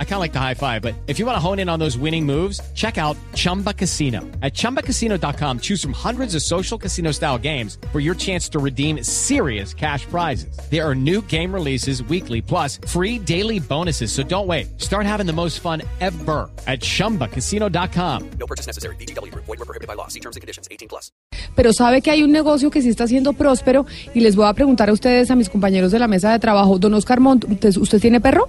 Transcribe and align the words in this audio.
I 0.00 0.04
kind 0.04 0.14
of 0.14 0.20
like 0.20 0.32
the 0.32 0.40
high 0.40 0.54
five, 0.54 0.82
but 0.82 0.94
if 1.06 1.20
you 1.20 1.26
want 1.26 1.36
to 1.36 1.40
hone 1.40 1.60
in 1.60 1.68
on 1.68 1.78
those 1.78 1.96
winning 1.96 2.26
moves, 2.26 2.60
check 2.74 2.98
out 2.98 3.16
Chumba 3.34 3.72
Casino. 3.72 4.22
At 4.42 4.54
ChumbaCasino.com, 4.54 5.60
choose 5.60 5.80
from 5.80 5.92
hundreds 5.92 6.34
of 6.34 6.42
social 6.42 6.76
casino 6.76 7.12
style 7.12 7.38
games 7.38 7.78
for 7.92 8.00
your 8.00 8.16
chance 8.16 8.48
to 8.48 8.58
redeem 8.58 9.04
serious 9.04 9.72
cash 9.72 10.04
prizes. 10.06 10.58
There 10.68 10.84
are 10.84 10.96
new 10.96 11.22
game 11.22 11.54
releases 11.54 12.02
weekly, 12.02 12.42
plus 12.42 12.80
free 12.88 13.20
daily 13.20 13.60
bonuses. 13.60 14.10
So 14.10 14.24
don't 14.24 14.48
wait. 14.48 14.80
Start 14.80 15.06
having 15.06 15.26
the 15.26 15.32
most 15.32 15.60
fun 15.60 15.82
ever 16.00 16.50
at 16.66 16.80
ChumbaCasino.com. 16.80 18.30
No 18.40 18.46
purchase 18.46 18.66
necessary. 18.66 18.96
BGW. 18.96 19.32
Void 19.34 19.46
were 19.46 19.56
prohibited 19.58 19.86
by 19.86 19.94
law. 19.94 20.08
See 20.08 20.20
terms 20.20 20.34
and 20.34 20.40
conditions. 20.40 20.66
18 20.72 20.88
plus. 20.88 21.12
Pero 21.54 21.72
sabe 21.72 22.02
que 22.02 22.10
hay 22.10 22.22
un 22.22 22.32
negocio 22.32 22.70
que 22.70 22.82
sí 22.82 22.88
está 22.88 23.06
siendo 23.06 23.32
próspero 23.32 23.86
y 24.14 24.20
les 24.20 24.36
voy 24.36 24.46
a 24.46 24.54
preguntar 24.54 24.88
a 24.88 24.92
ustedes, 24.92 25.30
a 25.30 25.36
mis 25.36 25.48
compañeros 25.48 25.92
de 25.92 25.98
la 25.98 26.08
mesa 26.08 26.32
de 26.32 26.38
trabajo. 26.38 26.78
Don 26.78 26.94
Oscar 26.94 27.20
Mont, 27.20 27.44
¿usted, 27.44 27.76
usted 27.76 28.00
tiene 28.00 28.20
perro? 28.20 28.48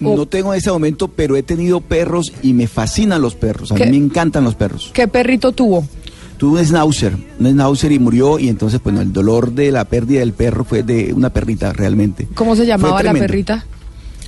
No 0.00 0.26
tengo 0.26 0.52
en 0.52 0.58
ese 0.58 0.70
momento, 0.70 1.08
pero 1.08 1.36
he 1.36 1.42
tenido 1.42 1.80
perros 1.80 2.32
y 2.42 2.52
me 2.52 2.66
fascinan 2.66 3.20
los 3.20 3.34
perros. 3.34 3.72
A 3.72 3.74
mí 3.74 3.86
me 3.86 3.96
encantan 3.96 4.44
los 4.44 4.54
perros. 4.54 4.90
¿Qué 4.92 5.08
perrito 5.08 5.52
tuvo? 5.52 5.86
Tuve 6.36 6.60
un 6.60 6.66
schnauzer, 6.66 7.16
un 7.40 7.46
schnauzer 7.50 7.90
y 7.90 7.98
murió 7.98 8.38
y 8.38 8.48
entonces, 8.48 8.80
bueno, 8.82 9.00
el 9.00 9.12
dolor 9.12 9.52
de 9.52 9.72
la 9.72 9.84
pérdida 9.84 10.20
del 10.20 10.32
perro 10.32 10.64
fue 10.64 10.84
de 10.84 11.12
una 11.12 11.30
perrita 11.30 11.72
realmente. 11.72 12.28
¿Cómo 12.34 12.54
se 12.54 12.64
llamaba 12.64 13.02
la 13.02 13.12
perrita? 13.12 13.64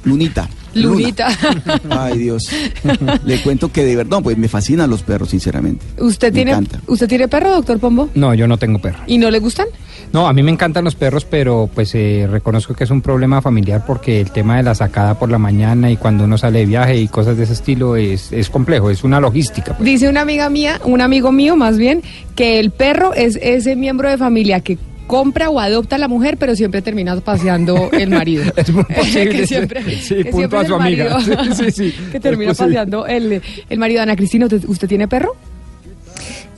Lunita. 0.05 0.49
Lunita. 0.75 1.29
Luna. 1.31 1.81
Ay, 2.05 2.19
Dios. 2.19 2.49
Le 3.25 3.43
cuento 3.43 3.71
que 3.71 3.85
de 3.85 3.97
verdad, 3.97 4.11
no, 4.19 4.23
pues 4.23 4.39
me 4.39 4.49
fascinan 4.49 4.89
los 4.89 5.03
perros, 5.03 5.31
sinceramente. 5.31 5.85
¿Usted 5.99 6.29
Me 6.29 6.33
tiene, 6.33 6.51
encanta. 6.53 6.81
¿Usted 6.87 7.09
tiene 7.09 7.29
perro, 7.29 7.51
doctor 7.51 7.79
Pombo? 7.79 8.09
No, 8.15 8.35
yo 8.35 8.47
no 8.47 8.57
tengo 8.57 8.79
perro. 8.79 9.01
¿Y 9.07 9.19
no 9.19 9.31
le 9.31 9.41
gustan? 9.41 9.67
No, 10.13 10.27
a 10.27 10.33
mí 10.33 10.43
me 10.43 10.51
encantan 10.51 10.85
los 10.85 10.97
perros, 10.97 11.25
pero 11.25 11.71
pues 11.73 11.95
eh, 11.95 12.27
reconozco 12.29 12.75
que 12.75 12.83
es 12.85 12.91
un 12.91 13.01
problema 13.01 13.41
familiar 13.41 13.85
porque 13.87 14.21
el 14.21 14.33
tema 14.33 14.57
de 14.57 14.65
la 14.65 14.75
sacada 14.75 15.19
por 15.19 15.31
la 15.31 15.39
mañana 15.39 15.89
y 15.91 15.97
cuando 15.97 16.25
uno 16.25 16.37
sale 16.37 16.61
de 16.61 16.67
viaje 16.67 16.97
y 16.97 17.07
cosas 17.07 17.37
de 17.37 17.45
ese 17.45 17.53
estilo 17.53 17.95
es, 17.97 18.33
es 18.33 18.51
complejo, 18.51 18.91
es 18.91 19.05
una 19.05 19.21
logística. 19.21 19.75
pues. 19.75 19.85
Dice 19.85 20.09
una 20.09 20.23
amiga 20.23 20.51
mía, 20.51 20.81
un 20.85 21.01
amigo 21.01 21.31
mío 21.31 21.55
más 21.57 21.79
bien, 21.79 22.03
que 22.35 22.59
el 22.59 22.73
perro 22.73 23.15
es 23.15 23.39
ese 23.41 23.77
miembro 23.77 24.11
de 24.11 24.19
familia 24.19 24.61
que 24.61 24.79
compra 25.07 25.49
o 25.51 25.59
adopta 25.59 25.97
a 25.97 25.99
la 25.99 26.07
mujer, 26.09 26.37
pero 26.39 26.55
siempre 26.57 26.83
termina 26.83 27.17
paseando 27.21 27.89
el 27.93 28.11
marido. 28.11 28.45
Es 28.57 28.73
muy 28.73 28.85
posible, 28.97 29.29
que 29.31 29.39
sí. 29.41 29.47
siempre, 29.47 29.83
Sí, 30.01 30.15
que 30.17 30.25
punto 30.31 30.37
siempre 30.39 30.59
a 30.59 30.65
su 30.67 30.75
amiga. 30.75 31.19
Sí, 31.55 31.71
sí, 31.71 31.95
que 32.11 32.19
termina 32.21 32.53
paseando 32.55 33.07
el, 33.07 33.41
el 33.69 33.79
marido. 33.79 34.03
Ana 34.03 34.17
Cristina, 34.17 34.47
¿usted, 34.47 34.65
usted 34.69 34.89
tiene 34.89 35.07
perro? 35.09 35.37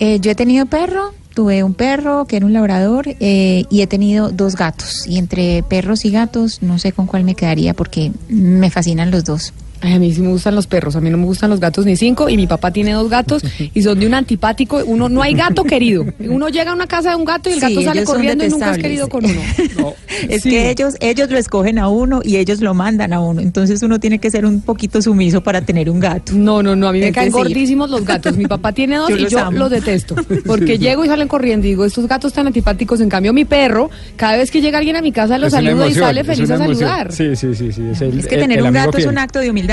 Eh, 0.04 0.18
yo 0.18 0.32
he 0.32 0.34
tenido 0.34 0.66
perro, 0.66 1.14
tuve 1.32 1.62
un 1.62 1.74
perro 1.74 2.24
que 2.24 2.36
era 2.36 2.44
un 2.44 2.52
labrador 2.52 3.04
eh, 3.20 3.66
y 3.70 3.82
he 3.82 3.86
tenido 3.86 4.30
dos 4.30 4.56
gatos. 4.56 5.06
Y 5.06 5.16
entre 5.16 5.62
perros 5.62 6.04
y 6.04 6.10
gatos 6.10 6.60
no 6.60 6.80
sé 6.80 6.90
con 6.90 7.06
cuál 7.06 7.22
me 7.22 7.36
quedaría 7.36 7.72
porque 7.72 8.10
me 8.28 8.68
fascinan 8.68 9.12
los 9.12 9.22
dos. 9.22 9.52
Ay, 9.84 9.94
a 9.94 9.98
mí 9.98 10.14
sí 10.14 10.20
me 10.22 10.28
gustan 10.28 10.54
los 10.54 10.68
perros, 10.68 10.94
a 10.94 11.00
mí 11.00 11.10
no 11.10 11.18
me 11.18 11.24
gustan 11.24 11.50
los 11.50 11.58
gatos 11.58 11.84
ni 11.84 11.96
cinco 11.96 12.28
y 12.28 12.36
mi 12.36 12.46
papá 12.46 12.70
tiene 12.70 12.92
dos 12.92 13.10
gatos 13.10 13.42
y 13.74 13.82
son 13.82 13.98
de 13.98 14.06
un 14.06 14.14
antipático, 14.14 14.80
uno 14.86 15.08
no 15.08 15.22
hay 15.22 15.34
gato 15.34 15.64
querido. 15.64 16.06
Uno 16.20 16.48
llega 16.48 16.70
a 16.70 16.74
una 16.74 16.86
casa 16.86 17.10
de 17.10 17.16
un 17.16 17.24
gato 17.24 17.50
y 17.50 17.54
el 17.54 17.60
Sí, 17.60 17.66
gato 17.74 17.82
sale 17.82 18.04
corriendo 18.04 18.44
y 18.44 18.48
nunca 18.48 18.70
es 18.70 18.78
querido 18.78 19.08
con 19.08 19.24
uno. 19.24 19.40
Es 20.28 20.42
Sí. 20.42 20.50
que 20.50 20.70
ellos, 20.70 20.94
ellos 21.00 21.30
lo 21.30 21.38
escogen 21.38 21.78
a 21.80 21.88
uno 21.88 22.20
y 22.22 22.36
ellos 22.36 22.60
lo 22.60 22.74
mandan 22.74 23.12
a 23.12 23.20
uno. 23.20 23.40
Entonces 23.40 23.82
uno 23.82 23.98
tiene 23.98 24.18
que 24.20 24.30
ser 24.30 24.46
un 24.46 24.60
poquito 24.60 25.02
sumiso 25.02 25.42
para 25.42 25.62
tener 25.62 25.90
un 25.90 25.98
gato. 25.98 26.32
No, 26.34 26.62
no, 26.62 26.76
no, 26.76 26.86
a 26.88 26.92
mí 26.92 27.00
me 27.00 27.08
Es 27.08 27.14
caen 27.14 27.32
gordísimos 27.32 27.90
los 27.90 28.04
gatos. 28.04 28.36
Mi 28.36 28.46
papá 28.46 28.72
tiene 28.72 28.96
dos 28.98 29.08
yo 29.10 29.16
y 29.16 29.20
los 29.22 29.32
yo 29.32 29.38
amo. 29.40 29.58
los 29.58 29.70
detesto. 29.70 30.14
Porque 30.46 30.78
llego 30.78 31.04
y 31.04 31.08
salen 31.08 31.26
corriendo 31.28 31.66
y 31.66 31.70
digo, 31.70 31.84
estos 31.84 32.06
gatos 32.06 32.32
tan 32.32 32.46
antipáticos. 32.46 33.00
En 33.00 33.08
cambio, 33.08 33.32
mi 33.32 33.44
perro, 33.44 33.90
cada 34.16 34.36
vez 34.36 34.50
que 34.52 34.60
llega 34.60 34.78
alguien 34.78 34.94
a 34.96 35.02
mi 35.02 35.10
casa, 35.12 35.38
lo 35.38 35.46
Es 35.48 35.52
saluda 35.54 35.88
y 35.88 35.94
sale 35.94 36.20
es 36.20 36.26
feliz 36.26 36.50
a 36.50 36.58
saludar. 36.58 37.12
Sí, 37.12 37.34
sí, 37.34 37.54
sí, 37.54 37.72
sí. 37.72 37.82
Es, 37.90 38.00
el- 38.00 38.18
Es 38.20 38.26
que 38.28 38.36
el- 38.36 38.40
tener 38.42 38.58
el 38.60 38.64
un 38.66 38.72
gato 38.72 38.98
es 38.98 39.06
un 39.06 39.18
acto 39.18 39.40
de 39.40 39.50
humildad. 39.50 39.71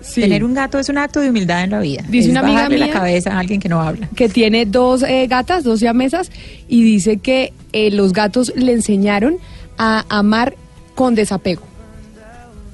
Sí. 0.00 0.22
Tener 0.22 0.44
un 0.44 0.54
gato 0.54 0.78
es 0.78 0.88
un 0.88 0.96
acto 0.96 1.20
de 1.20 1.28
humildad 1.28 1.62
en 1.62 1.70
la 1.70 1.80
vida. 1.80 2.02
Dice 2.08 2.28
Es 2.28 2.30
una 2.30 2.40
amiga 2.40 2.68
mía- 2.70 2.86
la 2.86 2.90
cabeza 2.90 3.34
a 3.34 3.38
alguien 3.38 3.60
que 3.60 3.68
no 3.68 3.80
habla. 3.82 4.08
que 4.16 4.30
tiene 4.30 4.64
dos 4.64 5.02
eh, 5.02 5.26
gatas, 5.28 5.62
dos 5.62 5.78
siamesas, 5.80 6.30
y 6.68 6.82
dice 6.82 7.18
que 7.18 7.52
eh, 7.72 7.90
los 7.90 8.12
gatos 8.14 8.50
le 8.56 8.72
enseñaron 8.72 9.36
a 9.76 10.04
amar 10.08 10.54
con 10.94 11.14
desapego. 11.14 11.62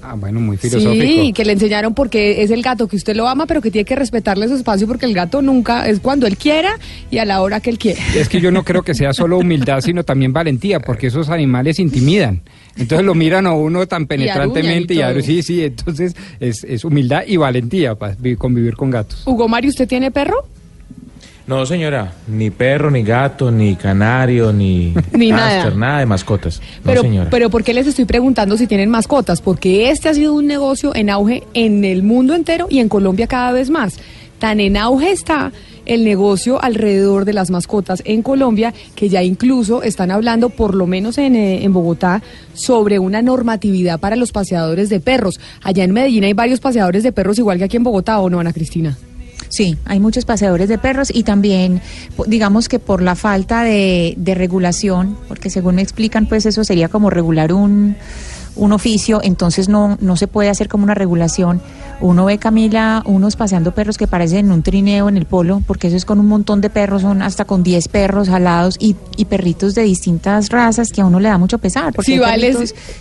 Ah, 0.08 0.14
bueno, 0.14 0.38
muy 0.38 0.56
filosófico. 0.56 1.02
Sí, 1.02 1.32
que 1.32 1.44
le 1.44 1.52
enseñaron 1.52 1.92
porque 1.92 2.42
es 2.44 2.52
el 2.52 2.62
gato 2.62 2.86
que 2.86 2.94
usted 2.94 3.16
lo 3.16 3.26
ama, 3.26 3.46
pero 3.46 3.60
que 3.60 3.72
tiene 3.72 3.84
que 3.84 3.96
respetarle 3.96 4.46
su 4.46 4.54
espacio 4.54 4.86
porque 4.86 5.04
el 5.04 5.14
gato 5.14 5.42
nunca 5.42 5.88
es 5.88 5.98
cuando 5.98 6.28
él 6.28 6.36
quiera 6.36 6.78
y 7.10 7.18
a 7.18 7.24
la 7.24 7.42
hora 7.42 7.58
que 7.58 7.70
él 7.70 7.78
quiera. 7.78 8.00
Es 8.14 8.28
que 8.28 8.40
yo 8.40 8.52
no 8.52 8.62
creo 8.62 8.82
que 8.82 8.94
sea 8.94 9.12
solo 9.12 9.38
humildad, 9.38 9.80
sino 9.80 10.04
también 10.04 10.32
valentía, 10.32 10.78
porque 10.78 11.08
esos 11.08 11.28
animales 11.28 11.80
intimidan. 11.80 12.42
Entonces 12.76 13.04
lo 13.04 13.16
miran 13.16 13.48
a 13.48 13.54
uno 13.54 13.88
tan 13.88 14.06
penetrantemente 14.06 14.94
y, 14.94 15.00
aruñan 15.00 15.24
y 15.24 15.26
sí, 15.26 15.42
sí, 15.42 15.64
entonces 15.64 16.14
es, 16.38 16.62
es 16.62 16.84
humildad 16.84 17.22
y 17.26 17.36
valentía 17.36 17.96
para 17.96 18.16
convivir 18.38 18.76
con 18.76 18.90
gatos. 18.90 19.26
Hugo 19.26 19.48
Mario, 19.48 19.70
¿usted 19.70 19.88
tiene 19.88 20.12
perro? 20.12 20.46
No, 21.46 21.64
señora, 21.64 22.12
ni 22.26 22.50
perro, 22.50 22.90
ni 22.90 23.04
gato, 23.04 23.52
ni 23.52 23.76
canario, 23.76 24.52
ni, 24.52 24.92
Ni 25.12 25.30
nada. 25.30 25.70
nada 25.70 26.00
de 26.00 26.06
mascotas. 26.06 26.60
Pero, 26.84 27.02
no, 27.02 27.08
señora. 27.08 27.30
pero 27.30 27.50
¿por 27.50 27.62
qué 27.62 27.72
les 27.72 27.86
estoy 27.86 28.04
preguntando 28.04 28.56
si 28.56 28.66
tienen 28.66 28.90
mascotas? 28.90 29.40
Porque 29.40 29.90
este 29.90 30.08
ha 30.08 30.14
sido 30.14 30.34
un 30.34 30.46
negocio 30.46 30.92
en 30.94 31.08
auge 31.08 31.44
en 31.54 31.84
el 31.84 32.02
mundo 32.02 32.34
entero 32.34 32.66
y 32.68 32.80
en 32.80 32.88
Colombia 32.88 33.28
cada 33.28 33.52
vez 33.52 33.70
más. 33.70 33.98
Tan 34.40 34.58
en 34.58 34.76
auge 34.76 35.12
está 35.12 35.52
el 35.86 36.04
negocio 36.04 36.60
alrededor 36.60 37.24
de 37.24 37.32
las 37.32 37.50
mascotas 37.50 38.02
en 38.04 38.22
Colombia 38.22 38.74
que 38.96 39.08
ya 39.08 39.22
incluso 39.22 39.84
están 39.84 40.10
hablando, 40.10 40.50
por 40.50 40.74
lo 40.74 40.88
menos 40.88 41.16
en, 41.16 41.36
eh, 41.36 41.64
en 41.64 41.72
Bogotá, 41.72 42.22
sobre 42.54 42.98
una 42.98 43.22
normatividad 43.22 44.00
para 44.00 44.16
los 44.16 44.32
paseadores 44.32 44.88
de 44.88 44.98
perros. 44.98 45.38
Allá 45.62 45.84
en 45.84 45.92
Medellín 45.92 46.24
hay 46.24 46.32
varios 46.32 46.58
paseadores 46.58 47.04
de 47.04 47.12
perros 47.12 47.38
igual 47.38 47.58
que 47.58 47.64
aquí 47.64 47.76
en 47.76 47.84
Bogotá, 47.84 48.18
¿o 48.18 48.28
no, 48.28 48.40
Ana 48.40 48.52
Cristina? 48.52 48.98
Sí, 49.48 49.76
hay 49.84 50.00
muchos 50.00 50.24
paseadores 50.24 50.68
de 50.68 50.78
perros 50.78 51.10
y 51.12 51.22
también, 51.22 51.80
digamos 52.26 52.68
que 52.68 52.78
por 52.78 53.02
la 53.02 53.14
falta 53.14 53.62
de, 53.62 54.14
de 54.16 54.34
regulación, 54.34 55.16
porque 55.28 55.50
según 55.50 55.76
me 55.76 55.82
explican, 55.82 56.26
pues 56.26 56.46
eso 56.46 56.64
sería 56.64 56.88
como 56.88 57.10
regular 57.10 57.52
un, 57.52 57.96
un 58.56 58.72
oficio, 58.72 59.20
entonces 59.22 59.68
no, 59.68 59.96
no 60.00 60.16
se 60.16 60.26
puede 60.26 60.48
hacer 60.48 60.68
como 60.68 60.84
una 60.84 60.94
regulación. 60.94 61.60
Uno 62.00 62.26
ve, 62.26 62.38
Camila, 62.38 63.02
unos 63.06 63.36
paseando 63.36 63.72
perros 63.72 63.96
que 63.96 64.06
parecen 64.06 64.50
un 64.50 64.62
trineo 64.62 65.08
en 65.08 65.16
el 65.16 65.24
polo, 65.24 65.62
porque 65.66 65.86
eso 65.88 65.96
es 65.96 66.04
con 66.04 66.20
un 66.20 66.26
montón 66.26 66.60
de 66.60 66.68
perros, 66.68 67.02
son 67.02 67.22
hasta 67.22 67.44
con 67.44 67.62
10 67.62 67.88
perros 67.88 68.28
jalados 68.28 68.76
y, 68.78 68.96
y 69.16 69.26
perritos 69.26 69.74
de 69.74 69.82
distintas 69.82 70.50
razas 70.50 70.90
que 70.90 71.00
a 71.00 71.06
uno 71.06 71.20
le 71.20 71.28
da 71.28 71.38
mucho 71.38 71.58
pesar, 71.58 71.94
porque 71.94 72.06
Sí, 72.06 72.12
hay 72.14 72.18
vale, 72.18 72.54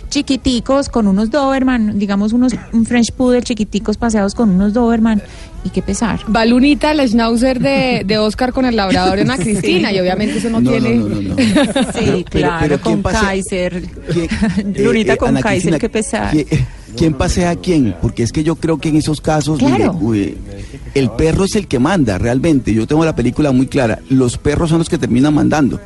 chiquiticos 0.08 0.88
con 0.88 1.06
unos 1.06 1.30
Doberman, 1.30 1.98
digamos 1.98 2.32
unos 2.32 2.54
un 2.72 2.86
French 2.86 3.12
Poodle 3.12 3.42
chiquiticos 3.42 3.96
paseados 3.96 4.34
con 4.34 4.50
unos 4.50 4.72
Doberman, 4.72 5.22
y 5.64 5.70
qué 5.70 5.82
pesar. 5.82 6.20
Va 6.34 6.44
Lunita, 6.44 6.94
la 6.94 7.06
schnauzer 7.06 7.58
de, 7.60 8.02
de 8.06 8.18
Oscar 8.18 8.52
con 8.52 8.64
el 8.66 8.76
labrador 8.76 9.16
de 9.16 9.22
Ana 9.22 9.36
Cristina 9.36 9.92
y 9.92 9.98
obviamente 10.00 10.38
eso 10.38 10.48
no, 10.50 10.60
No, 10.60 10.70
tiene... 10.70 10.94
no, 10.94 11.08
no, 11.08 11.20
no. 11.20 11.36
Sí, 11.92 12.24
Pero- 12.30 12.48
claro, 12.48 12.56
pero 12.60 12.80
¿quién 12.80 13.02
con 13.02 13.02
pasea- 13.02 13.20
Kaiser. 13.22 13.82
¿Quién- 14.12 14.84
Lunita 14.84 15.12
eh, 15.14 15.16
con 15.16 15.28
Ana 15.30 15.40
Kaiser, 15.40 15.60
Cristina, 15.72 15.78
qué 15.78 15.88
pesar. 15.88 16.30
¿quién, 16.32 16.46
quién 16.96 17.14
pasea 17.14 17.50
a 17.50 17.56
quién? 17.56 17.94
Porque 18.00 18.22
es 18.22 18.32
que 18.32 18.44
yo 18.44 18.56
creo 18.56 18.78
que 18.78 18.88
en 18.90 18.96
esos 18.96 19.20
casos 19.20 19.58
Claro. 19.58 19.92
mire, 19.94 20.04
uy, 20.04 20.38
el 20.94 21.10
perro 21.10 21.44
es 21.44 21.56
el 21.56 21.66
que 21.66 21.78
manda 21.78 22.18
realmente. 22.18 22.72
Yo 22.72 22.86
tengo 22.86 23.04
la 23.04 23.16
película 23.16 23.50
muy 23.52 23.66
clara. 23.66 23.98
Los 24.08 24.38
perros 24.38 24.70
son 24.70 24.78
los 24.78 24.88
que 24.88 24.98
terminan 24.98 25.34
mandando. 25.34 25.80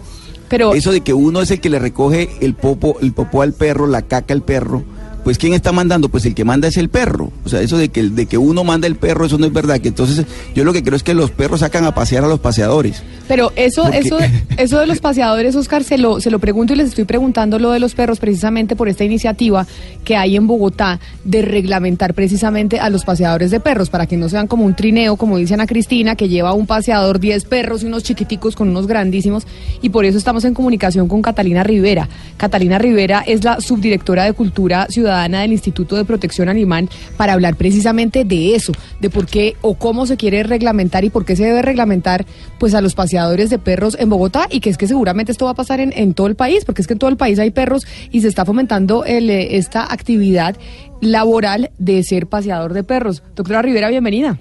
Pero 0.48 0.75
Eso 0.75 0.91
de 0.91 1.00
que 1.00 1.12
uno 1.14 1.41
es 1.42 1.50
el 1.52 1.60
que 1.60 1.70
le 1.70 1.78
recoge 1.78 2.28
el 2.41 2.54
popo, 2.54 2.97
el 3.00 3.12
popó 3.12 3.42
al 3.42 3.52
perro, 3.52 3.87
la 3.87 4.02
caca 4.02 4.34
al 4.34 4.42
perro. 4.42 4.82
Pues 5.31 5.39
quién 5.39 5.53
está 5.53 5.71
mandando, 5.71 6.09
pues 6.09 6.27
el 6.27 6.35
que 6.35 6.45
manda 6.45 6.67
es 6.67 6.77
el 6.77 6.89
perro. 6.89 7.31
O 7.45 7.49
sea, 7.49 7.61
eso 7.61 7.79
de 7.79 7.89
que 7.89 8.03
de 8.03 8.27
que 8.27 8.37
uno 8.37 8.65
manda 8.65 8.89
el 8.89 8.97
perro, 8.97 9.27
eso 9.27 9.39
no 9.39 9.47
es 9.47 9.53
verdad. 9.53 9.79
Que 9.79 9.87
entonces 9.87 10.27
yo 10.57 10.65
lo 10.65 10.73
que 10.73 10.83
creo 10.83 10.97
es 10.97 11.05
que 11.05 11.15
los 11.15 11.31
perros 11.31 11.61
sacan 11.61 11.85
a 11.85 11.95
pasear 11.95 12.25
a 12.25 12.27
los 12.27 12.41
paseadores. 12.41 13.05
Pero 13.29 13.53
eso, 13.55 13.85
Porque- 13.85 13.99
eso, 14.01 14.19
eso 14.56 14.81
de 14.81 14.88
los 14.88 14.99
paseadores, 14.99 15.55
Oscar, 15.55 15.85
se 15.85 15.99
lo, 15.99 16.21
se 16.21 16.32
lo 16.32 16.41
pregunto 16.41 16.73
y 16.73 16.77
les 16.77 16.88
estoy 16.88 17.05
preguntando 17.05 17.61
lo 17.61 17.71
de 17.71 17.79
los 17.79 17.94
perros 17.94 18.19
precisamente 18.19 18.75
por 18.75 18.88
esta 18.88 19.05
iniciativa 19.05 19.69
que 20.05 20.17
hay 20.17 20.35
en 20.35 20.49
Bogotá 20.49 20.99
de 21.23 21.43
reglamentar 21.43 22.12
precisamente 22.12 22.81
a 22.81 22.91
los 22.91 23.05
paseadores 23.05 23.53
de 23.53 23.61
perros 23.61 23.88
para 23.88 24.06
que 24.06 24.17
no 24.17 24.29
sean 24.29 24.49
como 24.49 24.65
un 24.65 24.75
trineo, 24.75 25.15
como 25.15 25.37
dice 25.37 25.55
Ana 25.55 25.69
Cristina, 25.69 26.17
que 26.17 26.29
lleva 26.29 26.55
un 26.55 26.67
paseador 26.67 27.21
10 27.21 27.44
perros 27.44 27.85
y 27.85 27.87
unos 27.87 28.03
chiquiticos 28.03 28.56
con 28.56 28.69
unos 28.69 28.88
grandísimos. 28.88 29.47
Y 29.81 29.91
por 29.91 30.05
eso 30.06 30.19
estamos 30.19 30.44
en 30.44 30.55
comunicación 30.55 31.06
con 31.06 31.23
Catalina 31.23 31.62
Rivera. 31.62 32.09
Catalina 32.37 32.81
Rivera 32.81 33.23
es 33.25 33.44
la 33.44 33.61
subdirectora 33.61 34.25
de 34.25 34.33
Cultura 34.33 34.88
Ciudadana 34.91 35.19
del 35.28 35.52
Instituto 35.52 35.96
de 35.96 36.05
Protección 36.05 36.49
Animal 36.49 36.88
para 37.17 37.34
hablar 37.34 37.56
precisamente 37.56 38.25
de 38.25 38.55
eso, 38.55 38.72
de 39.00 39.11
por 39.11 39.26
qué 39.26 39.56
o 39.61 39.75
cómo 39.75 40.06
se 40.06 40.17
quiere 40.17 40.43
reglamentar 40.43 41.05
y 41.05 41.11
por 41.11 41.25
qué 41.25 41.37
se 41.37 41.44
debe 41.44 41.62
reglamentar 41.62 42.25
pues 42.58 42.75
a 42.75 42.81
los 42.81 42.94
paseadores 42.94 43.50
de 43.50 43.58
perros 43.58 43.96
en 43.99 44.08
Bogotá 44.08 44.46
y 44.50 44.61
que 44.61 44.70
es 44.70 44.78
que 44.78 44.87
seguramente 44.87 45.32
esto 45.32 45.44
va 45.44 45.52
a 45.52 45.55
pasar 45.55 45.81
en, 45.81 45.93
en 45.94 46.14
todo 46.14 46.26
el 46.26 46.37
país, 46.37 46.64
porque 46.64 46.82
es 46.82 46.87
que 46.87 46.94
en 46.94 46.99
todo 46.99 47.11
el 47.11 47.17
país 47.17 47.38
hay 47.38 47.50
perros 47.50 47.87
y 48.11 48.20
se 48.20 48.28
está 48.28 48.44
fomentando 48.44 49.05
el, 49.05 49.31
eh, 49.31 49.56
esta 49.56 49.93
actividad 49.93 50.56
laboral 51.00 51.70
de 51.78 52.02
ser 52.02 52.26
paseador 52.26 52.73
de 52.73 52.84
perros. 52.84 53.23
Doctora 53.34 53.62
Rivera, 53.62 53.88
bienvenida. 53.88 54.38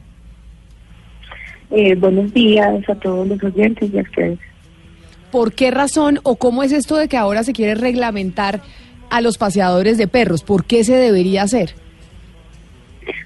Eh, 1.72 1.96
buenos 1.96 2.34
días 2.34 2.88
a 2.90 2.96
todos 2.96 3.28
los 3.28 3.44
oyentes 3.44 3.90
y 3.94 4.00
a 4.00 4.02
ustedes. 4.02 4.40
¿Por 5.32 5.54
qué 5.54 5.70
razón 5.70 6.20
o 6.24 6.38
cómo 6.38 6.64
es 6.64 6.72
esto 6.72 6.98
de 6.98 7.08
que 7.08 7.18
ahora 7.18 7.44
se 7.44 7.54
quiere 7.54 7.76
reglamentar 7.76 8.62
a 9.10 9.22
los 9.22 9.38
paseadores 9.38 9.98
de 9.98 10.08
perros? 10.08 10.44
¿Por 10.44 10.66
qué 10.66 10.84
se 10.84 10.96
debería 10.96 11.44
hacer? 11.44 11.74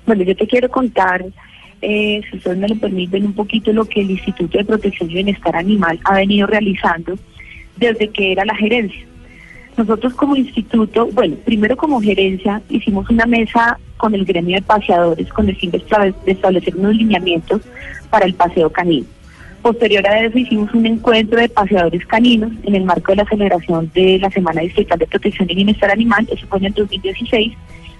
Bueno, 0.06 0.24
yo 0.24 0.36
te 0.36 0.48
quiero 0.48 0.70
contar, 0.70 1.26
eh, 1.82 2.22
si 2.30 2.38
ustedes 2.38 2.58
me 2.58 2.68
lo 2.68 2.76
permiten, 2.76 3.26
un 3.26 3.34
poquito 3.34 3.72
lo 3.74 3.86
que 3.86 4.02
el 4.02 4.12
Instituto 4.12 4.58
de 4.58 4.66
Protección 4.66 5.10
y 5.12 5.16
Bienestar 5.16 5.56
Animal 5.56 6.00
ha 6.06 6.16
venido 6.16 6.48
realizando 6.48 7.16
desde 7.78 8.10
que 8.10 8.32
era 8.32 8.46
la 8.46 8.56
gerencia. 8.56 9.06
Nosotros 9.76 10.14
como 10.14 10.36
instituto, 10.36 11.08
bueno, 11.14 11.36
primero 11.44 11.76
como 11.76 12.00
gerencia 12.00 12.62
hicimos 12.70 13.10
una 13.10 13.26
mesa 13.26 13.80
con 13.98 14.14
el 14.14 14.24
gremio 14.24 14.58
de 14.58 14.62
paseadores 14.62 15.28
con 15.30 15.50
el 15.50 15.56
fin 15.56 15.72
de 15.72 15.80
establec- 15.80 16.24
de 16.26 16.34
establecer 16.34 16.76
unos 16.76 16.96
lineamientos 16.96 17.62
para 18.12 18.26
el 18.28 18.36
paseo 18.36 18.70
canino. 18.70 19.08
Posterior 19.64 20.06
a 20.06 20.20
eso 20.20 20.38
hicimos 20.38 20.74
un 20.74 20.86
encuentro 20.86 21.40
de 21.40 21.48
paseadores 21.48 22.06
caninos 22.06 22.52
en 22.64 22.76
el 22.76 22.84
marco 22.84 23.14
de 23.14 23.16
la 23.16 23.26
celebración 23.26 23.90
de 23.94 24.20
la 24.20 24.30
Semana 24.30 24.60
Distrital 24.60 25.00
de 25.00 25.08
Protección 25.08 25.50
y 25.50 25.56
Bienestar 25.56 25.90
Animal, 25.90 26.28
eso 26.30 26.46
fue 26.48 26.60
en 26.60 26.66
el 26.66 26.74
2016, 26.74 27.54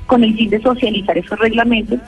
con 0.06 0.26
el 0.26 0.36
fin 0.36 0.50
de 0.50 0.62
socializar 0.62 1.18
esos 1.18 1.40
reglamentos, 1.40 2.00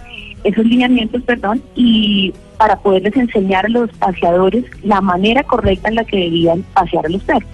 esos 0.43 0.65
lineamientos, 0.65 1.23
perdón, 1.23 1.63
y 1.73 2.33
para 2.57 2.75
poderles 2.75 3.15
enseñar 3.15 3.65
a 3.65 3.69
los 3.69 3.89
paseadores 3.91 4.65
la 4.83 4.99
manera 4.99 5.41
correcta 5.43 5.87
en 5.87 5.95
la 5.95 6.03
que 6.03 6.17
debían 6.17 6.63
pasear 6.73 7.05
a 7.05 7.09
los 7.09 7.23
perros. 7.23 7.49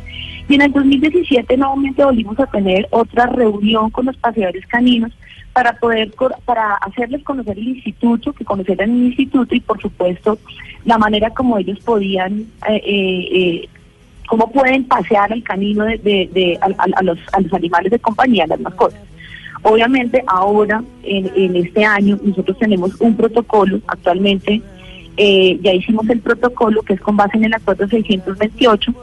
Y 0.50 0.56
en 0.56 0.62
el 0.62 0.74
2017 0.74 1.56
nuevamente 1.56 2.04
volvimos 2.04 2.39
a 2.39 2.47
tener 2.47 2.88
otra 2.89 3.27
reunión 3.27 3.92
con 3.92 4.07
los 4.07 4.18
paseadores 4.18 4.65
caninos 4.65 5.12
para 5.53 5.74
poder 5.74 6.12
para 6.45 6.75
hacerles 6.75 7.24
conocer 7.24 7.57
el 7.57 7.68
instituto, 7.68 8.31
que 8.33 8.45
conocieran 8.45 8.89
el 8.92 9.06
instituto 9.07 9.53
y 9.56 9.59
por 9.59 9.81
supuesto 9.81 10.38
la 10.86 10.98
manera 10.98 11.30
como 11.31 11.57
ellos 11.57 11.80
podían 11.81 12.45
eh, 12.69 12.81
eh, 12.86 13.27
eh, 13.33 13.69
cómo 14.27 14.50
pueden 14.51 14.86
pasear 14.86 15.31
al 15.33 15.44
canino 15.44 15.83
de, 15.86 15.98
de- 15.98 16.30
de- 16.33 16.59
a, 16.62 16.68
a- 16.95 17.03
los, 17.03 17.19
a 17.33 17.42
los 17.42 17.53
animales 17.53 17.92
de 17.92 18.00
compañía, 18.00 18.48
las 18.48 18.59
mascotas. 18.62 19.00
Obviamente 19.63 20.24
ahora, 20.25 20.81
en, 21.03 21.30
en 21.36 21.56
este 21.57 21.83
año, 21.86 22.18
nosotros 22.24 22.57
tenemos 22.57 23.00
un 23.00 23.15
protocolo 23.15 23.80
actualmente, 23.88 24.62
eh, 25.18 25.59
ya 25.62 25.74
hicimos 25.74 26.09
el 26.09 26.19
protocolo 26.21 26.81
que 26.81 26.94
es 26.94 27.01
con 27.01 27.18
base 27.18 27.38
en 27.38 27.44
el 27.45 27.54
acuerdo 27.54 27.88
628, 27.88 28.95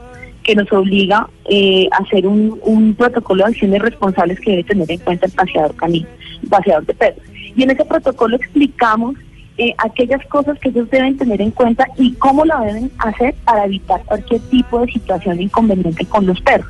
que 0.49 0.55
nos 0.55 0.73
obliga 0.73 1.29
eh, 1.45 1.91
a 1.93 2.03
hacer 2.03 2.27
un, 2.27 2.95
protocolo 2.97 3.45
de 3.45 3.51
acciones 3.51 3.83
responsables 3.83 4.41
que 4.41 4.53
debe 4.53 4.65
tener 4.65 4.91
en 4.91 4.99
cuenta 5.01 5.27
el 5.27 5.33
paseador 5.33 5.77
canino, 5.77 6.09
el 6.43 6.49
paseador 6.49 6.87
de 6.87 6.95
perros. 6.95 7.23
Y 7.55 7.65
en 7.65 7.71
ese 7.71 7.85
protocolo 7.85 8.37
explicamos 8.37 9.17
eh, 9.59 9.75
aquellas 9.77 10.25
cosas 10.29 10.59
que 10.59 10.71
ellos 10.71 10.89
deben 10.89 11.19
tener 11.19 11.43
en 11.43 11.51
cuenta 11.51 11.87
y 11.99 12.15
cómo 12.15 12.47
lo 12.47 12.59
deben 12.61 12.91
hacer 12.97 13.35
para 13.45 13.67
evitar 13.67 14.03
cualquier 14.07 14.41
tipo 14.49 14.81
de 14.81 14.91
situación 14.91 15.39
inconveniente 15.39 16.07
con 16.07 16.25
los 16.25 16.41
perros. 16.41 16.67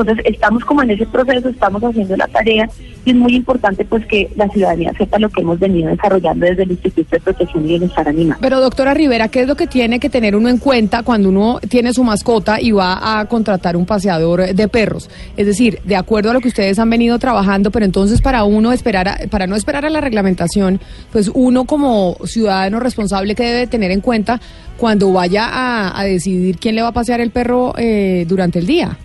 Entonces 0.00 0.24
estamos 0.26 0.64
como 0.64 0.82
en 0.82 0.90
ese 0.90 1.06
proceso, 1.06 1.48
estamos 1.48 1.82
haciendo 1.82 2.16
la 2.16 2.26
tarea 2.28 2.68
y 3.04 3.10
es 3.10 3.16
muy 3.16 3.34
importante 3.36 3.84
pues 3.84 4.04
que 4.06 4.28
la 4.36 4.48
ciudadanía 4.48 4.92
sepa 4.98 5.18
lo 5.18 5.28
que 5.30 5.40
hemos 5.42 5.58
venido 5.58 5.88
desarrollando 5.90 6.46
desde 6.46 6.64
el 6.64 6.72
Instituto 6.72 7.08
de 7.12 7.20
Protección 7.20 7.64
y 7.64 7.68
Bienestar 7.68 8.08
Animal. 8.08 8.38
Pero 8.40 8.60
doctora 8.60 8.94
Rivera, 8.94 9.28
¿qué 9.28 9.42
es 9.42 9.48
lo 9.48 9.54
que 9.56 9.66
tiene 9.66 9.98
que 10.00 10.10
tener 10.10 10.34
uno 10.36 10.48
en 10.48 10.58
cuenta 10.58 11.02
cuando 11.02 11.28
uno 11.28 11.58
tiene 11.68 11.92
su 11.92 12.02
mascota 12.04 12.60
y 12.60 12.72
va 12.72 13.20
a 13.20 13.24
contratar 13.26 13.76
un 13.76 13.86
paseador 13.86 14.54
de 14.54 14.68
perros? 14.68 15.08
Es 15.36 15.46
decir, 15.46 15.78
de 15.84 15.96
acuerdo 15.96 16.30
a 16.30 16.32
lo 16.34 16.40
que 16.40 16.48
ustedes 16.48 16.78
han 16.78 16.90
venido 16.90 17.18
trabajando, 17.18 17.70
pero 17.70 17.84
entonces 17.84 18.20
para 18.20 18.44
uno 18.44 18.72
esperar, 18.72 19.08
a- 19.08 19.18
para 19.30 19.46
no 19.46 19.56
esperar 19.56 19.84
a 19.86 19.90
la 19.90 20.00
reglamentación, 20.00 20.80
pues 21.12 21.30
uno 21.34 21.64
como 21.64 22.16
ciudadano 22.24 22.80
responsable 22.80 23.34
que 23.34 23.44
debe 23.44 23.66
tener 23.66 23.90
en 23.90 24.00
cuenta 24.00 24.40
cuando 24.76 25.12
vaya 25.12 25.46
a, 25.48 25.98
a 25.98 26.04
decidir 26.04 26.58
quién 26.58 26.74
le 26.74 26.82
va 26.82 26.88
a 26.88 26.92
pasear 26.92 27.20
el 27.20 27.30
perro 27.30 27.72
eh, 27.78 28.24
durante 28.28 28.58
el 28.58 28.66
día. 28.66 28.98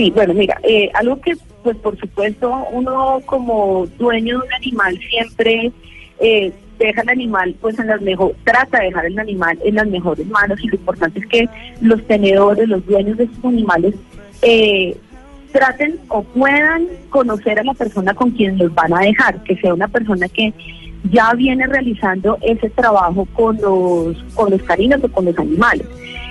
Sí, 0.00 0.10
bueno, 0.12 0.32
mira, 0.32 0.58
eh, 0.62 0.90
algo 0.94 1.20
que, 1.20 1.36
pues 1.62 1.76
por 1.76 1.94
supuesto, 1.98 2.66
uno 2.72 3.20
como 3.26 3.86
dueño 3.98 4.38
de 4.38 4.46
un 4.46 4.52
animal 4.54 4.98
siempre 5.10 5.70
eh, 6.20 6.50
deja 6.78 7.02
el 7.02 7.10
animal, 7.10 7.54
pues 7.60 7.78
en 7.78 7.88
las 7.88 8.00
mejor, 8.00 8.34
trata 8.42 8.78
de 8.78 8.86
dejar 8.86 9.04
el 9.04 9.18
animal 9.18 9.58
en 9.62 9.74
las 9.74 9.86
mejores 9.88 10.26
manos 10.28 10.58
y 10.64 10.68
lo 10.68 10.76
importante 10.76 11.20
es 11.20 11.26
que 11.26 11.48
los 11.82 12.02
tenedores, 12.06 12.66
los 12.66 12.86
dueños 12.86 13.18
de 13.18 13.24
estos 13.24 13.44
animales, 13.44 13.94
eh, 14.40 14.96
traten 15.52 16.00
o 16.08 16.22
puedan 16.22 16.86
conocer 17.10 17.58
a 17.58 17.64
la 17.64 17.74
persona 17.74 18.14
con 18.14 18.30
quien 18.30 18.56
los 18.56 18.74
van 18.74 18.94
a 18.94 19.00
dejar, 19.00 19.42
que 19.42 19.56
sea 19.56 19.74
una 19.74 19.88
persona 19.88 20.28
que 20.28 20.54
ya 21.10 21.34
viene 21.34 21.66
realizando 21.66 22.38
ese 22.40 22.70
trabajo 22.70 23.28
con 23.34 23.60
los, 23.60 24.16
con 24.32 24.50
los 24.50 24.62
caninos 24.62 25.04
o 25.04 25.08
con 25.08 25.26
los 25.26 25.38
animales. 25.38 25.86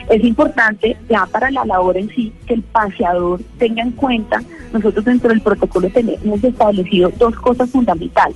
Es 0.10 0.24
importante 0.24 0.98
ya 1.08 1.28
para 1.28 1.52
la 1.52 1.66
labor 1.66 1.96
en 1.96 2.10
sí 2.10 2.34
que 2.48 2.56
el 2.56 2.64
paseador 2.64 3.42
tenga 3.60 3.84
en 3.84 3.92
cuenta, 3.92 4.42
nosotros 4.74 5.06
dentro 5.06 5.30
del 5.30 5.42
protocolo 5.42 5.88
tenemos 5.90 6.44
establecido 6.44 7.12
dos 7.18 7.36
cosas 7.36 7.70
fundamentales. 7.70 8.36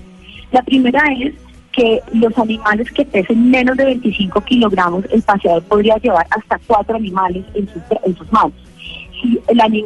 La 0.51 0.61
primera 0.61 1.01
es 1.19 1.33
que 1.71 1.99
los 2.13 2.37
animales 2.37 2.91
que 2.91 3.03
pesen 3.03 3.49
menos 3.49 3.75
de 3.75 3.85
25 3.85 4.39
kilogramos, 4.41 5.05
el 5.11 5.23
paseador 5.23 5.63
podría 5.63 5.97
llevar 5.97 6.27
hasta 6.29 6.59
cuatro 6.67 6.95
animales 6.95 7.43
en 7.55 7.67
sus, 7.67 7.81
en 8.05 8.15
sus 8.15 8.31
manos. 8.31 8.53
Si 9.19 9.39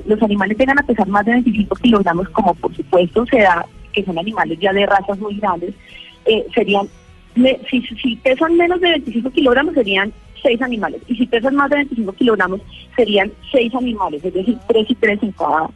los 0.05 0.21
animales 0.21 0.57
llegan 0.57 0.79
a 0.79 0.83
pesar 0.83 1.07
más 1.07 1.25
de 1.25 1.31
25 1.33 1.75
kilogramos, 1.77 2.27
como 2.29 2.53
por 2.55 2.75
supuesto 2.75 3.25
se 3.27 3.39
da, 3.39 3.65
que 3.93 4.03
son 4.03 4.19
animales 4.19 4.59
ya 4.59 4.73
de 4.73 4.85
razas 4.85 5.17
muy 5.19 5.37
grandes, 5.37 5.73
eh, 6.25 6.45
serían, 6.53 6.89
si, 7.69 7.81
si 7.81 8.17
pesan 8.17 8.57
menos 8.57 8.81
de 8.81 8.89
25 8.89 9.29
kilogramos 9.29 9.73
serían 9.73 10.11
seis 10.41 10.61
animales, 10.61 11.01
y 11.07 11.15
si 11.15 11.25
pesan 11.25 11.55
más 11.55 11.69
de 11.69 11.77
25 11.77 12.13
kilogramos 12.13 12.61
serían 12.95 13.31
seis 13.51 13.73
animales, 13.75 14.23
es 14.23 14.33
decir, 14.33 14.57
tres 14.67 14.89
y 14.89 14.95
tres 14.95 15.21
en 15.21 15.31
cada, 15.31 15.69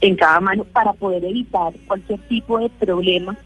en 0.00 0.16
cada 0.16 0.40
mano, 0.40 0.64
para 0.64 0.92
poder 0.92 1.24
evitar 1.24 1.72
cualquier 1.86 2.20
tipo 2.28 2.58
de 2.58 2.68
problema 2.70 3.36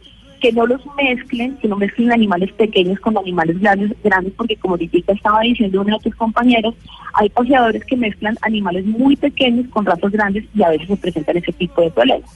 que 0.43 0.53
no 0.53 0.67
los 0.67 0.81
mezclen, 0.97 1.57
que 1.59 1.69
no 1.69 1.77
mezclen 1.77 2.13
animales 2.13 2.53
pequeños 2.53 2.99
con 2.99 3.17
animales 3.17 3.61
grandes, 3.61 3.93
grandes 4.03 4.33
porque 4.37 4.57
como 4.57 4.75
ahorita 4.75 5.13
estaba 5.13 5.41
diciendo 5.41 5.81
uno 5.81 5.97
de 5.97 6.03
tus 6.03 6.17
compañeros, 6.17 6.75
hay 7.15 7.29
paseadores 7.29 7.85
que 7.85 7.97
mezclan 7.97 8.37
animales 8.43 8.85
muy 8.85 9.15
pequeños 9.15 9.69
con 9.69 9.87
razas 9.87 10.11
grandes 10.11 10.45
y 10.53 10.63
a 10.65 10.71
veces 10.71 10.89
se 10.89 10.97
presentan 10.97 11.37
ese 11.37 11.53
tipo 11.53 11.81
de 11.81 11.91
problemas. 11.91 12.29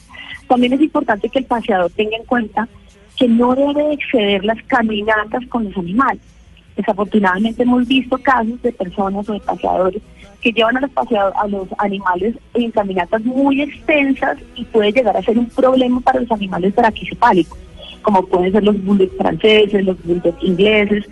También 0.46 0.72
es 0.74 0.80
importante 0.80 1.28
que 1.28 1.40
el 1.40 1.46
paseador 1.46 1.90
tenga 1.90 2.16
en 2.16 2.24
cuenta 2.24 2.68
que 3.16 3.26
no 3.26 3.56
debe 3.56 3.94
exceder 3.94 4.44
las 4.44 4.62
caminatas 4.64 5.44
con 5.48 5.64
los 5.64 5.76
animales. 5.76 6.20
Desafortunadamente 6.76 7.62
hemos 7.62 7.86
visto 7.88 8.18
casos 8.18 8.60
de 8.62 8.72
personas 8.72 9.28
o 9.28 9.32
de 9.32 9.40
paseadores 9.40 10.02
que 10.42 10.52
llevan 10.52 10.76
a 10.76 10.80
los, 10.82 10.90
paseado- 10.90 11.32
a 11.36 11.46
los 11.48 11.66
animales 11.78 12.34
en 12.54 12.70
caminatas 12.70 13.24
muy 13.24 13.62
extensas 13.62 14.36
y 14.54 14.64
puede 14.64 14.92
llegar 14.92 15.16
a 15.16 15.22
ser 15.22 15.38
un 15.38 15.46
problema 15.46 16.00
para 16.00 16.20
los 16.20 16.30
animales 16.30 16.74
braquicefálicos, 16.74 17.58
como 18.02 18.24
pueden 18.26 18.52
ser 18.52 18.62
los 18.62 18.82
bulldogs 18.84 19.16
franceses, 19.16 19.84
los 19.84 19.96
bulldogs 20.04 20.42
ingleses, 20.44 21.04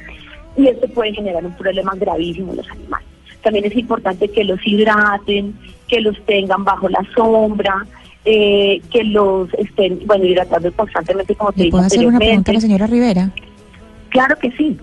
y 0.56 0.68
esto 0.68 0.86
puede 0.88 1.14
generar 1.14 1.44
un 1.44 1.56
problema 1.56 1.92
gravísimo 1.96 2.52
en 2.52 2.58
los 2.58 2.70
animales. 2.70 3.06
También 3.42 3.64
es 3.64 3.74
importante 3.76 4.28
que 4.28 4.44
los 4.44 4.64
hidraten, 4.64 5.54
que 5.88 6.00
los 6.00 6.16
tengan 6.26 6.62
bajo 6.62 6.88
la 6.88 7.04
sombra, 7.16 7.86
eh, 8.24 8.80
que 8.92 9.04
los 9.04 9.52
estén, 9.54 10.00
bueno, 10.06 10.24
hidratando 10.26 10.70
constantemente, 10.72 11.34
como 11.34 11.52
te 11.52 11.58
¿Le 11.58 11.64
dije 11.64 11.70
puedo 11.72 11.84
hacer 11.84 12.06
una 12.06 12.18
pregunta 12.18 12.50
a 12.50 12.54
la 12.54 12.60
señora 12.60 12.86
Rivera? 12.86 13.30
Claro 14.10 14.36
que 14.38 14.50
sí. 14.52 14.78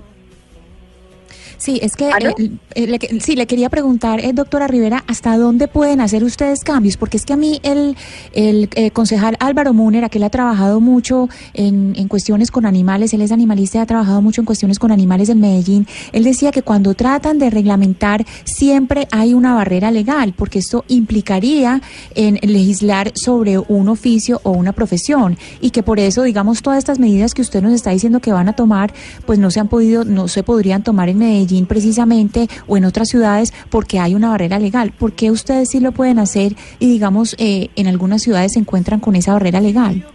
Sí, 1.61 1.79
es 1.83 1.95
que 1.95 2.09
¿Aló? 2.11 2.31
eh, 2.39 2.49
eh, 2.73 2.87
le 2.87 2.97
sí 3.19 3.35
le 3.35 3.45
quería 3.45 3.69
preguntar, 3.69 4.19
eh, 4.19 4.33
doctora 4.33 4.65
Rivera, 4.65 5.03
¿hasta 5.05 5.37
dónde 5.37 5.67
pueden 5.67 6.01
hacer 6.01 6.23
ustedes 6.23 6.63
cambios? 6.63 6.97
Porque 6.97 7.17
es 7.17 7.23
que 7.23 7.33
a 7.33 7.37
mí 7.37 7.59
el, 7.61 7.95
el 8.33 8.67
eh, 8.73 8.89
concejal 8.89 9.37
Álvaro 9.39 9.71
Múnera, 9.71 10.09
que 10.09 10.17
él 10.17 10.23
ha 10.23 10.31
trabajado 10.31 10.79
mucho 10.79 11.29
en, 11.53 11.93
en 11.95 12.07
cuestiones 12.07 12.49
con 12.49 12.65
animales, 12.65 13.13
él 13.13 13.21
es 13.21 13.31
animalista 13.31 13.77
y 13.77 13.81
ha 13.81 13.85
trabajado 13.85 14.23
mucho 14.23 14.41
en 14.41 14.45
cuestiones 14.45 14.79
con 14.79 14.91
animales 14.91 15.29
en 15.29 15.39
Medellín, 15.39 15.85
él 16.13 16.23
decía 16.23 16.51
que 16.51 16.63
cuando 16.63 16.95
tratan 16.95 17.37
de 17.37 17.51
reglamentar 17.51 18.25
siempre 18.43 19.07
hay 19.11 19.35
una 19.35 19.53
barrera 19.53 19.91
legal, 19.91 20.33
porque 20.35 20.57
esto 20.57 20.83
implicaría 20.87 21.79
en 22.15 22.39
legislar 22.41 23.11
sobre 23.13 23.59
un 23.59 23.87
oficio 23.87 24.41
o 24.41 24.49
una 24.49 24.71
profesión 24.73 25.37
y 25.61 25.69
que 25.69 25.83
por 25.83 25.99
eso, 25.99 26.23
digamos, 26.23 26.63
todas 26.63 26.79
estas 26.79 26.97
medidas 26.97 27.35
que 27.35 27.43
usted 27.43 27.61
nos 27.61 27.73
está 27.73 27.91
diciendo 27.91 28.19
que 28.19 28.31
van 28.31 28.49
a 28.49 28.53
tomar, 28.53 28.91
pues 29.27 29.37
no 29.37 29.51
se 29.51 29.59
han 29.59 29.67
podido, 29.67 30.05
no 30.05 30.27
se 30.27 30.41
podrían 30.41 30.81
tomar 30.81 31.09
en 31.09 31.19
Medellín 31.19 31.50
precisamente 31.65 32.48
o 32.67 32.77
en 32.77 32.86
otras 32.86 33.10
ciudades 33.10 33.53
porque 33.70 34.00
hay 34.00 34.15
una 34.15 34.29
barrera 34.29 34.60
legal. 34.60 34.91
¿Por 34.98 35.13
qué 35.13 35.31
ustedes 35.31 35.70
sí 35.70 35.79
lo 35.79 35.91
pueden 35.91 36.20
hacer 36.20 36.53
y, 36.79 36.89
digamos, 36.89 37.36
eh, 37.39 37.70
en 37.75 37.88
algunas 37.88 38.22
ciudades 38.22 38.53
se 38.53 38.60
encuentran 38.60 39.00
con 39.00 39.15
esa 39.15 39.34
barrera 39.34 39.62
legal? 39.62 40.05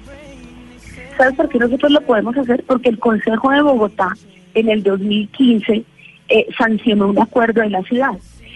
¿Sabes 1.17 1.35
por 1.35 1.49
qué 1.49 1.59
nosotros 1.59 1.93
lo 1.93 2.01
podemos 2.03 2.37
hacer? 2.37 2.65
Porque 2.67 2.91
el 2.91 2.99
Consejo 2.99 3.51
de 3.51 3.63
Bogotá 3.63 4.13
en 4.55 4.69
el 4.69 4.83
2015 4.83 5.85
eh, 6.29 6.47
sancionó 6.59 7.09
un 7.09 7.19
acuerdo 7.19 7.63
de 7.63 7.71
la 7.71 7.83
ciudad. 7.83 8.13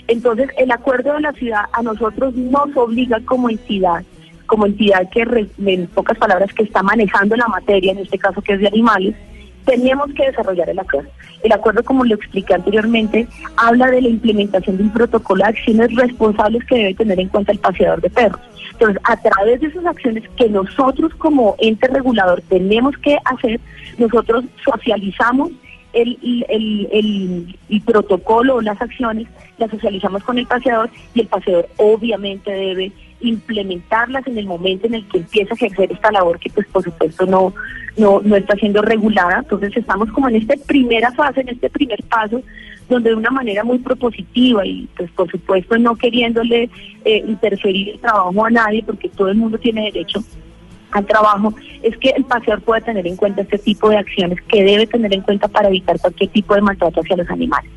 Entonces, 0.08 0.48
el 0.58 0.70
acuerdo 0.72 1.14
de 1.14 1.20
la 1.20 1.32
ciudad 1.32 1.62
a 1.72 1.82
nosotros 1.82 2.34
nos 2.34 2.76
obliga 2.76 3.20
como 3.24 3.48
entidad, 3.48 4.02
como 4.46 4.66
entidad 4.66 5.08
que, 5.10 5.48
en 5.64 5.86
pocas 5.86 6.18
palabras, 6.18 6.52
que 6.52 6.64
está 6.64 6.82
manejando 6.82 7.36
la 7.36 7.46
materia, 7.46 7.92
en 7.92 7.98
este 7.98 8.18
caso 8.18 8.42
que 8.42 8.54
es 8.54 8.60
de 8.60 8.66
animales, 8.66 9.14
tenemos 9.64 10.12
que 10.14 10.26
desarrollar 10.26 10.68
el 10.68 10.78
acuerdo. 10.78 11.10
El 11.42 11.52
acuerdo, 11.52 11.82
como 11.82 12.04
lo 12.04 12.14
expliqué 12.14 12.54
anteriormente, 12.54 13.26
habla 13.56 13.90
de 13.90 14.02
la 14.02 14.08
implementación 14.08 14.76
de 14.76 14.82
un 14.84 14.92
protocolo 14.92 15.42
de 15.42 15.50
acciones 15.50 15.94
responsables 15.94 16.64
que 16.64 16.76
debe 16.76 16.94
tener 16.94 17.20
en 17.20 17.28
cuenta 17.28 17.52
el 17.52 17.58
paseador 17.58 18.00
de 18.00 18.10
perros. 18.10 18.40
Entonces, 18.72 19.00
a 19.04 19.16
través 19.16 19.60
de 19.60 19.68
esas 19.68 19.86
acciones 19.86 20.24
que 20.36 20.48
nosotros 20.48 21.14
como 21.14 21.54
ente 21.58 21.88
regulador 21.88 22.42
tenemos 22.48 22.96
que 22.98 23.18
hacer, 23.24 23.60
nosotros 23.98 24.44
socializamos 24.64 25.50
el, 25.92 26.18
el, 26.22 26.86
el, 26.92 27.58
el 27.68 27.80
protocolo 27.82 28.56
o 28.56 28.60
las 28.60 28.80
acciones, 28.80 29.26
las 29.58 29.70
socializamos 29.70 30.22
con 30.22 30.38
el 30.38 30.46
paseador 30.46 30.90
y 31.14 31.20
el 31.20 31.26
paseador 31.26 31.68
obviamente 31.76 32.50
debe 32.50 32.92
implementarlas 33.20 34.26
en 34.26 34.38
el 34.38 34.46
momento 34.46 34.86
en 34.86 34.94
el 34.94 35.08
que 35.08 35.18
empieza 35.18 35.52
a 35.52 35.56
ejercer 35.56 35.92
esta 35.92 36.10
labor 36.10 36.38
que 36.38 36.50
pues 36.50 36.66
por 36.68 36.82
supuesto 36.82 37.26
no, 37.26 37.54
no, 37.96 38.20
no 38.22 38.36
está 38.36 38.54
siendo 38.56 38.82
regulada. 38.82 39.38
Entonces 39.38 39.76
estamos 39.76 40.10
como 40.12 40.28
en 40.28 40.36
esta 40.36 40.54
primera 40.66 41.12
fase, 41.12 41.42
en 41.42 41.50
este 41.50 41.70
primer 41.70 42.02
paso, 42.04 42.42
donde 42.88 43.10
de 43.10 43.16
una 43.16 43.30
manera 43.30 43.64
muy 43.64 43.78
propositiva 43.78 44.66
y 44.66 44.88
pues 44.96 45.10
por 45.12 45.30
supuesto 45.30 45.78
no 45.78 45.94
queriéndole 45.96 46.68
eh, 47.04 47.24
interferir 47.26 47.90
el 47.90 48.00
trabajo 48.00 48.44
a 48.44 48.50
nadie 48.50 48.82
porque 48.84 49.08
todo 49.08 49.28
el 49.28 49.36
mundo 49.36 49.58
tiene 49.58 49.84
derecho 49.84 50.22
al 50.90 51.06
trabajo, 51.06 51.54
es 51.82 51.96
que 51.98 52.10
el 52.10 52.24
paseador 52.24 52.62
puede 52.62 52.80
tener 52.80 53.06
en 53.06 53.16
cuenta 53.16 53.42
este 53.42 53.58
tipo 53.58 53.88
de 53.90 53.98
acciones 53.98 54.40
que 54.42 54.64
debe 54.64 54.88
tener 54.88 55.14
en 55.14 55.22
cuenta 55.22 55.46
para 55.46 55.68
evitar 55.68 56.00
cualquier 56.00 56.30
tipo 56.30 56.54
de 56.54 56.62
maltrato 56.62 57.00
hacia 57.00 57.16
los 57.16 57.30
animales. 57.30 57.70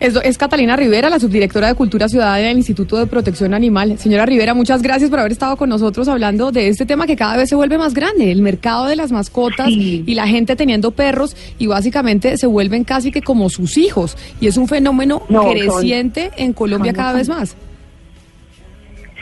Es, 0.00 0.14
es, 0.22 0.36
Catalina 0.38 0.76
Rivera, 0.76 1.08
la 1.08 1.18
subdirectora 1.20 1.68
de 1.68 1.74
Cultura 1.76 2.08
Ciudadana 2.08 2.38
del 2.48 2.56
Instituto 2.58 2.98
de 2.98 3.06
Protección 3.06 3.54
Animal. 3.54 3.96
Señora 3.96 4.26
Rivera, 4.26 4.52
muchas 4.52 4.82
gracias 4.82 5.08
por 5.08 5.20
haber 5.20 5.32
estado 5.32 5.56
con 5.56 5.68
nosotros 5.70 6.08
hablando 6.08 6.50
de 6.52 6.68
este 6.68 6.84
tema 6.84 7.06
que 7.06 7.16
cada 7.16 7.36
vez 7.36 7.48
se 7.48 7.54
vuelve 7.54 7.78
más 7.78 7.94
grande, 7.94 8.30
el 8.30 8.42
mercado 8.42 8.86
de 8.86 8.96
las 8.96 9.12
mascotas 9.12 9.68
Sí. 9.68 10.02
y 10.04 10.14
la 10.14 10.26
gente 10.26 10.56
teniendo 10.56 10.90
perros 10.90 11.36
y 11.58 11.68
básicamente 11.68 12.36
se 12.36 12.46
vuelven 12.46 12.84
casi 12.84 13.12
que 13.12 13.22
como 13.22 13.48
sus 13.48 13.78
hijos 13.78 14.16
y 14.40 14.48
es 14.48 14.56
un 14.56 14.66
fenómeno 14.68 15.22
No, 15.28 15.42
son- 15.44 15.52
creciente 15.52 16.32
en 16.36 16.52
Colombia 16.52 16.92
cada 16.92 17.12
vez 17.14 17.28
más. 17.28 17.56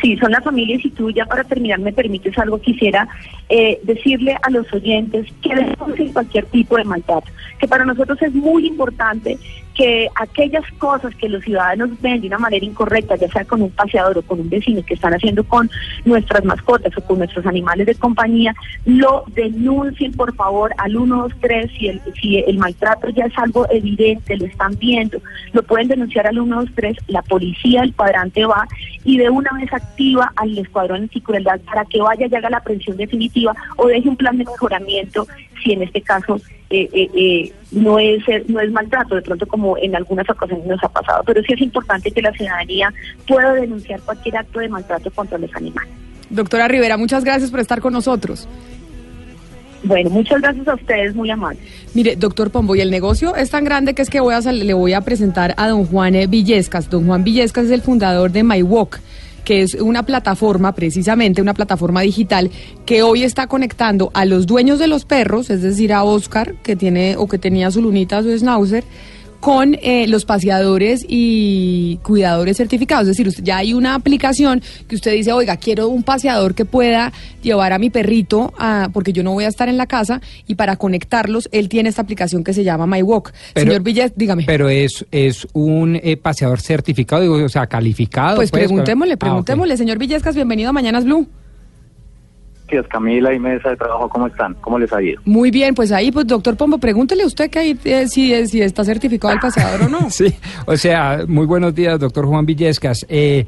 Sí, 0.00 0.17
son 0.17 0.33
las 0.33 0.43
familias 0.43 0.85
y 0.85 0.91
tú 0.91 1.11
ya 1.12 1.25
para 1.26 1.45
terminar 1.45 1.79
me 1.79 1.93
permites 1.93 2.37
algo, 2.38 2.61
quisiera 2.61 3.07
eh, 3.55 3.79
decirle 3.83 4.35
a 4.43 4.49
los 4.49 4.73
oyentes 4.73 5.27
que 5.43 5.55
denuncien 5.55 6.11
cualquier 6.15 6.47
tipo 6.47 6.75
de 6.79 6.85
maltrato, 6.85 7.31
que 7.59 7.69
para 7.69 7.85
nosotros 7.85 8.17
es 8.23 8.33
muy 8.33 8.67
importante 8.67 9.37
que 9.75 10.09
aquellas 10.15 10.65
cosas 10.79 11.15
que 11.17 11.29
los 11.29 11.43
ciudadanos 11.45 11.91
ven 12.01 12.21
de 12.21 12.29
una 12.29 12.39
manera 12.39 12.65
incorrecta, 12.65 13.17
ya 13.17 13.29
sea 13.29 13.45
con 13.45 13.61
un 13.61 13.71
paseador 13.71 14.19
o 14.19 14.23
con 14.23 14.41
un 14.41 14.49
vecino 14.49 14.83
que 14.85 14.95
están 14.95 15.15
haciendo 15.15 15.45
con 15.45 15.71
nuestras 16.05 16.45
mascotas 16.45 16.97
o 16.97 17.03
con 17.03 17.19
nuestros 17.19 17.45
animales 17.45 17.87
de 17.87 17.95
compañía, 17.95 18.55
lo 18.87 19.25
denuncien 19.35 20.13
por 20.13 20.35
favor 20.35 20.73
al 20.79 20.93
123 20.93 21.71
si 21.79 21.89
el, 21.89 22.01
si 22.21 22.39
el 22.39 22.57
maltrato 22.59 23.11
ya 23.11 23.27
es 23.27 23.37
algo 23.39 23.67
evidente, 23.71 24.37
lo 24.37 24.47
están 24.47 24.77
viendo, 24.79 25.19
lo 25.53 25.63
pueden 25.63 25.89
denunciar 25.89 26.27
al 26.27 26.35
123, 26.35 26.97
la 27.09 27.23
policía 27.23 27.83
del 27.83 27.95
cuadrante 27.95 28.47
va 28.47 28.67
y 29.05 29.19
de 29.19 29.29
una 29.29 29.51
vez 29.59 29.73
activa 29.73 30.33
al 30.37 30.57
escuadrón 30.57 31.03
anticrueldad 31.03 31.61
para 31.61 31.85
que 31.85 32.01
vaya 32.01 32.27
y 32.31 32.35
haga 32.35 32.51
la 32.51 32.59
aprehensión 32.59 32.97
definitiva 32.97 33.42
o 33.77 33.87
deje 33.87 34.09
un 34.09 34.17
plan 34.17 34.37
de 34.39 34.45
mejoramiento 34.45 35.27
si 35.63 35.73
en 35.73 35.83
este 35.83 36.01
caso 36.01 36.41
eh, 36.71 36.89
eh, 36.93 37.11
eh, 37.15 37.53
no 37.71 37.99
es 37.99 38.27
eh, 38.29 38.45
no 38.49 38.61
es 38.61 38.71
maltrato, 38.73 39.15
de 39.15 39.23
pronto 39.23 39.47
como 39.47 39.77
en 39.77 39.95
algunas 39.95 40.29
ocasiones 40.29 40.67
nos 40.67 40.83
ha 40.83 40.89
pasado, 40.89 41.23
pero 41.27 41.43
sí 41.43 41.53
es 41.53 41.61
importante 41.61 42.11
que 42.11 42.23
la 42.23 42.33
ciudadanía 42.33 42.93
pueda 43.27 43.53
denunciar 43.53 44.01
cualquier 44.01 44.39
acto 44.39 44.61
de 44.61 44.69
maltrato 44.69 45.11
contra 45.11 45.39
los 45.39 45.55
animales. 45.55 45.91
Doctora 46.31 46.69
Rivera, 46.69 46.97
muchas 46.97 47.25
gracias 47.25 47.51
por 47.51 47.61
estar 47.61 47.81
con 47.81 47.93
nosotros. 47.93 48.49
Bueno, 49.85 50.11
muchas 50.11 50.41
gracias 50.41 50.67
a 50.69 50.75
ustedes, 50.75 51.15
muy 51.15 51.31
amables. 51.31 51.63
Mire, 51.93 52.15
doctor 52.17 52.51
Pombo, 52.51 52.77
y 52.77 52.81
el 52.81 52.91
negocio 52.91 53.35
es 53.35 53.51
tan 53.51 53.65
grande 53.65 53.95
que 53.95 54.03
es 54.03 54.11
que 54.11 54.21
voy 54.21 54.35
a 54.35 54.41
le 54.41 54.75
voy 54.75 54.93
a 54.93 55.01
presentar 55.01 55.55
a 55.57 55.69
don 55.69 55.85
Juan 55.85 56.15
Villescas. 56.29 56.89
Don 56.89 57.07
Juan 57.07 57.25
Villescas 57.25 57.65
es 57.67 57.73
el 57.73 57.83
fundador 57.83 58.31
de 58.31 58.45
MyWalk, 58.45 59.01
que 59.45 59.63
es 59.63 59.75
una 59.75 60.05
plataforma, 60.05 60.75
precisamente 60.75 61.43
una 61.43 61.55
plataforma 61.55 62.03
digital, 62.03 62.51
que 62.87 63.03
hoy 63.03 63.23
está 63.23 63.47
conectando 63.47 64.11
a 64.15 64.25
los 64.25 64.47
dueños 64.47 64.79
de 64.79 64.87
los 64.87 65.05
perros, 65.05 65.51
es 65.51 65.63
decir, 65.63 65.93
a 65.93 66.05
Oscar, 66.05 66.55
que 66.63 66.77
tiene 66.77 67.17
o 67.17 67.27
que 67.27 67.39
tenía 67.39 67.71
su 67.71 67.83
lunita, 67.83 68.23
su 68.23 68.37
schnauzer, 68.37 68.85
con 69.43 69.77
eh, 69.83 70.07
los 70.07 70.25
paseadores 70.25 71.05
y 71.09 71.99
cuidadores 72.05 72.57
certificados. 72.59 73.03
Es 73.09 73.17
decir, 73.17 73.27
usted- 73.27 73.43
ya 73.43 73.57
hay 73.57 73.75
una 73.75 73.97
aplicación 73.97 74.63
que 74.87 74.95
usted 74.95 75.11
dice, 75.15 75.33
oiga, 75.33 75.57
quiero 75.57 75.89
un 75.89 76.05
paseador 76.05 76.55
que 76.55 76.65
pueda 76.65 77.13
llevar 77.43 77.73
a 77.73 77.81
mi 77.81 77.91
perrito, 77.91 78.55
a- 78.57 78.89
porque 78.93 79.13
yo 79.13 79.25
no 79.25 79.33
voy 79.33 79.43
a 79.43 79.49
estar 79.49 79.69
en 79.69 79.77
la 79.77 79.89
casa, 79.89 80.21
y 80.47 80.55
para 80.55 80.77
conectarlos, 80.77 81.49
él 81.51 81.69
tiene 81.69 81.89
esta 81.89 82.03
aplicación 82.03 82.45
que 82.45 82.53
se 82.55 82.63
llama 82.63 82.87
MyWalk. 82.87 83.33
Señor 83.57 83.83
Villas, 83.83 84.13
dígame. 84.15 84.45
Pero 84.47 84.69
es, 84.69 85.05
es 85.11 85.49
un 85.55 85.97
eh, 86.01 86.17
paseador 86.17 86.61
certificado, 86.61 87.23
digo, 87.23 87.35
o 87.45 87.49
sea, 87.49 87.67
calificado. 87.67 88.37
pues 88.37 88.53
preguntémosle, 88.53 89.15
Ah, 89.15 89.19
preguntémosle. 89.19 89.77
Señor 89.77 89.99
Villescas, 89.99 90.37
bienvenido 90.37 90.71
a 90.71 90.73
Mañanas 90.73 91.03
Blue. 91.05 91.27
Gracias, 92.73 92.91
Camila 92.91 93.35
y 93.35 93.38
Mesa 93.38 93.69
de 93.69 93.76
Trabajo, 93.76 94.09
¿cómo 94.09 94.26
están? 94.29 94.55
¿Cómo 94.62 94.79
les 94.79 94.91
ha 94.95 95.02
ido? 95.02 95.21
Muy 95.26 95.50
bien, 95.50 95.75
pues 95.75 95.93
ahí, 95.93 96.11
pues 96.11 96.26
doctor 96.26 96.57
Pombo, 96.57 96.79
pregúntele 96.79 97.26
usted 97.26 97.50
que 97.50 97.59
ahí, 97.59 97.79
eh, 97.85 98.09
si, 98.09 98.33
eh, 98.33 98.47
si 98.47 98.62
está 98.62 98.83
certificado 98.83 99.35
el 99.35 99.41
paseador 99.41 99.83
o 99.83 99.88
no. 99.91 99.99
Sí, 100.11 100.35
o 100.64 100.75
sea, 100.79 101.21
muy 101.29 101.45
buenos 101.45 101.75
días, 101.75 102.00
doctor 102.00 102.25
Juan 102.26 102.47
Villescas. 102.47 103.05
Eh, 103.11 103.45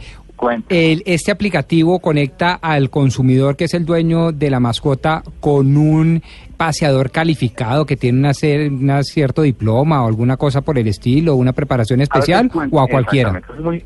el- 0.68 1.02
este 1.06 1.30
aplicativo 1.32 2.00
conecta 2.00 2.54
al 2.60 2.90
consumidor 2.90 3.56
que 3.56 3.64
es 3.64 3.72
el 3.72 3.86
dueño 3.86 4.30
de 4.32 4.50
la 4.50 4.60
mascota 4.60 5.22
con 5.40 5.74
un 5.78 6.22
paseador 6.58 7.10
calificado 7.10 7.86
que 7.86 7.96
tiene 7.96 8.30
una 8.68 9.02
cierto 9.04 9.40
diploma 9.40 10.04
o 10.04 10.08
alguna 10.08 10.36
cosa 10.36 10.60
por 10.60 10.76
el 10.78 10.86
estilo, 10.88 11.34
una 11.36 11.54
preparación 11.54 12.02
especial 12.02 12.50
A 12.54 12.68
o 12.70 12.80
a 12.80 12.86
cualquiera. 12.88 13.38
Esa 13.38 13.54
es, 13.54 13.60
muy, 13.60 13.84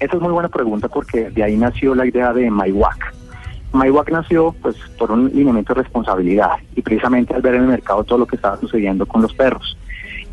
esa 0.00 0.16
es 0.16 0.22
muy 0.22 0.32
buena 0.32 0.48
pregunta 0.48 0.88
porque 0.88 1.28
de 1.28 1.42
ahí 1.42 1.56
nació 1.58 1.94
la 1.94 2.06
idea 2.06 2.32
de 2.32 2.50
MyWAC. 2.50 3.14
MyWAC 3.72 4.10
nació 4.10 4.54
pues 4.62 4.76
por 4.98 5.10
un 5.12 5.28
lineamiento 5.34 5.74
de 5.74 5.82
responsabilidad 5.82 6.52
y 6.74 6.82
precisamente 6.82 7.34
al 7.34 7.42
ver 7.42 7.54
en 7.54 7.62
el 7.62 7.68
mercado 7.68 8.02
todo 8.04 8.18
lo 8.18 8.26
que 8.26 8.36
estaba 8.36 8.56
sucediendo 8.58 9.06
con 9.06 9.22
los 9.22 9.34
perros. 9.34 9.76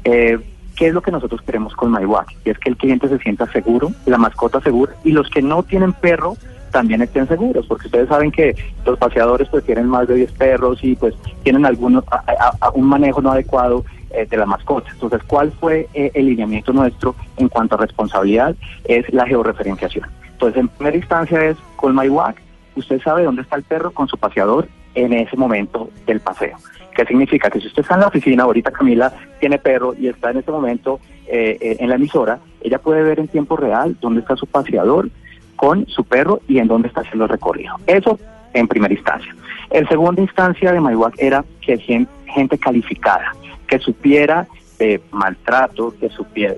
Eh, 0.03 0.39
¿Qué 0.75 0.87
es 0.87 0.93
lo 0.93 1.01
que 1.01 1.11
nosotros 1.11 1.41
queremos 1.41 1.73
con 1.75 1.91
MyWAC? 1.91 2.33
Y 2.45 2.49
es 2.49 2.59
que 2.59 2.69
el 2.69 2.75
cliente 2.77 3.07
se 3.07 3.17
sienta 3.19 3.49
seguro, 3.51 3.91
la 4.05 4.17
mascota 4.17 4.59
segura 4.61 4.93
y 5.05 5.11
los 5.11 5.29
que 5.29 5.41
no 5.41 5.63
tienen 5.63 5.93
perro 5.93 6.35
también 6.71 7.01
estén 7.01 7.25
seguros, 7.29 7.65
porque 7.67 7.87
ustedes 7.87 8.09
saben 8.09 8.31
que 8.31 8.53
los 8.85 8.99
paseadores 8.99 9.47
pues 9.47 9.63
tienen 9.63 9.87
más 9.87 10.07
de 10.09 10.15
10 10.15 10.31
perros 10.33 10.83
y 10.83 10.95
pues 10.97 11.13
tienen 11.43 11.65
algunos 11.65 12.03
a- 12.11 12.69
un 12.73 12.85
manejo 12.87 13.21
no 13.21 13.31
adecuado 13.31 13.85
eh, 14.11 14.25
de 14.29 14.35
la 14.37 14.45
mascota. 14.45 14.89
Entonces, 14.91 15.21
¿cuál 15.25 15.53
fue 15.53 15.87
eh, 15.93 16.11
el 16.13 16.25
lineamiento 16.25 16.73
nuestro 16.73 17.15
en 17.37 17.47
cuanto 17.47 17.75
a 17.75 17.77
responsabilidad? 17.77 18.55
Es 18.83 19.11
la 19.13 19.25
georreferenciación. 19.25 20.05
Entonces, 20.33 20.59
en 20.59 20.67
primera 20.67 20.97
instancia 20.97 21.45
es 21.45 21.57
con 21.77 21.95
MyWAC, 21.95 22.35
usted 22.75 23.01
sabe 23.01 23.23
dónde 23.23 23.41
está 23.41 23.55
el 23.55 23.63
perro 23.63 23.91
con 23.91 24.07
su 24.07 24.17
paseador 24.17 24.67
en 24.95 25.13
ese 25.13 25.35
momento 25.37 25.89
del 26.05 26.19
paseo. 26.19 26.57
¿Qué 26.95 27.05
significa? 27.05 27.49
Que 27.49 27.59
si 27.59 27.67
usted 27.67 27.81
está 27.81 27.95
en 27.95 28.01
la 28.01 28.07
oficina, 28.07 28.43
ahorita 28.43 28.71
Camila 28.71 29.11
tiene 29.39 29.57
perro 29.57 29.93
y 29.99 30.07
está 30.07 30.31
en 30.31 30.37
este 30.37 30.51
momento 30.51 30.99
eh, 31.27 31.57
eh, 31.59 31.77
en 31.79 31.89
la 31.89 31.95
emisora, 31.95 32.39
ella 32.61 32.79
puede 32.79 33.03
ver 33.03 33.19
en 33.19 33.27
tiempo 33.27 33.57
real 33.57 33.97
dónde 33.99 34.21
está 34.21 34.35
su 34.37 34.47
paseador 34.47 35.09
con 35.57 35.85
su 35.87 36.03
perro 36.05 36.39
y 36.47 36.59
en 36.59 36.67
dónde 36.67 36.87
está 36.87 37.01
haciendo 37.01 37.25
el 37.25 37.29
recorrido. 37.29 37.75
Eso 37.87 38.17
en 38.53 38.67
primera 38.67 38.93
instancia. 38.93 39.35
En 39.71 39.87
segunda 39.89 40.21
instancia 40.21 40.71
de 40.71 40.79
MyWAC 40.79 41.15
era 41.17 41.43
que 41.61 41.77
gen- 41.77 42.07
gente 42.27 42.57
calificada, 42.57 43.33
que 43.67 43.79
supiera 43.79 44.47
de 44.79 45.01
maltrato, 45.11 45.93
que 45.99 46.09
supiera 46.09 46.53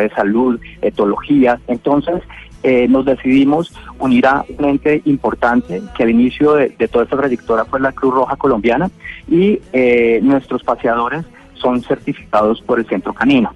de 0.00 0.10
salud, 0.10 0.60
etología. 0.80 1.58
Entonces, 1.66 2.22
eh, 2.64 2.88
nos 2.88 3.04
decidimos 3.04 3.72
unir 3.98 4.26
a 4.26 4.44
un 4.58 4.64
ente 4.64 5.02
importante 5.04 5.82
que 5.94 6.02
al 6.02 6.10
inicio 6.10 6.54
de, 6.54 6.70
toda 6.88 7.04
esta 7.04 7.16
trayectoria 7.18 7.66
fue 7.66 7.78
la 7.78 7.92
Cruz 7.92 8.14
Roja 8.14 8.36
Colombiana 8.36 8.90
y 9.28 9.60
eh, 9.74 10.20
nuestros 10.22 10.64
paseadores 10.64 11.26
son 11.60 11.82
certificados 11.82 12.60
por 12.62 12.78
el 12.78 12.86
Centro 12.86 13.12
Canino. 13.12 13.50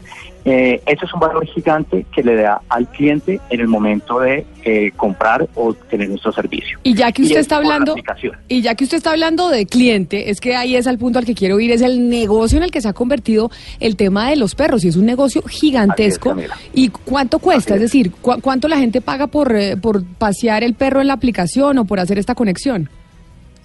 Eh, 0.44 0.80
eso 0.86 1.04
es 1.04 1.12
un 1.12 1.20
valor 1.20 1.44
gigante 1.46 2.06
que 2.14 2.22
le 2.22 2.36
da 2.36 2.62
al 2.70 2.88
cliente 2.88 3.38
en 3.50 3.60
el 3.60 3.68
momento 3.68 4.20
de 4.20 4.46
eh, 4.64 4.92
comprar 4.96 5.46
o 5.54 5.74
tener 5.74 6.08
nuestro 6.08 6.32
servicio. 6.32 6.78
Y 6.84 6.94
ya 6.94 7.12
que 7.12 7.22
usted 7.22 7.34
es 7.36 7.40
está 7.42 7.56
hablando, 7.58 7.94
y 8.48 8.62
ya 8.62 8.74
que 8.74 8.84
usted 8.84 8.96
está 8.96 9.10
hablando 9.10 9.50
de 9.50 9.66
cliente, 9.66 10.30
es 10.30 10.40
que 10.40 10.56
ahí 10.56 10.74
es 10.76 10.86
al 10.86 10.96
punto 10.96 11.18
al 11.18 11.26
que 11.26 11.34
quiero 11.34 11.60
ir, 11.60 11.70
es 11.72 11.82
el 11.82 12.08
negocio 12.08 12.56
en 12.56 12.64
el 12.64 12.70
que 12.70 12.80
se 12.80 12.88
ha 12.88 12.94
convertido 12.94 13.50
el 13.78 13.96
tema 13.96 14.30
de 14.30 14.36
los 14.36 14.54
perros, 14.54 14.84
y 14.84 14.88
es 14.88 14.96
un 14.96 15.04
negocio 15.04 15.42
gigantesco. 15.42 16.34
Es. 16.38 16.50
¿Y 16.72 16.88
cuánto 16.88 17.40
cuesta? 17.40 17.74
Es 17.74 17.82
es. 17.82 17.90
decir, 17.92 18.12
¿cu- 18.12 18.40
¿cuánto 18.40 18.68
la 18.68 18.78
gente 18.78 19.02
paga 19.02 19.26
por, 19.26 19.54
eh, 19.54 19.76
por 19.76 20.02
pasear 20.04 20.64
el 20.64 20.72
perro 20.74 21.02
en 21.02 21.08
la 21.08 21.14
aplicación 21.14 21.76
o 21.76 21.84
por 21.84 22.00
hacer 22.00 22.16
esta 22.18 22.34
conexión? 22.34 22.88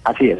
Así 0.02 0.26
es. 0.28 0.38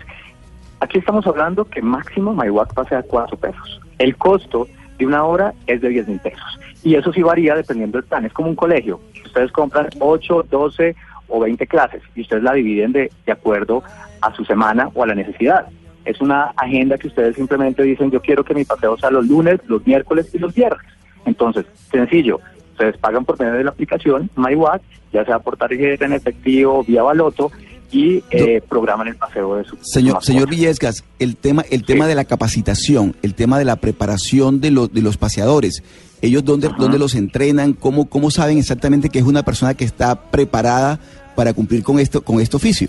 Aquí 0.81 0.99
estamos 0.99 1.27
hablando 1.27 1.65
que 1.65 1.81
máximo 1.81 2.35
MyWac 2.35 2.75
pase 2.75 2.97
a 2.97 3.03
cuatro 3.03 3.39
pesos. 3.39 3.81
El 3.99 4.17
costo 4.17 4.69
de 4.99 5.07
una 5.07 5.25
hora 5.25 5.55
es 5.67 5.81
de 5.81 5.89
10 5.89 6.09
mil 6.09 6.21
pesos. 6.21 6.59
Y 6.83 6.95
eso 6.95 7.13
sí 7.13 7.23
varía 7.23 7.55
dependiendo 7.55 7.99
del 7.99 8.07
plan. 8.07 8.25
Es 8.25 8.33
como 8.33 8.49
un 8.49 8.57
colegio. 8.57 9.01
Ustedes 9.25 9.51
compran 9.53 9.89
8, 9.99 10.47
12 10.51 10.95
o 11.29 11.41
20 11.41 11.67
clases 11.67 12.03
y 12.15 12.21
ustedes 12.21 12.43
la 12.43 12.53
dividen 12.53 12.93
de, 12.93 13.11
de 13.25 13.33
acuerdo 13.33 13.83
a 14.21 14.35
su 14.35 14.45
semana 14.45 14.91
o 14.95 15.03
a 15.03 15.07
la 15.07 15.15
necesidad. 15.15 15.67
Es 16.05 16.21
una 16.21 16.53
agenda 16.57 16.99
que 16.99 17.09
ustedes 17.09 17.35
simplemente 17.35 17.83
dicen, 17.83 18.11
yo 18.11 18.21
quiero 18.21 18.45
que 18.45 18.55
mi 18.55 18.65
paseo 18.65 18.97
sea 18.99 19.11
los 19.11 19.27
lunes, 19.27 19.61
los 19.67 19.87
miércoles 19.87 20.31
y 20.35 20.39
los 20.39 20.55
viernes. 20.55 20.87
Entonces, 21.25 21.65
sencillo, 21.91 22.41
ustedes 22.73 22.99
pagan 22.99 23.25
por 23.25 23.39
medio 23.41 23.55
de 23.55 23.65
la 23.65 23.71
aplicación 23.71 24.29
MyWatt, 24.37 24.83
ya 25.13 25.25
sea 25.25 25.39
por 25.39 25.57
tarjeta 25.57 26.05
en 26.05 26.13
efectivo, 26.13 26.85
vía 26.85 27.03
baloto, 27.03 27.51
y 27.95 28.25
eh, 28.33 28.61
programan 28.69 29.07
el 29.07 29.15
paseo 29.15 29.55
de 29.55 29.65
su 29.65 29.77
Señor, 29.81 30.23
señor 30.25 30.51
Villescas, 30.51 31.05
el 31.21 31.37
tema, 31.37 31.63
el 31.71 31.85
tema 31.85 32.09
de 32.09 32.17
la 32.17 32.25
capacitación, 32.25 33.15
el 33.23 33.35
tema 33.35 33.57
de 33.57 33.65
la 33.65 33.77
preparación 33.77 34.61
de, 34.61 34.73
los 34.73 34.93
de 34.93 35.01
los 35.01 35.17
paseadores, 35.17 35.85
ellos 36.21 36.45
dónde, 36.45 36.71
dónde 36.77 36.99
los 36.99 37.15
entrenan, 37.15 37.73
cómo, 37.73 38.09
cómo 38.09 38.33
saben 38.33 38.59
exactamente 38.59 39.11
que 39.11 39.21
es 39.21 39.25
una 39.25 39.45
persona 39.45 39.75
que 39.75 39.85
está 39.85 40.17
preparada 40.17 40.99
para 41.37 41.55
cumplir 41.55 41.85
con 41.85 42.01
esto, 42.01 42.21
con 42.23 42.41
este 42.41 42.57
oficio. 42.57 42.89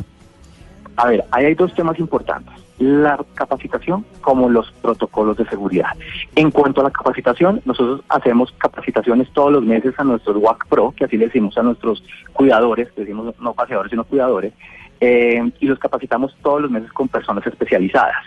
A 0.96 1.08
ver, 1.08 1.24
ahí 1.30 1.46
hay 1.46 1.56
dos 1.56 1.72
temas 1.76 2.00
importantes. 2.00 2.54
La 2.80 3.24
capacitación 3.36 4.06
como 4.22 4.50
los 4.50 4.72
protocolos 4.82 5.38
de 5.38 5.46
seguridad. 5.46 5.90
En 6.36 6.50
cuanto 6.50 6.82
a 6.82 6.86
la 6.86 6.90
capacitación, 6.90 7.62
nosotros 7.64 8.02
hacemos 8.10 8.52
capacitaciones 8.58 9.30
todos 9.34 9.52
los 9.52 9.64
meses 9.64 9.94
a 9.98 10.04
nuestros 10.04 10.38
WAC 10.38 10.68
Pro, 10.68 10.94
que 10.98 11.06
así 11.06 11.16
le 11.16 11.26
decimos 11.26 11.58
a 11.58 11.64
nuestros 11.64 12.04
cuidadores, 12.34 12.90
decimos 12.96 13.36
no 13.40 13.54
paseadores, 13.54 13.92
sino 13.92 14.04
cuidadores, 14.04 14.54
eh, 15.06 15.52
y 15.60 15.68
los 15.68 15.78
capacitamos 15.78 16.36
todos 16.42 16.64
los 16.64 16.72
meses 16.72 16.92
con 16.92 17.08
personas 17.08 17.46
especializadas. 17.46 18.24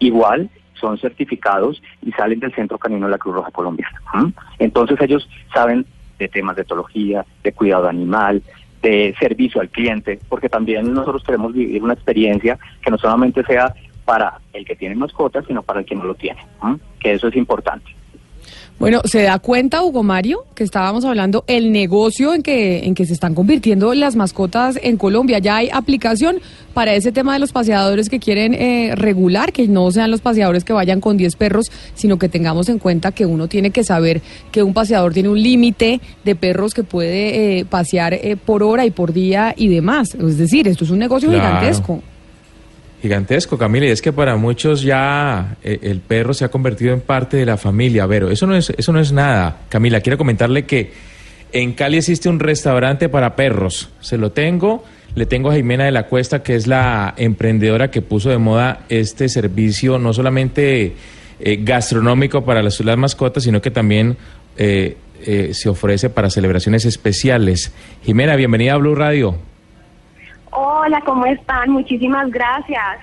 Igual 0.00 0.50
son 0.74 0.98
certificados 0.98 1.80
y 2.02 2.10
salen 2.12 2.40
del 2.40 2.52
Centro 2.52 2.78
Canino 2.78 3.06
de 3.06 3.12
la 3.12 3.18
Cruz 3.18 3.36
Roja 3.36 3.52
Colombiana. 3.52 4.00
Entonces 4.58 5.00
ellos 5.00 5.28
saben 5.54 5.86
de 6.18 6.26
temas 6.26 6.56
de 6.56 6.62
etología, 6.62 7.24
de 7.44 7.52
cuidado 7.52 7.88
animal, 7.88 8.42
de 8.82 9.14
servicio 9.20 9.60
al 9.60 9.68
cliente, 9.68 10.18
porque 10.28 10.48
también 10.48 10.92
nosotros 10.92 11.22
queremos 11.22 11.52
vivir 11.52 11.82
una 11.82 11.94
experiencia 11.94 12.58
que 12.82 12.90
no 12.90 12.98
solamente 12.98 13.44
sea 13.44 13.72
para 14.04 14.40
el 14.52 14.64
que 14.64 14.74
tiene 14.74 14.96
mascotas, 14.96 15.44
sino 15.46 15.62
para 15.62 15.80
el 15.80 15.86
que 15.86 15.94
no 15.94 16.04
lo 16.04 16.14
tiene, 16.14 16.44
que 16.98 17.12
eso 17.12 17.28
es 17.28 17.36
importante. 17.36 17.94
Bueno, 18.80 19.02
¿se 19.04 19.20
da 19.20 19.38
cuenta, 19.38 19.82
Hugo 19.82 20.02
Mario, 20.02 20.46
que 20.54 20.64
estábamos 20.64 21.04
hablando 21.04 21.44
el 21.48 21.70
negocio 21.70 22.32
en 22.32 22.42
que, 22.42 22.86
en 22.86 22.94
que 22.94 23.04
se 23.04 23.12
están 23.12 23.34
convirtiendo 23.34 23.92
las 23.92 24.16
mascotas 24.16 24.78
en 24.82 24.96
Colombia? 24.96 25.38
Ya 25.38 25.56
hay 25.56 25.68
aplicación 25.70 26.38
para 26.72 26.94
ese 26.94 27.12
tema 27.12 27.34
de 27.34 27.40
los 27.40 27.52
paseadores 27.52 28.08
que 28.08 28.18
quieren 28.18 28.54
eh, 28.54 28.94
regular, 28.96 29.52
que 29.52 29.68
no 29.68 29.90
sean 29.90 30.10
los 30.10 30.22
paseadores 30.22 30.64
que 30.64 30.72
vayan 30.72 31.02
con 31.02 31.18
10 31.18 31.36
perros, 31.36 31.66
sino 31.94 32.18
que 32.18 32.30
tengamos 32.30 32.70
en 32.70 32.78
cuenta 32.78 33.12
que 33.12 33.26
uno 33.26 33.48
tiene 33.48 33.70
que 33.70 33.84
saber 33.84 34.22
que 34.50 34.62
un 34.62 34.72
paseador 34.72 35.12
tiene 35.12 35.28
un 35.28 35.42
límite 35.42 36.00
de 36.24 36.34
perros 36.34 36.72
que 36.72 36.82
puede 36.82 37.58
eh, 37.58 37.64
pasear 37.66 38.14
eh, 38.14 38.38
por 38.42 38.62
hora 38.62 38.86
y 38.86 38.92
por 38.92 39.12
día 39.12 39.52
y 39.58 39.68
demás. 39.68 40.14
Es 40.14 40.38
decir, 40.38 40.66
esto 40.68 40.84
es 40.84 40.90
un 40.90 41.00
negocio 41.00 41.28
Claro. 41.28 41.44
gigantesco. 41.44 42.02
Gigantesco, 43.00 43.56
Camila, 43.56 43.86
y 43.86 43.90
es 43.90 44.02
que 44.02 44.12
para 44.12 44.36
muchos 44.36 44.82
ya 44.82 45.56
eh, 45.62 45.78
el 45.82 46.00
perro 46.00 46.34
se 46.34 46.44
ha 46.44 46.50
convertido 46.50 46.92
en 46.92 47.00
parte 47.00 47.36
de 47.36 47.46
la 47.46 47.56
familia. 47.56 48.06
Pero 48.06 48.30
eso 48.30 48.46
no 48.46 48.54
es, 48.54 48.70
eso 48.70 48.92
no 48.92 49.00
es 49.00 49.12
nada. 49.12 49.62
Camila, 49.68 50.00
quiero 50.00 50.18
comentarle 50.18 50.66
que 50.66 50.92
en 51.52 51.72
Cali 51.72 51.98
existe 51.98 52.28
un 52.28 52.38
restaurante 52.38 53.08
para 53.08 53.36
perros. 53.36 53.90
Se 54.00 54.18
lo 54.18 54.32
tengo. 54.32 54.84
Le 55.14 55.26
tengo 55.26 55.50
a 55.50 55.54
Jimena 55.54 55.84
de 55.84 55.90
la 55.90 56.06
Cuesta, 56.06 56.42
que 56.42 56.54
es 56.54 56.66
la 56.66 57.14
emprendedora 57.16 57.90
que 57.90 58.00
puso 58.00 58.30
de 58.30 58.38
moda 58.38 58.84
este 58.88 59.28
servicio, 59.28 59.98
no 59.98 60.12
solamente 60.12 60.94
eh, 61.40 61.58
gastronómico 61.62 62.44
para 62.44 62.62
las, 62.62 62.78
las 62.80 62.96
mascotas, 62.96 63.42
sino 63.42 63.60
que 63.60 63.72
también 63.72 64.16
eh, 64.56 64.96
eh, 65.24 65.50
se 65.52 65.68
ofrece 65.68 66.10
para 66.10 66.30
celebraciones 66.30 66.84
especiales. 66.84 67.72
Jimena, 68.04 68.36
bienvenida 68.36 68.74
a 68.74 68.76
Blue 68.76 68.94
Radio. 68.94 69.49
Hola, 70.50 71.00
¿cómo 71.04 71.26
están? 71.26 71.70
Muchísimas 71.70 72.30
gracias. 72.30 72.98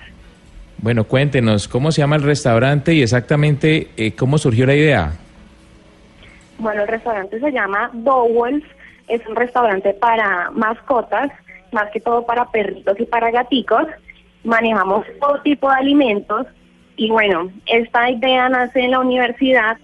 Bueno, 0.78 1.04
cuéntenos, 1.04 1.66
¿cómo 1.66 1.90
se 1.90 2.02
llama 2.02 2.16
el 2.16 2.22
restaurante 2.22 2.94
y 2.94 3.02
exactamente 3.02 3.88
eh, 3.96 4.12
cómo 4.12 4.38
surgió 4.38 4.66
la 4.66 4.74
idea? 4.74 5.12
Bueno, 6.58 6.82
el 6.82 6.88
restaurante 6.88 7.40
se 7.40 7.50
llama 7.50 7.90
Dowells, 7.92 8.64
es 9.08 9.26
un 9.26 9.34
restaurante 9.34 9.94
para 9.94 10.50
mascotas, 10.52 11.30
más 11.72 11.90
que 11.90 12.00
todo 12.00 12.24
para 12.26 12.46
perritos 12.50 12.98
y 13.00 13.04
para 13.06 13.30
gaticos. 13.30 13.86
Manejamos 14.44 15.04
todo 15.20 15.40
tipo 15.42 15.68
de 15.68 15.76
alimentos 15.76 16.46
y 16.96 17.10
bueno, 17.10 17.50
esta 17.66 18.10
idea 18.10 18.48
nace 18.48 18.80
en 18.80 18.92
la 18.92 19.00
universidad 19.00 19.78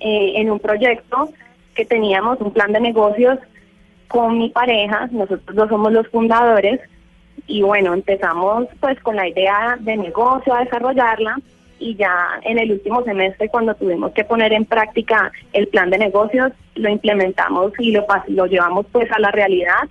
eh, 0.00 0.32
en 0.36 0.50
un 0.50 0.58
proyecto 0.58 1.30
que 1.74 1.84
teníamos, 1.84 2.40
un 2.40 2.52
plan 2.52 2.72
de 2.72 2.80
negocios 2.80 3.38
con 4.08 4.38
mi 4.38 4.50
pareja, 4.50 5.08
nosotros 5.10 5.56
dos 5.56 5.68
somos 5.68 5.92
los 5.92 6.06
fundadores 6.08 6.80
y 7.46 7.62
bueno, 7.62 7.92
empezamos 7.92 8.66
pues 8.80 8.98
con 9.00 9.16
la 9.16 9.28
idea 9.28 9.76
de 9.80 9.96
negocio 9.96 10.54
a 10.54 10.64
desarrollarla 10.64 11.38
y 11.78 11.94
ya 11.96 12.40
en 12.42 12.58
el 12.58 12.72
último 12.72 13.02
semestre 13.04 13.48
cuando 13.48 13.74
tuvimos 13.74 14.12
que 14.12 14.24
poner 14.24 14.52
en 14.52 14.64
práctica 14.64 15.30
el 15.52 15.68
plan 15.68 15.90
de 15.90 15.98
negocios, 15.98 16.52
lo 16.74 16.88
implementamos 16.88 17.72
y 17.78 17.92
lo, 17.92 18.06
lo 18.28 18.46
llevamos 18.46 18.86
pues 18.92 19.10
a 19.12 19.18
la 19.18 19.30
realidad 19.30 19.88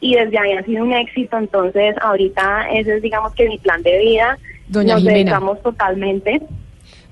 y 0.00 0.14
desde 0.14 0.38
ahí 0.38 0.52
ha 0.52 0.62
sido 0.64 0.84
un 0.84 0.92
éxito, 0.92 1.38
entonces 1.38 1.96
ahorita 2.00 2.68
ese 2.72 2.96
es 2.96 3.02
digamos 3.02 3.34
que 3.34 3.48
mi 3.48 3.58
plan 3.58 3.82
de 3.82 3.98
vida, 3.98 4.38
Doña 4.68 4.94
nos 4.94 5.02
Jimena. 5.02 5.18
dedicamos 5.18 5.62
totalmente. 5.62 6.42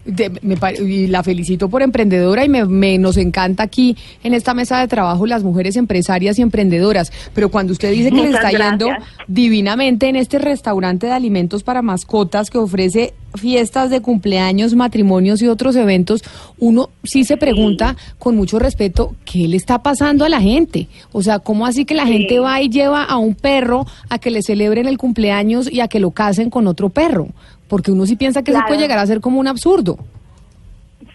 De- 0.04 0.30
me 0.42 0.56
y 0.84 1.06
la 1.06 1.22
felicito 1.22 1.68
por 1.68 1.80
emprendedora 1.80 2.44
y 2.44 2.48
me, 2.48 2.64
me- 2.64 2.98
nos 2.98 3.16
encanta 3.16 3.62
aquí 3.62 3.96
en 4.24 4.34
esta 4.34 4.52
mesa 4.52 4.80
de 4.80 4.88
trabajo 4.88 5.26
las 5.26 5.44
mujeres 5.44 5.76
empresarias 5.76 6.38
y 6.38 6.42
emprendedoras. 6.42 7.12
Pero 7.34 7.50
cuando 7.50 7.72
usted 7.72 7.92
dice 7.92 8.10
que 8.10 8.22
le 8.22 8.30
está 8.30 8.50
yendo 8.50 8.88
divinamente 9.28 10.08
en 10.08 10.16
este 10.16 10.38
restaurante 10.38 11.06
de 11.06 11.12
alimentos 11.12 11.62
para 11.62 11.82
mascotas 11.82 12.50
que 12.50 12.58
ofrece 12.58 13.14
fiestas 13.34 13.88
de 13.90 14.00
cumpleaños, 14.02 14.74
matrimonios 14.74 15.40
y 15.40 15.46
otros 15.48 15.74
eventos, 15.76 16.22
uno 16.58 16.90
sí 17.04 17.24
se 17.24 17.36
pregunta 17.36 17.96
con 18.18 18.36
mucho 18.36 18.58
respeto 18.58 19.14
qué 19.24 19.48
le 19.48 19.56
está 19.56 19.82
pasando 19.82 20.24
a 20.24 20.28
la 20.28 20.40
gente. 20.40 20.88
O 21.12 21.22
sea, 21.22 21.38
¿cómo 21.38 21.64
así 21.64 21.84
que 21.84 21.94
la 21.94 22.04
Sí. 22.06 22.12
gente 22.12 22.40
va 22.40 22.60
y 22.60 22.68
lleva 22.68 23.04
a 23.04 23.16
un 23.16 23.34
perro 23.34 23.86
a 24.10 24.18
que 24.18 24.30
le 24.30 24.42
celebren 24.42 24.86
el 24.86 24.98
cumpleaños 24.98 25.70
y 25.72 25.80
a 25.80 25.88
que 25.88 26.00
lo 26.00 26.10
casen 26.10 26.50
con 26.50 26.66
otro 26.66 26.90
perro? 26.90 27.28
Porque 27.72 27.90
uno 27.90 28.04
sí 28.04 28.16
piensa 28.16 28.42
que 28.42 28.50
eso 28.50 28.58
Claro. 28.58 28.68
puede 28.68 28.82
llegar 28.82 28.98
a 28.98 29.06
ser 29.06 29.22
como 29.22 29.40
un 29.40 29.48
absurdo. 29.48 29.96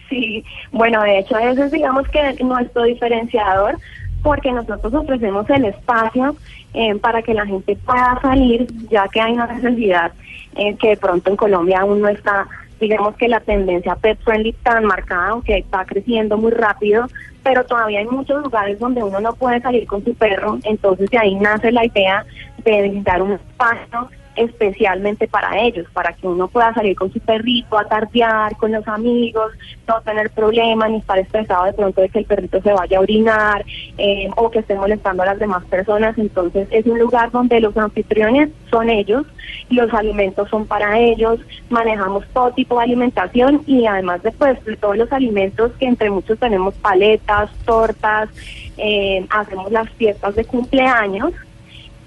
Sí, 0.08 0.42
bueno, 0.72 1.00
de 1.04 1.20
hecho 1.20 1.38
ese 1.38 1.66
es 1.66 1.70
digamos 1.70 2.08
que 2.08 2.34
nuestro 2.42 2.82
diferenciador 2.82 3.78
porque 4.24 4.50
nosotros 4.50 4.92
ofrecemos 4.92 5.48
el 5.50 5.66
espacio 5.66 6.34
eh, 6.74 6.96
para 6.96 7.22
que 7.22 7.32
la 7.32 7.46
gente 7.46 7.76
pueda 7.76 8.18
salir, 8.20 8.66
ya 8.90 9.06
que 9.06 9.20
hay 9.20 9.34
una 9.34 9.46
necesidad 9.46 10.10
eh, 10.56 10.74
que 10.80 10.88
de 10.88 10.96
pronto 10.96 11.30
en 11.30 11.36
Colombia 11.36 11.82
aún 11.82 12.00
no 12.00 12.08
está, 12.08 12.48
digamos 12.80 13.14
que 13.14 13.28
la 13.28 13.38
tendencia 13.38 13.94
pet 13.94 14.18
friendly 14.24 14.52
tan 14.64 14.84
marcada, 14.84 15.28
aunque 15.28 15.58
está 15.58 15.84
creciendo 15.84 16.36
muy 16.38 16.50
rápido, 16.50 17.06
pero 17.44 17.64
todavía 17.64 18.00
hay 18.00 18.06
muchos 18.06 18.42
lugares 18.42 18.80
donde 18.80 19.04
uno 19.04 19.20
no 19.20 19.32
puede 19.34 19.60
salir 19.60 19.86
con 19.86 20.04
su 20.04 20.12
perro, 20.12 20.58
entonces 20.64 21.08
de 21.08 21.18
ahí 21.18 21.36
nace 21.36 21.70
la 21.70 21.86
idea 21.86 22.26
de 22.64 23.00
dar 23.04 23.22
un 23.22 23.34
espacio 23.34 24.08
especialmente 24.38 25.28
para 25.28 25.60
ellos, 25.60 25.86
para 25.92 26.12
que 26.12 26.26
uno 26.26 26.48
pueda 26.48 26.72
salir 26.74 26.96
con 26.96 27.12
su 27.12 27.20
perrito 27.20 27.78
a 27.78 27.84
tardear 27.84 28.56
con 28.56 28.72
los 28.72 28.86
amigos, 28.88 29.52
no 29.86 30.00
tener 30.02 30.30
problemas 30.30 30.90
ni 30.90 30.98
estar 30.98 31.18
estresado 31.18 31.64
de 31.64 31.72
pronto 31.72 32.00
de 32.00 32.08
que 32.08 32.20
el 32.20 32.24
perrito 32.24 32.60
se 32.62 32.72
vaya 32.72 32.98
a 32.98 33.00
orinar 33.00 33.64
eh, 33.96 34.28
o 34.36 34.50
que 34.50 34.60
esté 34.60 34.74
molestando 34.74 35.22
a 35.22 35.26
las 35.26 35.38
demás 35.38 35.64
personas. 35.64 36.16
Entonces 36.18 36.68
es 36.70 36.86
un 36.86 36.98
lugar 36.98 37.30
donde 37.30 37.60
los 37.60 37.76
anfitriones 37.76 38.50
son 38.70 38.90
ellos, 38.90 39.26
los 39.70 39.92
alimentos 39.92 40.48
son 40.48 40.66
para 40.66 40.98
ellos, 40.98 41.40
manejamos 41.70 42.24
todo 42.32 42.52
tipo 42.52 42.78
de 42.78 42.84
alimentación 42.84 43.62
y 43.66 43.86
además 43.86 44.22
de, 44.22 44.32
pues, 44.32 44.62
de 44.64 44.76
todos 44.76 44.96
los 44.96 45.12
alimentos 45.12 45.72
que 45.78 45.86
entre 45.86 46.10
muchos 46.10 46.38
tenemos 46.38 46.74
paletas, 46.74 47.50
tortas, 47.64 48.28
eh, 48.76 49.26
hacemos 49.30 49.70
las 49.72 49.90
fiestas 49.90 50.34
de 50.34 50.44
cumpleaños. 50.44 51.32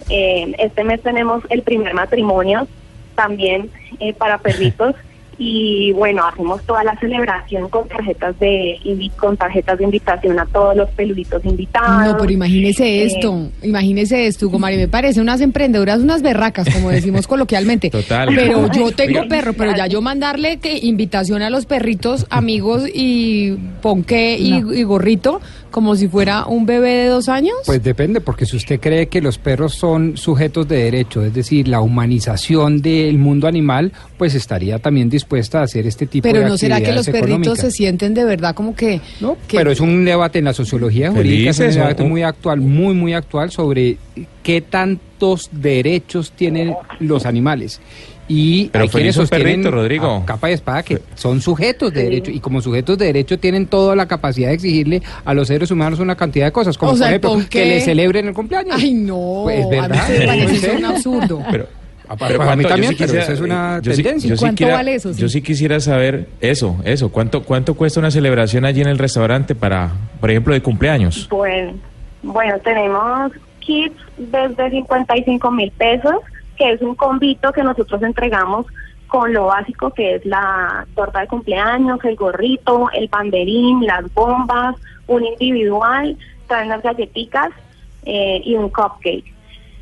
Eh, 0.10 0.54
este 0.60 0.84
mes 0.84 1.02
tenemos 1.02 1.44
el 1.50 1.62
primer 1.62 1.94
matrimonio 1.94 2.68
también 3.16 3.70
eh, 4.00 4.14
para 4.14 4.38
perritos 4.38 4.96
y 5.38 5.92
bueno 5.94 6.24
hacemos 6.24 6.62
toda 6.64 6.84
la 6.84 6.96
celebración 7.00 7.68
con 7.70 7.88
tarjetas 7.88 8.38
de 8.40 8.78
con 9.18 9.36
tarjetas 9.38 9.80
de 9.80 9.86
invitación 9.86 10.40
a 10.40 10.46
todos 10.46 10.76
los 10.76 10.90
peluditos 10.92 11.44
invitados. 11.46 12.06
No, 12.06 12.18
pero 12.18 12.32
imagínese 12.32 12.86
Eh, 12.86 13.06
esto, 13.06 13.50
imagínese 13.64 14.28
esto, 14.28 14.48
Hugo 14.48 14.60
Mario, 14.60 14.78
me 14.80 14.88
parece 14.88 15.20
unas 15.20 15.42
emprendedoras, 15.42 16.00
unas 16.00 16.22
berracas, 16.22 16.70
como 16.72 16.92
decimos 16.92 17.26
coloquialmente. 17.34 17.90
Total. 17.90 18.30
Pero 18.36 18.72
yo 18.72 18.92
tengo 18.92 19.22
Oiga. 19.22 19.30
perro, 19.30 19.54
pero 19.54 19.76
ya 19.76 19.88
yo 19.88 20.02
mandarle 20.02 20.58
que 20.58 20.78
invitación 20.78 21.42
a 21.42 21.50
los 21.50 21.66
perritos, 21.66 22.28
amigos 22.30 22.84
y 22.94 23.54
ponqué 23.82 24.38
y, 24.38 24.54
y 24.58 24.84
gorrito, 24.84 25.42
como 25.72 25.96
si 25.96 26.08
fuera 26.08 26.46
un 26.46 26.66
bebé 26.66 26.92
de 26.92 27.08
dos 27.08 27.30
años. 27.30 27.56
Pues 27.66 27.82
depende, 27.84 28.22
porque 28.22 28.46
si 28.46 28.58
usted 28.58 28.80
cree 28.80 29.08
que 29.08 29.22
los 29.22 29.38
perros 29.38 29.74
son 29.76 30.18
sujetos 30.18 30.68
de 30.68 30.84
derecho, 30.84 31.24
es 31.24 31.34
decir, 31.34 31.68
la 31.68 31.82
humanización 31.82 32.82
del 32.82 33.18
mundo 33.18 33.48
animal, 33.48 33.92
pues 34.18 34.36
estaría 34.36 34.78
también 34.80 35.10
dispuesta 35.10 35.62
a 35.62 35.64
hacer 35.64 35.88
este 35.88 36.06
tipo 36.06 36.24
pero 36.24 36.42
de 36.42 36.46
no 36.50 36.58
será 36.58 36.82
que 36.82 36.92
los 36.92 37.10
perritos 37.10 37.58
se 37.60 37.72
sienten 37.72 38.14
de 38.14 38.24
verdad 38.26 38.54
como 38.54 38.76
que... 38.76 39.02
No, 39.20 39.38
que- 39.48 39.58
pero 39.58 39.72
es 39.72 39.80
un 39.80 40.06
debate 40.06 40.40
en 40.40 40.46
la 40.46 40.54
sociología 40.54 41.12
jurídica, 41.12 41.52
es 41.52 41.60
un 41.60 41.72
debate 41.72 42.04
¿no? 42.04 42.10
muy 42.10 42.24
actual, 42.24 42.62
muy, 42.62 42.94
muy 42.94 43.14
actual 43.14 43.52
sobre 43.52 43.98
qué 44.44 44.62
tantos 44.62 45.50
derechos 45.52 46.32
tienen 46.32 46.76
los 47.00 47.26
animales. 47.26 47.80
Y 48.34 48.70
Pero 48.72 48.84
hay 48.84 48.90
quienes 48.90 49.16
sostienen 49.16 49.48
perrito, 49.62 49.72
Rodrigo. 49.72 50.16
a 50.24 50.26
capa 50.26 50.50
y 50.50 50.54
espada 50.54 50.84
que 50.84 51.00
son 51.16 51.42
sujetos 51.42 51.94
de 51.94 52.04
derecho 52.04 52.32
y 52.32 52.40
como 52.40 52.62
sujetos 52.62 52.98
de 52.98 53.08
derecho 53.08 53.38
tienen 53.38 53.68
toda 53.68 53.96
la 53.96 54.08
capacidad 54.08 54.48
de 54.50 54.54
exigirle 54.56 55.02
a 55.26 55.34
los 55.34 55.48
seres 55.50 55.70
humanos 55.72 56.00
una 56.00 56.16
cantidad 56.16 56.46
de 56.46 56.52
cosas, 56.54 56.78
como 56.78 56.94
O 56.94 56.96
sea, 56.96 57.08
por 57.08 57.10
ejemplo 57.12 57.34
¿por 57.34 57.50
que 57.50 57.66
le 57.66 57.82
celebren 57.82 58.28
el 58.28 58.34
cumpleaños. 58.34 58.76
Ay, 58.80 58.94
no. 58.94 59.42
Pues, 59.44 59.66
a 59.66 59.68
mí 59.70 59.76
¿verdad? 59.82 60.08
se 60.08 60.20
me 60.20 60.26
parece 60.28 60.50
¿En 60.50 60.56
eso 60.56 60.78
un 60.78 60.86
absurdo. 60.86 61.44
Pero, 61.52 61.68
Ah, 62.14 62.16
pero 62.28 62.40
para 62.40 62.58
mí 62.58 62.64
¿cuánto? 62.64 62.64
Yo 62.64 62.68
también, 62.70 62.92
sí 62.92 62.96
pero 62.98 63.08
quisiera- 63.08 63.24
eso 63.24 63.34
es 63.34 63.40
una 63.40 63.80
yo 63.82 63.94
sí- 63.94 64.04
tendencia. 64.04 64.30
yo 64.32 64.36
sí 64.36 64.40
¿Cuánto 64.42 64.58
quiera- 64.58 64.74
vale 64.74 64.96
eso, 64.96 65.14
sí? 65.14 65.22
Yo 65.22 65.30
sí 65.30 65.42
quisiera 65.42 65.80
saber 65.80 66.28
eso, 66.42 66.76
eso. 66.84 67.10
¿Cuánto, 67.10 67.44
¿Cuánto 67.44 67.74
cuesta 67.76 68.02
una 68.02 68.12
celebración 68.12 68.66
allí 68.66 68.82
en 68.82 68.88
el 68.90 68.98
restaurante 68.98 69.56
para, 69.56 69.92
por 70.20 70.30
ejemplo, 70.30 70.54
de 70.54 70.62
cumpleaños? 70.62 71.28
Bueno, 71.30 71.74
bueno, 72.22 72.56
tenemos 72.66 73.32
kits 73.62 73.96
desde 74.18 74.72
55 74.72 75.52
mil 75.52 75.72
pesos, 75.72 76.16
que 76.62 76.74
es 76.74 76.82
un 76.84 76.94
convito 76.94 77.52
que 77.52 77.64
nosotros 77.64 78.04
entregamos 78.04 78.68
con 79.08 79.34
lo 79.34 79.48
básico 79.48 79.90
que 79.90 80.16
es 80.16 80.26
la 80.28 80.86
torta 80.94 81.22
de 81.22 81.28
cumpleaños, 81.28 82.00
el 82.04 82.16
gorrito, 82.16 82.88
el 82.94 83.08
banderín, 83.08 83.84
las 83.88 84.14
bombas, 84.14 84.76
un 85.08 85.26
individual, 85.26 86.16
traen 86.46 86.70
las 86.70 86.84
galletitas 86.84 87.50
eh, 88.06 88.42
y 88.46 88.54
un 88.54 88.70
cupcake. 88.70 89.34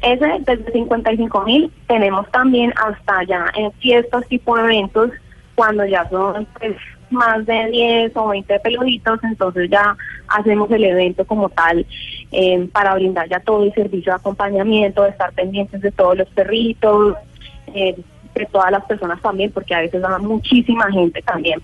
Ese 0.01 0.39
desde 0.45 0.71
55 0.71 1.41
mil 1.41 1.69
tenemos 1.85 2.31
también 2.31 2.73
hasta 2.77 3.23
ya 3.23 3.51
en 3.57 3.73
fiestas 3.73 4.25
tipo 4.29 4.57
eventos, 4.57 5.11
cuando 5.55 5.85
ya 5.85 6.07
son 6.09 6.47
pues, 6.57 6.77
más 7.11 7.45
de 7.45 7.69
10 7.71 8.11
o 8.15 8.27
20 8.27 8.59
peluditos, 8.59 9.19
entonces 9.23 9.69
ya 9.69 9.95
hacemos 10.27 10.69
el 10.71 10.83
evento 10.83 11.25
como 11.25 11.49
tal 11.49 11.85
eh, 12.31 12.67
para 12.71 12.95
brindar 12.95 13.27
ya 13.27 13.39
todo 13.39 13.63
el 13.63 13.73
servicio 13.73 14.11
de 14.11 14.17
acompañamiento, 14.17 15.03
de 15.03 15.09
estar 15.09 15.31
pendientes 15.33 15.81
de 15.81 15.91
todos 15.91 16.17
los 16.17 16.27
perritos, 16.29 17.15
eh, 17.73 17.95
de 18.35 18.45
todas 18.45 18.71
las 18.71 18.85
personas 18.85 19.21
también, 19.21 19.51
porque 19.51 19.75
a 19.75 19.81
veces 19.81 20.03
va 20.03 20.17
muchísima 20.19 20.91
gente 20.91 21.21
también. 21.21 21.61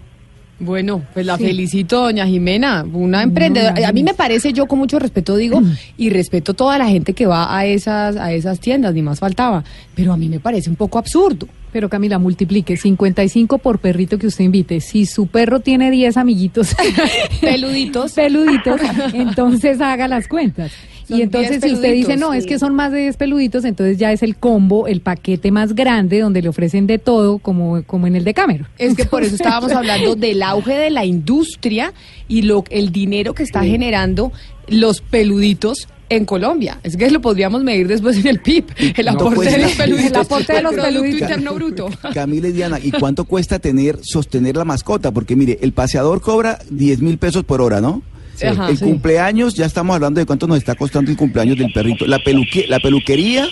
Bueno, 0.57 1.01
pues 1.13 1.25
la 1.25 1.37
felicito, 1.37 2.01
doña 2.01 2.25
Jimena, 2.25 2.85
una 2.93 3.23
emprendedora. 3.23 3.87
A 3.87 3.91
mí 3.91 4.03
me 4.03 4.13
parece, 4.13 4.53
yo 4.53 4.67
con 4.67 4.79
mucho 4.79 4.99
respeto 4.99 5.35
digo, 5.35 5.61
y 5.97 6.09
respeto 6.09 6.53
toda 6.53 6.77
la 6.77 6.87
gente 6.87 7.13
que 7.13 7.25
va 7.25 7.57
a 7.57 7.65
esas, 7.65 8.15
a 8.15 8.31
esas 8.31 8.59
tiendas, 8.61 8.93
ni 8.93 9.01
más 9.01 9.19
faltaba, 9.19 9.65
pero 9.95 10.13
a 10.13 10.17
mí 10.17 10.29
me 10.29 10.39
parece 10.39 10.69
un 10.69 10.77
poco 10.77 10.97
absurdo. 10.97 11.47
Pero 11.73 11.89
Camila, 11.89 12.19
multiplique 12.19 12.77
55 12.77 13.57
por 13.57 13.79
perrito 13.79 14.17
que 14.17 14.27
usted 14.27 14.45
invite. 14.45 14.79
Si 14.79 15.05
su 15.05 15.27
perro 15.27 15.59
tiene 15.59 15.91
10 15.91 16.15
amiguitos 16.15 16.73
Peluditos. 17.41 18.11
peluditos, 18.15 18.79
entonces 19.13 19.81
haga 19.81 20.07
las 20.07 20.29
cuentas. 20.29 20.71
Son 21.07 21.19
y 21.19 21.21
entonces 21.21 21.61
10 21.61 21.63
si 21.63 21.73
usted 21.75 21.93
dice, 21.93 22.17
no, 22.17 22.33
es 22.33 22.45
que 22.45 22.57
son 22.59 22.73
más 22.75 22.91
de 22.91 22.99
10 22.99 23.17
peluditos, 23.17 23.65
entonces 23.65 23.97
ya 23.97 24.11
es 24.11 24.23
el 24.23 24.35
combo, 24.35 24.87
el 24.87 25.01
paquete 25.01 25.51
más 25.51 25.75
grande 25.75 26.19
donde 26.19 26.41
le 26.41 26.49
ofrecen 26.49 26.87
de 26.87 26.97
todo, 26.99 27.37
como, 27.39 27.83
como 27.83 28.07
en 28.07 28.15
el 28.15 28.23
de 28.23 28.33
Cameron. 28.33 28.67
Es 28.77 28.95
que 28.95 29.05
por 29.05 29.23
eso 29.23 29.35
estábamos 29.35 29.71
hablando 29.71 30.15
del 30.15 30.41
auge 30.43 30.73
de 30.73 30.89
la 30.89 31.05
industria 31.05 31.93
y 32.27 32.41
lo 32.43 32.63
el 32.69 32.91
dinero 32.91 33.33
que 33.33 33.43
está 33.43 33.63
generando 33.63 34.31
los 34.67 35.01
peluditos 35.01 35.87
en 36.09 36.25
Colombia. 36.25 36.79
Es 36.83 36.97
que 36.97 37.09
lo 37.09 37.21
podríamos 37.21 37.63
medir 37.63 37.87
después 37.87 38.17
en 38.17 38.27
el 38.27 38.39
PIB, 38.39 38.65
el 38.97 39.05
No, 39.05 39.11
aporte 39.13 39.35
pues, 39.35 39.51
de 39.51 39.57
los 39.59 39.71
el 39.71 39.77
peluditos. 39.77 40.25
aporte 40.25 40.53
de 40.53 40.61
los 40.61 40.73
peluditos. 40.75 41.21
Interno 41.21 41.53
Bruto. 41.55 41.89
Camila 42.13 42.47
y 42.47 42.51
Diana, 42.51 42.79
¿y 42.81 42.91
cuánto 42.91 43.25
cuesta 43.25 43.59
tener, 43.59 43.99
sostener 44.03 44.55
la 44.55 44.65
mascota? 44.65 45.11
Porque 45.11 45.35
mire, 45.35 45.57
el 45.61 45.73
paseador 45.73 46.21
cobra 46.21 46.59
10 46.69 47.01
mil 47.01 47.17
pesos 47.17 47.43
por 47.43 47.61
hora, 47.61 47.81
¿no? 47.81 48.01
Sí. 48.35 48.45
Ajá, 48.47 48.69
el 48.69 48.77
sí. 48.77 48.83
cumpleaños, 48.83 49.53
ya 49.55 49.65
estamos 49.65 49.95
hablando 49.95 50.19
de 50.19 50.25
cuánto 50.25 50.45
nos 50.47 50.57
está 50.57 50.75
costando 50.75 51.09
el 51.11 51.17
cumpleaños 51.17 51.57
del 51.57 51.71
perrito. 51.73 52.05
La, 52.05 52.19
peluque- 52.19 52.67
la 52.67 52.79
peluquería 52.79 53.47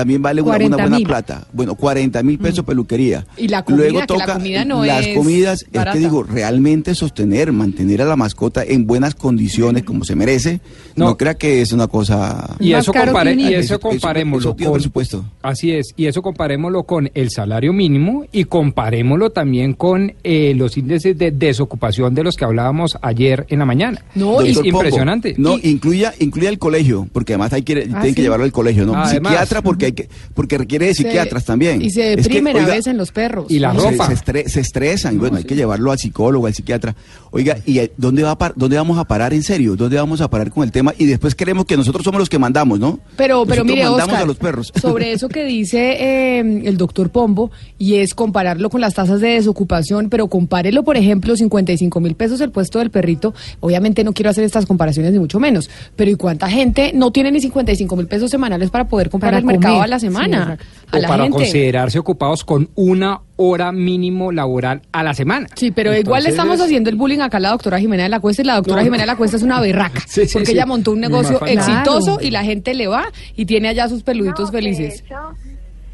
también 0.00 0.22
vale 0.22 0.40
una, 0.42 0.50
una 0.50 0.56
40 0.58 0.76
buena 0.76 0.96
mil. 0.96 1.06
plata. 1.06 1.46
Bueno, 1.52 1.74
40 1.74 2.22
mil 2.22 2.38
pesos 2.38 2.64
peluquería. 2.64 3.26
Y 3.36 3.48
la 3.48 3.62
comida, 3.62 3.82
Luego 3.82 3.94
que 3.94 4.00
la 4.00 4.06
toca 4.06 4.32
comida 4.34 4.64
no 4.64 4.84
las 4.84 5.06
es 5.06 5.16
comidas, 5.16 5.66
es 5.72 5.84
que 5.92 5.98
digo, 5.98 6.22
realmente 6.22 6.94
sostener, 6.94 7.52
mantener 7.52 8.02
a 8.02 8.04
la 8.06 8.16
mascota 8.16 8.62
en 8.64 8.86
buenas 8.86 9.14
condiciones 9.14 9.82
como 9.84 10.04
se 10.04 10.14
merece, 10.16 10.60
no, 10.96 11.06
No. 11.10 11.16
crea 11.16 11.34
que 11.34 11.60
es 11.62 11.72
una 11.72 11.86
cosa... 11.86 12.56
Y 12.58 12.72
eso, 12.72 12.92
compare- 12.92 13.34
y 13.38 13.54
eso 13.54 13.74
Eso- 13.74 13.80
comparémoslo 13.80 14.50
eso 14.58 14.64
con 14.64 14.72
presupuesto. 14.74 15.24
Así 15.42 15.72
es, 15.72 15.92
y 15.96 16.06
eso 16.06 16.22
comparémoslo 16.22 16.84
con 16.84 17.10
el 17.14 17.30
salario 17.30 17.72
mínimo 17.72 18.24
y 18.32 18.44
comparémoslo 18.44 19.30
también 19.30 19.74
con 19.74 20.14
eh, 20.24 20.54
los 20.56 20.76
índices 20.76 21.16
de 21.18 21.30
desocupación 21.30 22.14
de 22.14 22.24
los 22.24 22.36
que 22.36 22.44
hablábamos 22.44 22.96
ayer 23.02 23.46
en 23.48 23.58
la 23.58 23.64
mañana. 23.66 24.04
No, 24.14 24.40
es 24.40 24.56
Pombo, 24.56 24.68
impresionante. 24.68 25.34
No, 25.38 25.58
Y- 25.58 25.68
incluya, 25.70 26.12
incluya 26.18 26.48
el 26.48 26.58
colegio, 26.58 27.08
porque 27.12 27.34
además 27.34 27.52
hay 27.52 27.62
que, 27.62 27.74
tienen 27.74 28.00
que 28.02 28.12
sí. 28.14 28.22
llevarlo 28.22 28.44
al 28.44 28.52
colegio, 28.52 28.86
¿no? 28.86 28.94
Además. 28.94 29.32
Psiquiatra, 29.32 29.62
porque 29.62 29.89
hay 29.90 29.94
que, 29.94 30.08
porque 30.34 30.58
requiere 30.58 30.86
de 30.86 30.94
Se- 30.94 31.02
psiquiatras 31.02 31.44
también. 31.44 31.82
Y 31.82 31.90
se 31.90 32.10
Es 32.14 32.16
que, 32.16 32.22
deprimen 32.22 32.56
a 32.56 32.60
oiga, 32.60 32.74
veces 32.74 32.94
los 32.94 33.12
perros. 33.12 33.46
Y 33.48 33.58
la 33.58 33.72
se- 33.74 33.90
ropa. 33.90 34.06
Se, 34.06 34.14
estre- 34.14 34.46
se 34.48 34.60
estresan, 34.60 35.14
y 35.14 35.18
bueno, 35.18 35.36
hay 35.36 35.44
que 35.44 35.54
llevarlo 35.56 35.92
al 35.92 35.98
psicólogo, 35.98 36.46
al 36.46 36.54
psiquiatra. 36.54 36.94
Oiga, 37.30 37.58
¿y 37.66 37.80
dónde, 37.96 38.22
va 38.22 38.32
a 38.32 38.38
par- 38.38 38.54
dónde 38.56 38.76
vamos 38.76 38.98
a 38.98 39.04
parar 39.04 39.32
en 39.34 39.42
serio? 39.42 39.76
¿Dónde 39.76 39.96
vamos 39.96 40.20
a 40.20 40.28
parar 40.28 40.50
con 40.50 40.64
el 40.64 40.72
tema? 40.72 40.94
Y 40.98 41.06
después 41.06 41.34
creemos 41.34 41.64
que 41.64 41.76
nosotros 41.76 42.02
somos 42.04 42.18
los 42.18 42.28
que 42.28 42.38
mandamos, 42.38 42.80
¿no? 42.80 42.98
Pero, 43.16 43.44
pero 43.46 43.64
Nosotros 43.64 43.66
mire, 43.66 43.82
mandamos 43.84 44.06
Oscar, 44.08 44.22
a 44.22 44.26
los 44.26 44.36
perros. 44.36 44.72
sobre 44.80 45.12
eso 45.12 45.28
que 45.28 45.44
dice 45.44 45.96
eh, 46.00 46.40
el 46.64 46.76
doctor 46.76 47.10
Pombo, 47.10 47.50
y 47.78 47.96
es 47.96 48.14
compararlo 48.14 48.70
con 48.70 48.80
las 48.80 48.94
tasas 48.94 49.20
de 49.20 49.28
desocupación, 49.28 50.08
pero 50.08 50.26
compárelo, 50.28 50.82
por 50.82 50.96
ejemplo, 50.96 51.36
55 51.36 52.00
mil 52.00 52.14
pesos 52.14 52.40
el 52.40 52.50
puesto 52.50 52.78
del 52.78 52.90
perrito. 52.90 53.34
Obviamente 53.60 54.04
no 54.04 54.12
quiero 54.12 54.30
hacer 54.30 54.44
estas 54.44 54.66
comparaciones, 54.66 55.12
ni 55.12 55.18
mucho 55.18 55.38
menos, 55.40 55.70
pero 55.96 56.10
¿y 56.10 56.14
cuánta 56.16 56.48
gente 56.48 56.92
no 56.94 57.10
tiene 57.12 57.30
ni 57.32 57.40
55 57.40 57.96
mil 57.96 58.06
pesos 58.06 58.30
semanales 58.30 58.70
para 58.70 58.88
poder 58.88 59.10
comprar 59.10 59.32
Para 59.32 59.38
el 59.40 59.44
mercado 59.46 59.69
a 59.80 59.86
la 59.86 59.98
Sí, 59.98 60.06
semana? 60.06 60.36
exacto. 60.42 60.64
a 60.92 60.96
o 60.96 61.00
la 61.00 61.08
para 61.08 61.22
gente. 61.24 61.38
considerarse 61.38 61.98
ocupados 61.98 62.44
con 62.44 62.68
una 62.74 63.20
hora 63.36 63.70
mínimo 63.72 64.32
laboral 64.32 64.82
a 64.92 65.02
la 65.02 65.14
semana. 65.14 65.46
Sí, 65.54 65.70
pero 65.70 65.94
igual 65.94 66.24
le 66.24 66.30
estamos 66.30 66.60
haciendo 66.60 66.90
el 66.90 66.96
bullying 66.96 67.20
acá 67.20 67.36
a 67.36 67.40
la 67.40 67.50
doctora 67.50 67.78
Jimena 67.78 68.02
de 68.04 68.08
la 68.08 68.20
Cuesta 68.20 68.42
y 68.42 68.44
la 68.46 68.56
doctora 68.56 68.78
No, 68.80 68.84
Jimena 68.84 69.02
de 69.04 69.06
la 69.06 69.16
Cuesta 69.16 69.36
es 69.36 69.42
una 69.42 69.60
berraca. 69.60 70.00
Sí, 70.06 70.26
sí, 70.26 70.32
porque 70.32 70.46
sí. 70.46 70.52
ella 70.52 70.66
montó 70.66 70.92
un 70.92 71.00
negocio 71.00 71.40
exitoso 71.46 72.14
Claro. 72.16 72.26
y 72.26 72.30
la 72.30 72.42
gente 72.44 72.74
le 72.74 72.88
va 72.88 73.04
y 73.36 73.46
tiene 73.46 73.68
allá 73.68 73.88
sus 73.88 74.02
peluditos 74.02 74.46
No, 74.46 74.52
felices. 74.52 75.04
De 75.04 75.06
hecho, 75.06 75.16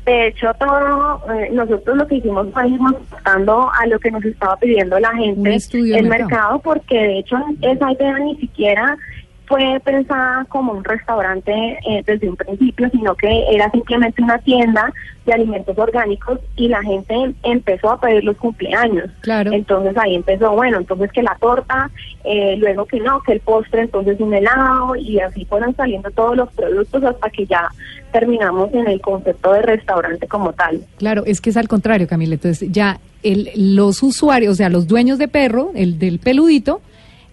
de 0.06 0.28
hecho, 0.28 0.46
todo, 0.58 1.20
eh, 1.34 1.50
nosotros 1.52 1.96
lo 1.96 2.06
que 2.06 2.14
hicimos 2.16 2.46
fue 2.52 2.68
irnos 2.68 2.94
adaptando 3.10 3.68
a 3.72 3.86
lo 3.88 3.98
que 3.98 4.10
nos 4.12 4.24
estaba 4.24 4.56
pidiendo 4.56 4.98
la 5.00 5.10
gente, 5.14 5.56
el 5.74 5.82
mercado. 6.06 6.08
mercado, 6.08 6.60
porque 6.60 6.96
de 6.96 7.18
hecho 7.18 7.36
esa 7.60 7.92
idea 7.92 8.18
ni 8.20 8.36
siquiera 8.36 8.96
fue 9.46 9.80
pensada 9.84 10.44
como 10.48 10.72
un 10.72 10.84
restaurante 10.84 11.78
eh, 11.88 12.02
desde 12.04 12.28
un 12.28 12.36
principio, 12.36 12.88
sino 12.90 13.14
que 13.14 13.46
era 13.50 13.70
simplemente 13.70 14.22
una 14.22 14.38
tienda 14.38 14.92
de 15.24 15.32
alimentos 15.32 15.76
orgánicos 15.76 16.38
y 16.56 16.68
la 16.68 16.82
gente 16.82 17.14
empezó 17.42 17.90
a 17.90 18.00
pedir 18.00 18.24
los 18.24 18.36
cumpleaños. 18.36 19.10
Claro. 19.20 19.52
Entonces 19.52 19.96
ahí 19.96 20.14
empezó, 20.14 20.52
bueno, 20.52 20.78
entonces 20.78 21.10
que 21.12 21.22
la 21.22 21.36
torta, 21.40 21.90
eh, 22.24 22.56
luego 22.58 22.86
que 22.86 23.00
no, 23.00 23.20
que 23.22 23.32
el 23.32 23.40
postre, 23.40 23.82
entonces 23.82 24.20
un 24.20 24.34
helado 24.34 24.94
y 24.96 25.20
así 25.20 25.44
fueron 25.44 25.74
saliendo 25.74 26.10
todos 26.10 26.36
los 26.36 26.52
productos 26.52 27.02
hasta 27.04 27.30
que 27.30 27.46
ya 27.46 27.68
terminamos 28.12 28.72
en 28.72 28.86
el 28.88 29.00
concepto 29.00 29.52
de 29.52 29.62
restaurante 29.62 30.26
como 30.26 30.52
tal. 30.52 30.80
Claro, 30.98 31.24
es 31.26 31.40
que 31.40 31.50
es 31.50 31.56
al 31.56 31.68
contrario, 31.68 32.06
Camila. 32.06 32.34
Entonces 32.34 32.70
ya 32.70 32.98
el, 33.22 33.50
los 33.56 34.02
usuarios, 34.02 34.52
o 34.52 34.56
sea, 34.56 34.68
los 34.68 34.86
dueños 34.86 35.18
de 35.18 35.28
perro, 35.28 35.72
el 35.74 35.98
del 35.98 36.18
peludito, 36.18 36.80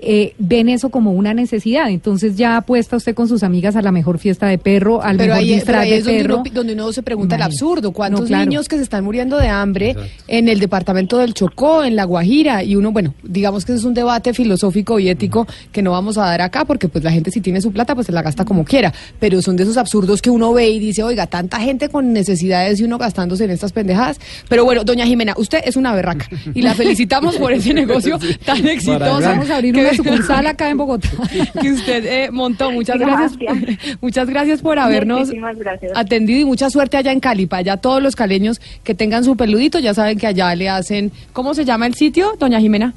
eh, 0.06 0.34
ven 0.38 0.70
eso 0.70 0.89
como 0.89 1.12
una 1.13 1.34
necesidad. 1.34 1.89
Entonces 1.89 2.36
ya 2.38 2.58
apuesta 2.58 2.96
usted 2.98 3.16
con 3.16 3.28
sus 3.28 3.44
amigas 3.44 3.76
a 3.76 3.82
la 3.82 3.92
mejor 3.92 4.20
fiesta 4.20 4.48
de 4.48 4.58
perro, 4.58 5.02
al 5.02 5.18
pero 5.18 5.34
mejor 5.34 5.39
ahí, 5.39 5.46
pero 5.50 5.56
disfraz 5.56 5.82
ahí 5.84 5.89
de 5.92 5.98
es 5.98 6.04
donde 6.06 6.22
perro. 6.22 6.36
uno, 6.42 6.52
donde 6.54 6.74
uno 6.74 6.94
se 6.94 7.04
pregunta 7.04 7.36
el 7.36 7.42
absurdo. 7.42 7.92
¿Cuántos 7.92 8.22
No, 8.22 8.28
claro. 8.28 8.46
niños 8.46 8.68
que 8.68 8.78
se 8.78 8.84
están 8.84 9.04
muriendo 9.04 9.38
de 9.38 9.48
hambre 9.48 9.96
en 10.28 10.50
el 10.50 10.60
departamento 10.60 11.18
del 11.18 11.34
Chocó, 11.34 11.84
en 11.84 11.96
La 11.96 12.04
Guajira? 12.06 12.63
Y 12.63 12.76
uno, 12.76 12.92
bueno, 12.92 13.13
digamos 13.24 13.66
que 13.66 13.72
ese 13.74 13.80
es 13.80 13.86
un 13.86 13.94
debate 13.94 14.34
filosófico 14.34 15.00
y 15.00 15.10
ético 15.10 15.48
que 15.72 15.82
no 15.82 15.92
vamos 15.92 16.18
a 16.18 16.26
dar 16.26 16.42
acá 16.42 16.66
porque 16.66 16.88
pues 16.88 17.04
la 17.04 17.12
gente 17.12 17.32
si 17.32 17.42
tiene 17.42 17.62
su 17.62 17.72
plata 17.72 17.96
pues 17.96 18.08
se 18.08 18.13
la 18.13 18.22
gasta 18.22 18.46
como 18.46 18.66
quiera. 18.66 18.94
Pero 19.20 19.42
son 19.42 19.56
de 19.56 19.63
esos 19.63 19.78
absurdos 19.78 20.22
que 20.22 20.30
uno 20.30 20.54
ve 20.54 20.70
y 20.70 20.80
dice, 20.80 21.04
oiga, 21.04 21.28
tanta 21.28 21.60
gente 21.60 21.89
con 21.89 22.13
necesidades 22.13 22.80
y 22.80 22.84
uno 22.84 22.98
gastándose 22.98 23.44
en 23.46 23.52
estas 23.52 23.72
pendejadas. 23.72 24.20
Pero 24.50 24.66
bueno, 24.66 24.84
doña 24.84 25.06
Jimena, 25.06 25.34
usted 25.38 25.60
es 25.66 25.76
una 25.76 25.94
berraca 25.94 26.28
y 26.54 26.62
la 26.62 26.74
felicitamos 26.74 27.38
por 27.38 27.52
ese 27.54 27.74
negocio 27.74 28.20
tan 28.46 28.66
exitoso. 28.68 29.00
Vamos 29.22 29.50
a 29.50 29.56
abrir 29.58 29.74
que- 29.74 29.82
una 30.00 30.12
sucursal 30.12 30.48
acá 30.48 30.70
en 30.70 30.78
Bogotá. 30.78 31.10
que 31.62 31.72
usted 31.72 32.06
eh, 32.06 32.32
montó. 32.32 32.72
Muchas 32.72 32.98
gracias. 32.98 33.38
Gracias. 33.38 33.98
Muchas 34.02 34.30
gracias 34.30 34.62
por 34.62 34.80
habernos 34.80 35.30
gracias. 35.32 35.92
atendido 35.96 36.40
y 36.40 36.46
mucha 36.46 36.70
suerte 36.70 36.98
allá 36.98 37.12
en 37.12 37.20
Cali. 37.20 37.46
Para 37.46 37.60
allá 37.62 37.78
todos 37.78 38.02
los 38.02 38.16
caleños 38.16 38.60
que 38.84 38.96
tengan 38.96 39.24
su 39.24 39.36
peludito, 39.36 39.80
ya 39.80 39.94
saben 39.94 40.18
que 40.18 40.28
allá 40.28 40.56
le 40.56 40.70
hacen. 40.70 41.12
¿Cómo 41.34 41.54
se 41.54 41.66
llama 41.66 41.88
el 41.88 41.96
sitio, 41.96 42.34
doña 42.40 42.60
Jimena? 42.60 42.94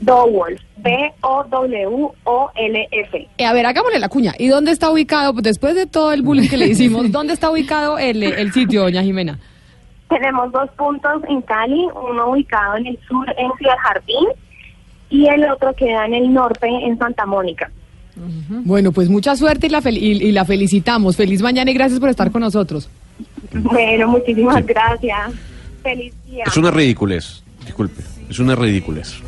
Dowolf, 0.00 0.60
B-O-W-O-L-F. 0.78 1.18
Eh, 3.36 3.44
a 3.44 3.52
ver, 3.52 3.66
hagámosle 3.66 3.98
la 3.98 4.08
cuña. 4.08 4.32
¿Y 4.38 4.48
dónde 4.48 4.70
está 4.70 4.90
ubicado, 4.90 5.34
pues, 5.34 5.44
después 5.44 5.74
de 5.74 5.84
todo 5.86 6.12
el 6.12 6.22
bullying 6.22 6.48
que 6.48 6.56
le 6.56 6.68
hicimos, 6.68 7.12
dónde 7.18 7.34
está 7.34 7.50
ubicado 7.50 7.98
el, 7.98 8.22
el 8.22 8.52
sitio, 8.52 8.82
doña 8.82 9.02
Jimena? 9.02 9.38
Tenemos 10.08 10.50
dos 10.52 10.70
puntos 10.70 11.22
en 11.28 11.42
Cali, 11.42 11.86
uno 11.94 12.30
ubicado 12.30 12.76
en 12.78 12.86
el 12.86 12.98
sur 13.06 13.28
en 13.36 13.52
Ciudad 13.58 13.76
Jardín 13.82 14.26
y 15.10 15.26
el 15.26 15.44
otro 15.50 15.74
queda 15.74 16.06
en 16.06 16.14
el 16.14 16.32
norte 16.32 16.66
en 16.68 16.96
Santa 16.98 17.26
Mónica. 17.26 17.70
Bueno, 18.64 18.92
pues 18.92 19.08
mucha 19.08 19.34
suerte 19.36 19.66
y 19.66 19.70
la, 19.70 19.80
fel- 19.82 19.96
y- 19.96 20.22
y 20.28 20.32
la 20.32 20.44
felicitamos. 20.44 21.16
Feliz 21.16 21.40
mañana 21.42 21.70
y 21.70 21.74
gracias 21.74 22.00
por 22.00 22.08
estar 22.10 22.30
con 22.30 22.42
nosotros. 22.42 22.88
Bueno, 23.52 24.08
muchísimas 24.08 24.64
gracias. 24.66 25.32
Feliz 25.82 26.12
día. 26.30 26.44
Es 26.46 26.56
una 26.56 26.70
ridiculez, 26.70 27.42
disculpe, 27.64 28.02
es 28.28 28.38
una 28.38 28.54
ridiculez. 28.54 29.20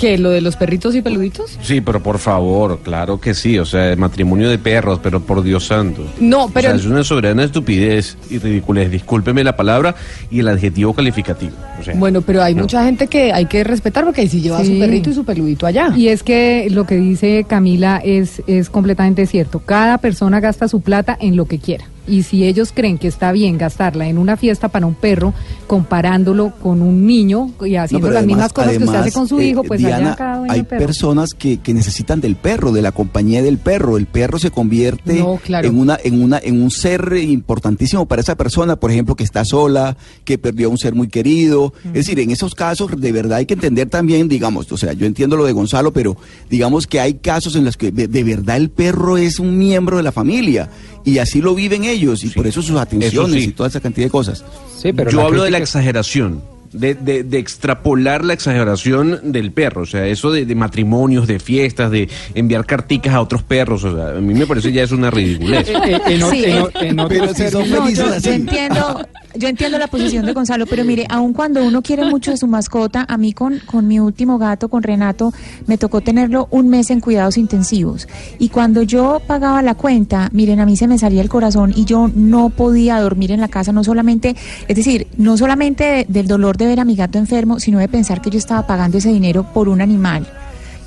¿Qué? 0.00 0.16
¿Lo 0.18 0.30
de 0.30 0.40
los 0.40 0.56
perritos 0.56 0.94
y 0.94 1.02
peluditos? 1.02 1.58
Sí, 1.62 1.80
pero 1.82 2.02
por 2.02 2.18
favor, 2.18 2.80
claro 2.82 3.20
que 3.20 3.34
sí, 3.34 3.58
o 3.58 3.64
sea, 3.66 3.92
el 3.92 3.98
matrimonio 3.98 4.48
de 4.48 4.58
perros, 4.58 4.98
pero 5.02 5.20
por 5.20 5.42
Dios 5.42 5.66
santo. 5.66 6.02
No, 6.18 6.48
pero- 6.52 6.68
O 6.68 6.70
sea, 6.72 6.80
es 6.80 6.86
una 6.86 7.04
soberana 7.04 7.44
estupidez 7.44 8.16
y 8.30 8.38
ridiculez, 8.38 8.90
discúlpeme 8.90 9.44
la 9.44 9.54
palabra 9.56 9.94
y 10.30 10.40
el 10.40 10.48
adjetivo 10.48 10.94
calificativo. 10.94 11.52
O 11.78 11.82
sea, 11.84 11.94
Bueno, 11.96 12.22
pero 12.22 12.42
hay 12.42 12.54
no. 12.54 12.62
mucha 12.62 12.84
gente 12.84 13.06
que 13.08 13.32
hay 13.32 13.46
que 13.46 13.62
respetar 13.62 14.04
porque 14.04 14.22
ahí 14.22 14.28
sí 14.28 14.40
lleva 14.40 14.64
Sí. 14.64 14.72
su 14.74 14.78
perrito 14.80 15.10
y 15.10 15.14
su 15.14 15.24
peludito 15.24 15.66
allá. 15.66 15.92
Y 15.96 16.08
es 16.08 16.22
que 16.22 16.68
lo 16.70 16.86
que 16.86 16.96
dice 16.96 17.44
Camila 17.46 18.00
es, 18.04 18.42
es 18.46 18.70
completamente 18.70 19.26
cierto. 19.26 19.60
Cada 19.60 19.98
persona 19.98 20.40
gasta 20.40 20.66
su 20.68 20.80
plata 20.80 21.16
en 21.20 21.36
lo 21.36 21.44
que 21.44 21.58
quiera. 21.58 21.84
Y 22.10 22.24
si 22.24 22.44
ellos 22.44 22.72
creen 22.74 22.98
que 22.98 23.06
está 23.08 23.30
bien 23.32 23.56
gastarla 23.56 24.08
en 24.08 24.18
una 24.18 24.36
fiesta 24.36 24.68
para 24.68 24.84
un 24.86 24.94
perro, 24.94 25.32
comparándolo 25.66 26.52
con 26.60 26.82
un 26.82 27.06
niño 27.06 27.50
y 27.64 27.76
haciendo 27.76 28.08
las 28.08 28.18
además- 28.18 28.26
mismas 28.26 28.52
cosas 28.52 28.76
que 28.76 28.84
usted 28.84 28.98
hace 28.98 29.12
con 29.12 29.28
su 29.28 29.38
eh, 29.40 29.46
hijo, 29.46 29.62
pues 29.62 29.78
Diana, 29.80 30.16
cada 30.16 30.44
hay 30.52 30.64
perro. 30.64 30.84
personas 30.86 31.32
que, 31.32 31.58
que 31.58 31.72
necesitan 31.72 32.20
del 32.20 32.34
perro, 32.36 32.72
de 32.72 32.82
la 32.82 32.90
compañía 32.92 33.42
del 33.42 33.58
perro. 33.58 33.96
El 33.96 34.06
perro 34.06 34.38
se 34.40 34.50
convierte 34.50 35.14
No, 35.20 35.38
claro. 35.42 35.68
en 35.68 35.78
una, 35.78 35.96
en 36.02 36.20
una, 36.22 36.38
en 36.42 36.60
un 36.60 36.70
ser 36.72 37.16
importantísimo 37.22 38.06
para 38.06 38.20
esa 38.20 38.36
persona, 38.36 38.76
por 38.76 38.90
ejemplo, 38.90 39.14
que 39.14 39.24
está 39.24 39.44
sola, 39.44 39.96
que 40.24 40.36
perdió 40.38 40.66
a 40.66 40.70
un 40.70 40.78
ser 40.78 40.94
muy 40.94 41.08
querido. 41.08 41.72
Es 41.84 41.92
decir, 42.06 42.18
en 42.20 42.30
esos 42.30 42.54
casos 42.54 42.90
de 43.00 43.12
verdad 43.12 43.38
hay 43.38 43.46
que 43.46 43.54
entender 43.54 43.88
también, 43.88 44.28
digamos, 44.28 44.70
o 44.72 44.76
sea, 44.76 44.92
yo 44.92 45.06
entiendo 45.06 45.36
lo 45.36 45.44
de 45.44 45.52
Gonzalo, 45.52 45.92
pero 45.92 46.16
digamos 46.50 46.86
que 46.88 46.98
hay 46.98 47.14
casos 47.14 47.54
en 47.54 47.64
los 47.64 47.76
que 47.76 47.92
de, 47.92 48.08
de 48.08 48.24
verdad 48.24 48.56
el 48.56 48.70
perro 48.70 49.16
es 49.16 49.38
un 49.38 49.56
miembro 49.56 49.96
de 49.96 50.02
la 50.02 50.12
familia 50.12 50.68
y 51.04 51.18
así 51.18 51.40
lo 51.40 51.54
viven 51.54 51.84
ellos 51.84 52.24
y 52.24 52.28
por 52.28 52.46
eso 52.46 52.62
sus 52.62 52.78
atenciones 52.78 53.42
sí. 53.42 53.48
y 53.50 53.52
toda 53.52 53.68
esa 53.68 53.80
cantidad 53.80 54.06
de 54.06 54.10
cosas. 54.10 54.44
Sí, 54.76 54.92
pero 54.92 55.10
Yo 55.10 55.22
hablo 55.22 55.42
de 55.42 55.50
la 55.50 55.58
exageración, 55.58 56.42
de, 56.72 56.94
de, 56.94 57.24
de 57.24 57.38
extrapolar 57.38 58.24
la 58.24 58.32
exageración 58.32 59.32
del 59.32 59.50
perro, 59.50 59.82
o 59.82 59.86
sea, 59.86 60.06
eso 60.06 60.30
de, 60.30 60.46
de 60.46 60.54
matrimonios, 60.54 61.26
de 61.26 61.40
fiestas, 61.40 61.90
de 61.90 62.08
enviar 62.34 62.64
carticas 62.64 63.14
a 63.14 63.20
otros 63.20 63.42
perros, 63.42 63.82
o 63.84 63.96
sea, 63.96 64.16
a 64.16 64.20
mí 64.20 64.34
me 64.34 64.46
parece 64.46 64.70
ya 64.72 64.82
es 64.84 64.92
una 64.92 65.10
ridiculez. 65.10 65.68
Eh, 65.80 66.00
eh, 66.06 66.70
en, 66.80 67.00
otros 67.00 67.08
pero 67.08 67.34
si 67.34 67.48
son 67.50 67.68
No, 67.70 67.82
felices 67.82 68.04
yo, 68.06 68.14
así. 68.14 68.26
yo 68.28 68.32
entiendo, 68.32 69.08
yo 69.34 69.48
entiendo 69.48 69.78
la 69.78 69.86
posición 69.86 70.26
de 70.26 70.32
Gonzalo, 70.32 70.66
pero 70.66 70.84
mire, 70.84 71.06
aun 71.08 71.32
cuando 71.32 71.64
uno 71.64 71.82
quiere 71.82 72.04
mucho 72.04 72.30
de 72.30 72.36
su 72.36 72.46
mascota, 72.46 73.04
a 73.08 73.16
mí 73.16 73.32
con, 73.32 73.58
con 73.66 73.86
mi 73.86 74.00
último 74.00 74.38
gato, 74.38 74.68
con 74.68 74.82
Renato, 74.82 75.32
me 75.66 75.78
tocó 75.78 76.00
tenerlo 76.00 76.48
un 76.50 76.68
mes 76.68 76.90
en 76.90 77.00
cuidados 77.00 77.38
intensivos. 77.38 78.08
Y 78.38 78.48
cuando 78.48 78.82
yo 78.82 79.20
pagaba 79.26 79.62
la 79.62 79.74
cuenta, 79.74 80.28
miren, 80.32 80.60
a 80.60 80.66
mí 80.66 80.76
se 80.76 80.88
me 80.88 80.98
salía 80.98 81.22
el 81.22 81.28
corazón 81.28 81.72
y 81.76 81.84
yo 81.84 82.10
no 82.14 82.50
podía 82.50 82.98
dormir 83.00 83.30
en 83.32 83.40
la 83.40 83.48
casa, 83.48 83.72
no 83.72 83.84
solamente, 83.84 84.34
es 84.68 84.76
decir, 84.76 85.06
no 85.16 85.36
solamente 85.36 85.84
de- 85.84 86.06
del 86.08 86.26
dolor 86.26 86.56
de 86.56 86.66
ver 86.66 86.80
a 86.80 86.84
mi 86.84 86.96
gato 86.96 87.18
enfermo, 87.18 87.60
sino 87.60 87.78
de 87.78 87.88
pensar 87.88 88.20
que 88.20 88.30
yo 88.30 88.38
estaba 88.38 88.66
pagando 88.66 88.98
ese 88.98 89.10
dinero 89.12 89.44
por 89.54 89.68
un 89.68 89.80
animal. 89.80 90.26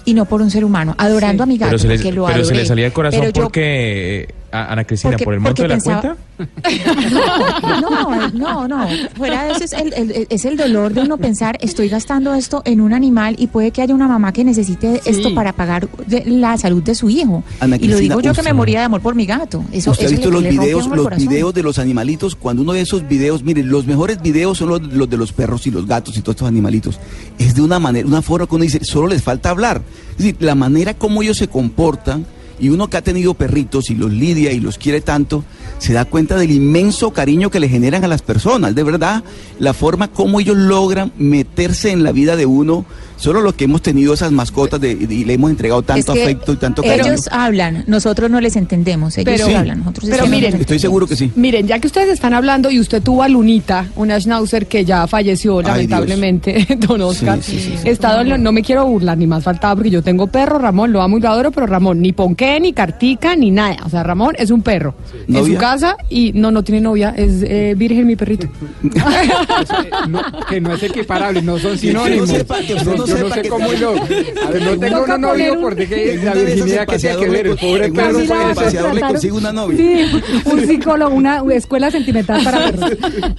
Y 0.06 0.14
no 0.16 0.26
por 0.26 0.42
un 0.42 0.52
ser 0.52 0.66
humano, 0.66 0.96
adorando 0.98 1.44
a 1.44 1.46
mi 1.46 1.58
gato, 1.58 1.70
Pero, 1.70 1.80
se 1.80 1.88
le, 1.88 1.96
porque 1.96 2.12
lo 2.12 2.26
pero 2.26 2.44
se 2.44 2.54
le 2.56 2.66
salía 2.66 2.88
el 2.88 2.92
corazón 2.92 3.24
yo- 3.32 3.44
porque, 3.44 4.22
eh, 4.24 4.28
a- 4.28 4.43
Ana 4.54 4.84
Cristina, 4.84 5.12
Porque- 5.14 5.26
por 5.26 5.34
el 5.34 5.40
monto 5.40 5.62
de 5.64 5.68
la 5.68 5.76
pensaba- 5.76 6.02
cuenta. 6.02 6.18
No, 7.82 8.30
no, 8.32 8.68
no. 8.68 8.88
Fuera 9.16 9.46
de 9.46 9.52
eso 9.54 9.64
es 9.64 9.74
el, 9.74 9.94
el- 9.94 10.28
es 10.30 10.46
el 10.46 10.58
dolor 10.58 10.94
de 10.94 11.02
uno 11.02 11.18
pensar, 11.18 11.58
estoy 11.62 11.90
gastando 11.90 12.34
esto 12.34 12.62
en 12.66 12.82
un 12.82 12.94
animal 12.94 13.36
y 13.40 13.48
puede 13.48 13.72
que 13.72 13.82
haya 13.82 13.94
una 13.96 14.08
mamá 14.08 14.32
que 14.34 14.44
necesite 14.44 15.02
esto 15.06 15.34
para 15.34 15.54
pagar 15.54 15.88
de- 16.08 16.24
la 16.26 16.58
salud 16.58 16.84
de 16.84 16.96
su 16.96 17.10
hijo. 17.10 17.44
Ana 17.60 17.78
y 17.80 17.88
lo 17.88 17.98
digo 17.98 18.22
yo 18.22 18.34
que 18.34 18.44
me 18.44 18.54
moría 18.54 18.80
de 18.80 18.86
amor 18.86 19.02
por 19.02 19.16
mi 19.16 19.26
gato. 19.26 19.64
Eso, 19.72 19.92
¿Usted 19.92 20.04
ha 20.06 20.08
eso 20.08 20.16
visto 20.16 20.32
le- 20.42 20.52
los 20.54 20.88
corazón. 20.88 21.28
videos 21.28 21.54
de 21.54 21.64
los 21.64 21.80
animalitos? 21.80 22.36
Cuando 22.36 22.62
uno 22.62 22.74
ve 22.74 22.82
esos 22.82 23.08
videos, 23.08 23.44
mire, 23.44 23.64
los 23.64 23.86
mejores 23.86 24.22
videos 24.22 24.58
son 24.58 24.70
los, 24.70 24.82
los 24.82 25.10
de 25.10 25.18
los 25.18 25.32
perros 25.34 25.66
y 25.68 25.72
los 25.72 25.86
gatos 25.88 26.18
y 26.18 26.22
todos 26.22 26.36
estos 26.36 26.48
animalitos. 26.48 27.00
Es 27.40 27.56
de 27.56 27.62
una 27.62 27.80
manera, 27.80 28.08
una 28.08 28.22
forma 28.22 28.48
que 28.48 28.56
uno 28.56 28.64
dice, 28.64 28.84
solo 28.84 29.08
les 29.08 29.22
falta 29.24 29.50
hablar. 29.50 29.82
Es 30.12 30.18
decir, 30.18 30.36
la 30.40 30.56
manera 30.56 30.94
como 30.94 31.22
ellos 31.24 31.38
se 31.38 31.48
comportan, 31.48 32.26
y 32.60 32.70
uno 32.70 32.90
que 32.90 32.98
ha 32.98 33.02
tenido 33.02 33.34
perritos 33.34 33.90
y 33.90 33.96
los 33.96 34.12
lidia 34.12 34.52
y 34.52 34.60
los 34.60 34.78
quiere 34.78 35.02
tanto, 35.02 35.44
se 35.80 35.94
da 35.94 36.06
cuenta 36.06 36.38
del 36.38 36.52
inmenso 36.52 37.12
cariño 37.12 37.50
que 37.50 37.60
le 37.60 37.70
generan 37.70 38.04
a 38.04 38.08
las 38.08 38.22
personas. 38.22 38.76
De 38.76 38.84
verdad, 38.84 39.24
la 39.60 39.74
forma 39.74 40.10
como 40.10 40.40
ellos 40.40 40.58
logran 40.58 41.12
meterse 41.18 41.92
en 41.92 42.04
la 42.04 42.12
vida 42.12 42.36
de 42.36 42.46
uno, 42.46 42.86
solo 43.24 43.42
los 43.42 43.54
que 43.54 43.64
hemos 43.64 43.82
tenido 43.82 44.14
esas 44.14 44.32
mascotas 44.32 44.82
de- 44.82 44.92
y 44.92 45.24
le 45.24 45.34
hemos 45.34 45.50
entregado 45.50 45.80
Es 45.82 45.88
tanto 45.88 46.14
que 46.14 46.24
afecto 46.24 46.52
y 46.54 46.56
tanto 46.58 46.82
cariño. 46.84 47.06
Ellos 47.08 47.30
hablan, 47.32 47.84
nosotros 47.88 48.30
no 48.30 48.42
les 48.42 48.56
entendemos. 48.58 49.18
Ellos 49.18 49.26
Pero- 49.34 49.48
sí 49.48 49.54
hablan, 49.54 49.80
nosotros 49.80 50.10
pero 50.10 50.28
miren, 50.28 50.56
Estoy 50.60 50.78
seguro 50.80 51.08
que 51.08 51.16
sí. 51.16 51.32
Miren, 51.36 51.66
ya 51.68 51.80
que 51.80 51.88
ustedes 51.88 52.10
están 52.10 52.34
hablando 52.34 52.70
y 52.70 52.80
usted 52.80 53.02
tuvo 53.02 53.24
a 53.24 53.30
Lunita, 53.30 53.88
una 53.96 54.20
schnauzer 54.20 54.68
que 54.68 54.84
ya 54.86 55.08
falleció 55.08 55.60
Ay, 55.60 55.66
lamentablemente, 55.66 56.68
don 56.88 57.02
Oscar. 57.02 57.40
Sí, 57.42 57.54
sí, 57.54 57.60
sí, 57.72 57.78
sí. 57.82 57.90
Estado 57.90 58.22
en 58.22 58.30
lo- 58.30 58.38
no 58.38 58.52
me 58.52 58.62
quiero 58.62 58.86
burlar, 58.86 59.18
ni 59.18 59.26
más 59.28 59.44
faltaba 59.44 59.76
porque 59.76 59.90
yo 59.90 60.02
tengo 60.04 60.28
perro, 60.28 60.60
Ramón, 60.60 60.92
lo 60.92 61.02
amo 61.02 61.18
y 61.18 61.22
lo 61.22 61.30
adoro, 61.30 61.52
pero 61.52 61.66
Ramón, 61.66 62.02
ni 62.02 62.12
ponqué, 62.12 62.60
ni 62.60 62.74
cartica, 62.74 63.36
ni 63.36 63.52
nada. 63.52 63.78
O 63.86 63.90
sea, 63.90 64.04
Ramón 64.04 64.36
es 64.38 64.52
un 64.52 64.62
perro. 64.62 64.96
En 65.28 65.46
su 65.46 65.56
casa 65.56 65.96
y 66.10 66.34
no, 66.34 66.52
no 66.52 66.64
tiene 66.64 66.82
novia, 66.82 67.14
es 67.16 67.42
eh, 67.44 67.74
virgen 67.78 68.06
mi 68.06 68.16
perrito. 68.18 68.48
No, 70.10 70.22
que 70.50 70.60
no 70.60 70.74
es 70.74 70.84
equiparable, 70.84 71.42
no 71.42 71.58
son 71.60 71.78
sinónimos. 71.78 72.30
sepa, 72.30 72.60
que 72.60 72.74
usted 72.74 72.96
no 72.98 73.08
yo 73.18 73.30
no 73.30 73.34
sé 73.34 73.50
cómo 73.50 73.72
lo. 73.72 73.92
A 73.92 74.50
ver, 74.50 74.62
no 74.64 74.80
tengo 74.80 75.04
una 75.06 75.18
novia 75.18 75.58
porque 75.60 76.20
la 76.24 76.34
virginidad 76.34 76.88
que 76.88 77.00
tiene 77.00 77.18
que 77.18 77.30
ver. 77.30 77.48
El 77.48 77.58
pobre 77.58 77.92
perro 77.92 78.20
puede 78.26 78.56
paseador 78.56 78.96
le 78.96 79.02
consigue 79.02 79.34
una 79.34 79.54
novia. 79.54 79.78
Sí, 79.78 80.22
un 80.46 80.68
psicólogo, 80.68 81.16
una 81.16 81.44
escuela 81.54 81.92
sentimental 81.92 82.44
para 82.44 82.72
perros. 82.72 82.92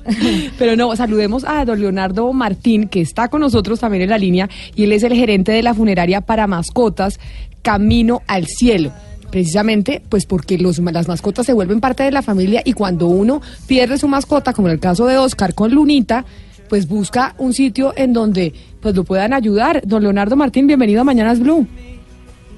Pero 0.58 0.76
no, 0.76 0.94
saludemos 0.96 1.44
a 1.44 1.64
don 1.64 1.80
Leonardo 1.80 2.32
Martín, 2.32 2.88
que 2.88 3.00
está 3.00 3.28
con 3.28 3.40
nosotros 3.40 3.80
también 3.80 4.02
en 4.02 4.10
la 4.10 4.18
línea, 4.18 4.48
y 4.74 4.84
él 4.84 4.92
es 4.92 5.02
el 5.02 5.14
gerente 5.14 5.52
de 5.52 5.62
la 5.62 5.74
funeraria 5.74 6.20
para 6.20 6.46
mascotas 6.46 7.18
Camino 7.62 8.22
al 8.26 8.46
Cielo. 8.46 8.92
Precisamente, 9.30 10.00
pues 10.08 10.26
porque 10.26 10.58
los, 10.58 10.78
las 10.78 11.08
mascotas 11.08 11.44
se 11.44 11.52
vuelven 11.52 11.80
parte 11.80 12.04
de 12.04 12.12
la 12.12 12.22
familia 12.22 12.62
y 12.64 12.72
cuando 12.72 13.08
uno 13.08 13.42
pierde 13.66 13.98
su 13.98 14.06
mascota, 14.06 14.52
como 14.52 14.68
en 14.68 14.74
el 14.74 14.80
caso 14.80 15.06
de 15.06 15.18
Oscar 15.18 15.54
con 15.54 15.72
Lunita, 15.74 16.24
pues 16.68 16.86
busca 16.86 17.34
un 17.38 17.52
sitio 17.52 17.92
en 17.96 18.12
donde 18.12 18.52
pues 18.84 18.94
lo 18.94 19.02
puedan 19.02 19.32
ayudar. 19.32 19.80
Don 19.86 20.02
Leonardo 20.02 20.36
Martín, 20.36 20.66
bienvenido 20.66 21.00
a 21.00 21.04
Mañanas 21.04 21.40
Blue. 21.40 21.66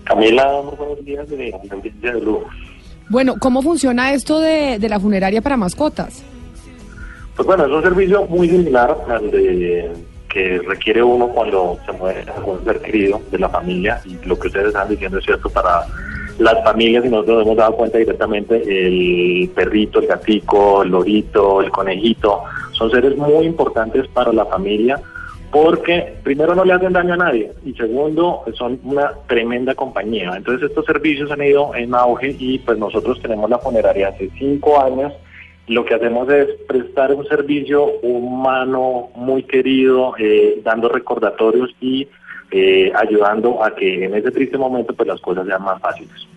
Camila, 0.03 0.61
muy 0.65 0.75
buenos 0.75 1.05
días 1.05 1.31
de 1.31 1.51
la 1.51 2.13
de 2.13 2.21
Blue. 2.21 2.43
Bueno, 3.09 3.37
¿cómo 3.39 3.63
funciona 3.63 4.13
esto 4.13 4.41
de, 4.41 4.81
de 4.81 4.89
la 4.89 4.99
funeraria 4.99 5.41
para 5.41 5.57
mascotas? 5.57 6.25
Pues 7.37 7.47
bueno, 7.47 7.67
es 7.67 7.71
un 7.71 7.81
servicio 7.81 8.27
muy 8.27 8.49
similar 8.49 8.97
al 9.09 9.31
de 9.31 9.93
que 10.29 10.59
requiere 10.67 11.01
uno 11.01 11.29
cuando 11.29 11.79
se 11.87 11.93
muere 11.93 12.25
algún 12.37 12.65
ser 12.65 12.81
querido 12.81 13.21
de 13.31 13.39
la 13.39 13.49
familia 13.49 14.01
y 14.05 14.19
lo 14.27 14.37
que 14.37 14.49
ustedes 14.49 14.67
están 14.67 14.89
diciendo 14.89 15.19
es 15.19 15.25
cierto 15.25 15.49
para 15.49 15.87
las 16.41 16.65
familias 16.65 17.05
y 17.05 17.09
nosotros 17.09 17.37
nos 17.37 17.47
hemos 17.47 17.57
dado 17.57 17.77
cuenta 17.77 17.99
directamente 17.99 18.57
el 18.67 19.49
perrito, 19.51 20.01
el 20.01 20.09
gatico, 20.09 20.83
el 20.83 20.89
lorito, 20.89 21.63
el 21.63 21.71
conejito, 21.71 22.43
son 22.73 22.91
seres 22.91 23.17
muy 23.17 23.47
importantes 23.47 24.09
para 24.09 24.33
la 24.33 24.45
familia 24.45 25.01
porque 25.57 26.17
primero 26.23 26.55
no 26.55 26.67
le 26.67 26.75
hacen 26.75 26.93
daño 26.93 27.15
a 27.15 27.17
nadie 27.17 27.51
y 27.65 27.73
segundo 27.73 28.45
son 28.59 28.79
una 28.85 29.13
tremenda 29.27 29.75
compañía. 29.75 30.35
Entonces 30.37 30.69
estos 30.69 30.85
servicios 30.85 31.31
han 31.31 31.43
ido 31.43 31.75
en 31.75 31.95
auge 31.95 32.37
y 32.39 32.59
pues 32.59 32.77
nosotros 32.77 33.23
tenemos 33.23 33.49
la 33.49 33.59
funeraria 33.59 34.09
hace 34.09 34.29
cinco 34.39 34.79
años. 34.79 35.15
Lo 35.67 35.87
que 35.87 35.95
hacemos 35.95 36.29
es 36.29 36.49
prestar 36.69 37.15
un 37.15 37.27
servicio 37.27 37.87
humano 38.03 39.09
muy 39.15 39.45
querido, 39.45 40.15
eh, 40.19 40.61
dando 40.63 40.91
recordatorios 40.91 41.71
y 41.81 42.07
eh, 42.51 42.93
ayudando 42.95 43.65
a 43.65 43.75
que 43.75 44.05
en 44.05 44.15
ese 44.15 44.31
triste 44.31 44.59
momento 44.59 44.93
pues 44.93 45.09
las 45.09 45.23
cosas 45.23 45.47
sean 45.47 45.63
más 45.63 45.81
fáciles. 45.81 46.29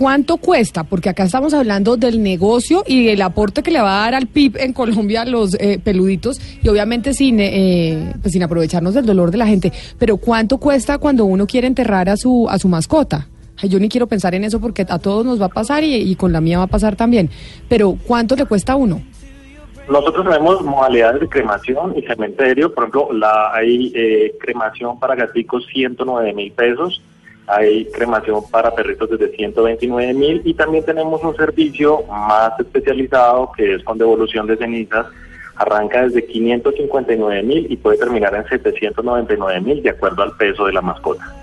¿Cuánto 0.00 0.38
cuesta? 0.38 0.84
Porque 0.84 1.10
acá 1.10 1.24
estamos 1.24 1.52
hablando 1.52 1.98
del 1.98 2.22
negocio 2.22 2.82
y 2.86 3.08
el 3.08 3.20
aporte 3.20 3.62
que 3.62 3.70
le 3.70 3.82
va 3.82 3.98
a 3.98 4.04
dar 4.04 4.14
al 4.14 4.28
PIB 4.28 4.56
en 4.56 4.72
Colombia 4.72 5.26
los 5.26 5.52
eh, 5.60 5.78
peluditos 5.78 6.40
y 6.62 6.70
obviamente 6.70 7.12
sin, 7.12 7.38
eh, 7.38 8.14
pues 8.22 8.32
sin 8.32 8.42
aprovecharnos 8.42 8.94
del 8.94 9.04
dolor 9.04 9.30
de 9.30 9.36
la 9.36 9.46
gente. 9.46 9.74
Pero 9.98 10.16
¿cuánto 10.16 10.56
cuesta 10.56 10.96
cuando 10.96 11.26
uno 11.26 11.46
quiere 11.46 11.66
enterrar 11.66 12.08
a 12.08 12.16
su, 12.16 12.48
a 12.48 12.58
su 12.58 12.66
mascota? 12.66 13.28
Yo 13.62 13.78
ni 13.78 13.90
quiero 13.90 14.06
pensar 14.06 14.34
en 14.34 14.44
eso 14.44 14.58
porque 14.58 14.86
a 14.88 14.98
todos 14.98 15.26
nos 15.26 15.38
va 15.38 15.46
a 15.46 15.50
pasar 15.50 15.84
y, 15.84 15.94
y 15.96 16.16
con 16.16 16.32
la 16.32 16.40
mía 16.40 16.56
va 16.56 16.64
a 16.64 16.68
pasar 16.68 16.96
también. 16.96 17.28
Pero 17.68 17.98
¿cuánto 18.06 18.36
le 18.36 18.46
cuesta 18.46 18.72
a 18.72 18.76
uno? 18.76 19.02
Nosotros 19.90 20.24
tenemos 20.24 20.62
modalidades 20.62 21.20
de 21.20 21.28
cremación 21.28 21.94
y 21.98 22.02
cementerio. 22.02 22.72
Por 22.72 22.84
ejemplo, 22.84 23.12
la, 23.12 23.52
hay 23.52 23.92
eh, 23.94 24.34
cremación 24.40 24.98
para 25.00 25.16
gaticos 25.16 25.66
109 25.66 26.32
mil 26.32 26.52
pesos, 26.52 27.02
hay 27.50 27.86
cremación 27.86 28.42
para 28.50 28.74
perritos 28.74 29.10
desde 29.10 29.34
129 29.36 30.14
mil 30.14 30.42
y 30.44 30.54
también 30.54 30.84
tenemos 30.84 31.22
un 31.24 31.34
servicio 31.36 32.02
más 32.08 32.52
especializado 32.58 33.52
que 33.56 33.74
es 33.74 33.84
con 33.84 33.98
devolución 33.98 34.46
de 34.46 34.56
cenizas. 34.56 35.06
Arranca 35.56 36.04
desde 36.04 36.24
559 36.24 37.42
mil 37.42 37.66
y 37.70 37.76
puede 37.76 37.98
terminar 37.98 38.34
en 38.34 38.46
799 38.46 39.60
mil 39.60 39.82
de 39.82 39.90
acuerdo 39.90 40.22
al 40.22 40.36
peso 40.36 40.64
de 40.64 40.72
la 40.72 40.80
mascota. 40.80 41.39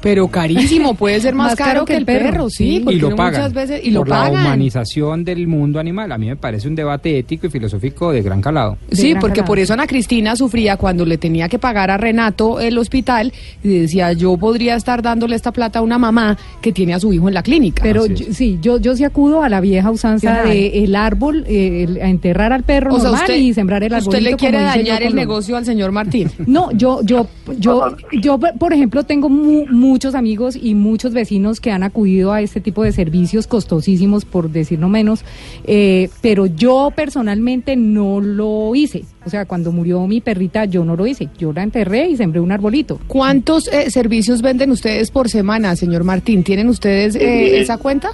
Pero 0.00 0.28
carísimo, 0.28 0.94
puede 0.94 1.20
ser 1.20 1.34
más, 1.34 1.48
Más 1.48 1.56
caro, 1.56 1.84
que 1.84 1.96
el 1.96 2.04
perro, 2.04 2.48
sí, 2.50 2.76
y 2.76 2.80
porque 2.80 2.98
lo 2.98 3.06
uno 3.08 3.16
pagan 3.16 3.32
muchas 3.42 3.52
veces 3.52 3.80
y 3.84 3.90
lo 3.90 4.00
por 4.00 4.08
la 4.08 4.30
humanización 4.30 5.24
del 5.24 5.46
mundo 5.48 5.78
animal. 5.80 6.12
A 6.12 6.18
mí 6.18 6.26
me 6.28 6.36
parece 6.36 6.68
un 6.68 6.74
debate 6.74 7.18
ético 7.18 7.46
y 7.46 7.50
filosófico 7.50 8.12
de 8.12 8.22
gran 8.22 8.40
calado. 8.40 8.76
Sí, 8.90 9.14
porque 9.20 9.42
por 9.42 9.58
eso 9.58 9.72
Ana 9.72 9.86
Cristina 9.86 10.36
sufría 10.36 10.76
cuando 10.76 11.04
le 11.04 11.18
tenía 11.18 11.48
que 11.48 11.58
pagar 11.58 11.90
a 11.90 11.96
Renato 11.96 12.60
el 12.60 12.78
hospital 12.78 13.32
y 13.62 13.68
decía, 13.80 14.12
yo 14.12 14.36
podría 14.36 14.76
estar 14.76 15.02
dándole 15.02 15.36
esta 15.36 15.52
plata 15.52 15.78
a 15.78 15.82
una 15.82 15.98
mamá 15.98 16.36
que 16.60 16.72
tiene 16.72 16.94
a 16.94 17.00
su 17.00 17.12
hijo 17.12 17.28
en 17.28 17.34
la 17.34 17.42
clínica. 17.42 17.82
Pero 17.82 18.06
yo- 18.06 18.32
sí, 18.32 18.58
yo, 18.60 18.78
yo 18.78 18.94
sí 18.96 19.04
acudo 19.04 19.42
a 19.42 19.48
la 19.48 19.60
vieja 19.60 19.90
usanza 19.90 20.42
de 20.44 20.84
el 20.84 20.94
árbol, 20.94 21.44
eh, 21.48 21.84
el- 21.88 22.02
a 22.02 22.08
enterrar 22.08 22.52
al 22.52 22.62
perro 22.62 22.94
O 22.94 23.00
sea, 23.00 23.10
normal 23.10 23.22
usted- 23.22 23.36
y 23.36 23.54
sembrar 23.54 23.82
el 23.82 23.94
arbolito. 23.94 24.10
Usted 24.18 24.22
le 24.30 24.36
quiere 24.36 24.60
dañar 24.60 25.02
el 25.02 25.14
negocio 25.14 25.56
al 25.56 25.64
señor 25.64 25.92
Martín. 25.92 26.30
No, 26.46 26.70
yo, 26.72 27.00
yo, 27.02 27.26
yo, 27.58 27.96
yo, 28.12 28.38
por 28.38 28.72
ejemplo, 28.72 29.02
tengo 29.04 29.28
mu- 29.28 29.66
muchos 29.88 30.14
amigos 30.14 30.54
y 30.54 30.74
muchos 30.74 31.14
vecinos 31.14 31.60
que 31.60 31.70
han 31.70 31.82
acudido 31.82 32.32
a 32.32 32.42
este 32.42 32.60
tipo 32.60 32.84
de 32.84 32.92
servicios 32.92 33.46
costosísimos, 33.46 34.26
por 34.26 34.50
decir 34.50 34.78
no 34.78 34.88
menos, 34.88 35.24
eh, 35.64 36.10
pero 36.20 36.46
yo 36.46 36.92
personalmente 36.94 37.74
no 37.74 38.20
lo 38.20 38.74
hice. 38.74 39.04
O 39.24 39.30
sea, 39.30 39.46
cuando 39.46 39.72
murió 39.72 40.06
mi 40.06 40.20
perrita, 40.20 40.66
yo 40.66 40.84
no 40.84 40.94
lo 40.94 41.06
hice. 41.06 41.28
Yo 41.38 41.52
la 41.52 41.62
enterré 41.62 42.08
y 42.08 42.16
sembré 42.16 42.40
un 42.40 42.52
arbolito. 42.52 43.00
¿Cuántos 43.06 43.68
eh, 43.68 43.90
servicios 43.90 44.42
venden 44.42 44.70
ustedes 44.70 45.10
por 45.10 45.28
semana, 45.28 45.74
señor 45.74 46.04
Martín? 46.04 46.44
¿Tienen 46.44 46.68
ustedes 46.68 47.16
eh, 47.16 47.58
esa 47.58 47.78
cuenta? 47.78 48.10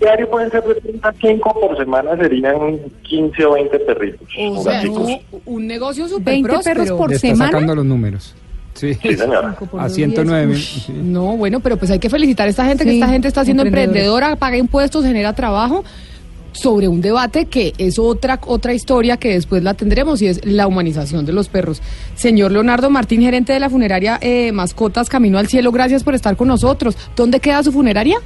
Diario 0.00 0.28
pueden 0.30 0.50
ser 0.50 0.62
de 0.62 0.74
30 0.76 1.08
a 1.08 1.12
5 1.12 1.60
por 1.60 1.76
semana, 1.76 2.16
serían 2.16 2.78
15 3.02 3.44
o 3.44 3.52
20 3.54 3.78
perritos. 3.80 4.28
O 4.52 4.62
sea, 4.62 4.82
un 5.44 5.66
negocio 5.66 6.08
súper 6.08 6.34
20 6.34 6.48
próspero. 6.48 6.82
perros 6.82 6.98
por 6.98 7.16
semana. 7.16 7.50
sacando 7.50 7.74
los 7.74 7.84
números. 7.84 8.34
Sí, 8.78 8.94
Sí, 8.94 9.16
señora. 9.16 9.56
a 9.78 9.88
109 9.88 10.46
mil. 10.46 11.12
No, 11.12 11.36
bueno, 11.36 11.60
pero 11.60 11.76
pues 11.76 11.90
hay 11.90 11.98
que 11.98 12.08
felicitar 12.08 12.46
a 12.46 12.50
esta 12.50 12.64
gente, 12.64 12.84
que 12.84 12.94
esta 12.94 13.08
gente 13.08 13.28
está 13.28 13.44
siendo 13.44 13.64
emprendedora, 13.64 14.36
paga 14.36 14.56
impuestos, 14.56 15.04
genera 15.04 15.32
trabajo 15.32 15.84
sobre 16.52 16.88
un 16.88 17.00
debate 17.00 17.46
que 17.46 17.72
es 17.78 17.98
otra 17.98 18.40
otra 18.46 18.72
historia 18.74 19.16
que 19.16 19.32
después 19.32 19.62
la 19.62 19.74
tendremos 19.74 20.22
y 20.22 20.26
es 20.28 20.44
la 20.44 20.66
humanización 20.66 21.26
de 21.26 21.32
los 21.32 21.48
perros. 21.48 21.82
Señor 22.14 22.52
Leonardo 22.52 22.90
Martín, 22.90 23.20
gerente 23.22 23.52
de 23.52 23.60
la 23.60 23.70
funeraria 23.70 24.18
eh, 24.20 24.50
Mascotas 24.52 25.08
Camino 25.08 25.38
al 25.38 25.48
Cielo, 25.48 25.72
gracias 25.72 26.04
por 26.04 26.14
estar 26.14 26.36
con 26.36 26.48
nosotros. 26.48 26.96
¿Dónde 27.16 27.40
queda 27.40 27.62
su 27.62 27.72
funeraria? 27.72 28.18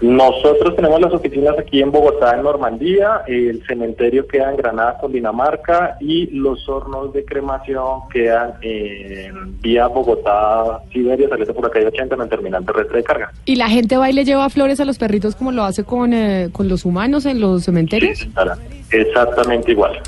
Nosotros 0.00 0.76
tenemos 0.76 1.00
las 1.00 1.12
oficinas 1.12 1.58
aquí 1.58 1.80
en 1.82 1.90
Bogotá, 1.90 2.36
en 2.36 2.42
Normandía, 2.42 3.22
el 3.26 3.64
cementerio 3.66 4.26
queda 4.28 4.50
en 4.50 4.56
Granada, 4.56 4.98
Dinamarca 5.08 5.96
y 6.00 6.26
los 6.26 6.68
hornos 6.68 7.12
de 7.12 7.24
cremación 7.24 8.02
quedan 8.12 8.54
en 8.62 9.60
vía 9.60 9.88
Bogotá, 9.88 10.80
Siberia, 10.92 11.28
saliendo 11.28 11.54
por 11.54 11.64
la 11.64 11.70
calle 11.70 11.86
80 11.86 12.14
en 12.14 12.20
el 12.20 12.28
terminal 12.28 12.64
terrestre 12.64 12.98
de 12.98 13.04
carga. 13.04 13.32
¿Y 13.44 13.56
la 13.56 13.68
gente 13.68 13.96
va 13.96 14.08
y 14.08 14.12
le 14.12 14.24
lleva 14.24 14.48
flores 14.50 14.78
a 14.80 14.84
los 14.84 14.98
perritos 14.98 15.34
como 15.34 15.50
lo 15.50 15.64
hace 15.64 15.82
con, 15.82 16.12
eh, 16.12 16.48
con 16.52 16.68
los 16.68 16.84
humanos 16.84 17.26
en 17.26 17.40
los 17.40 17.64
cementerios? 17.64 18.18
Señora, 18.18 18.56
Exactamente 18.90 19.72
igual. 19.72 20.00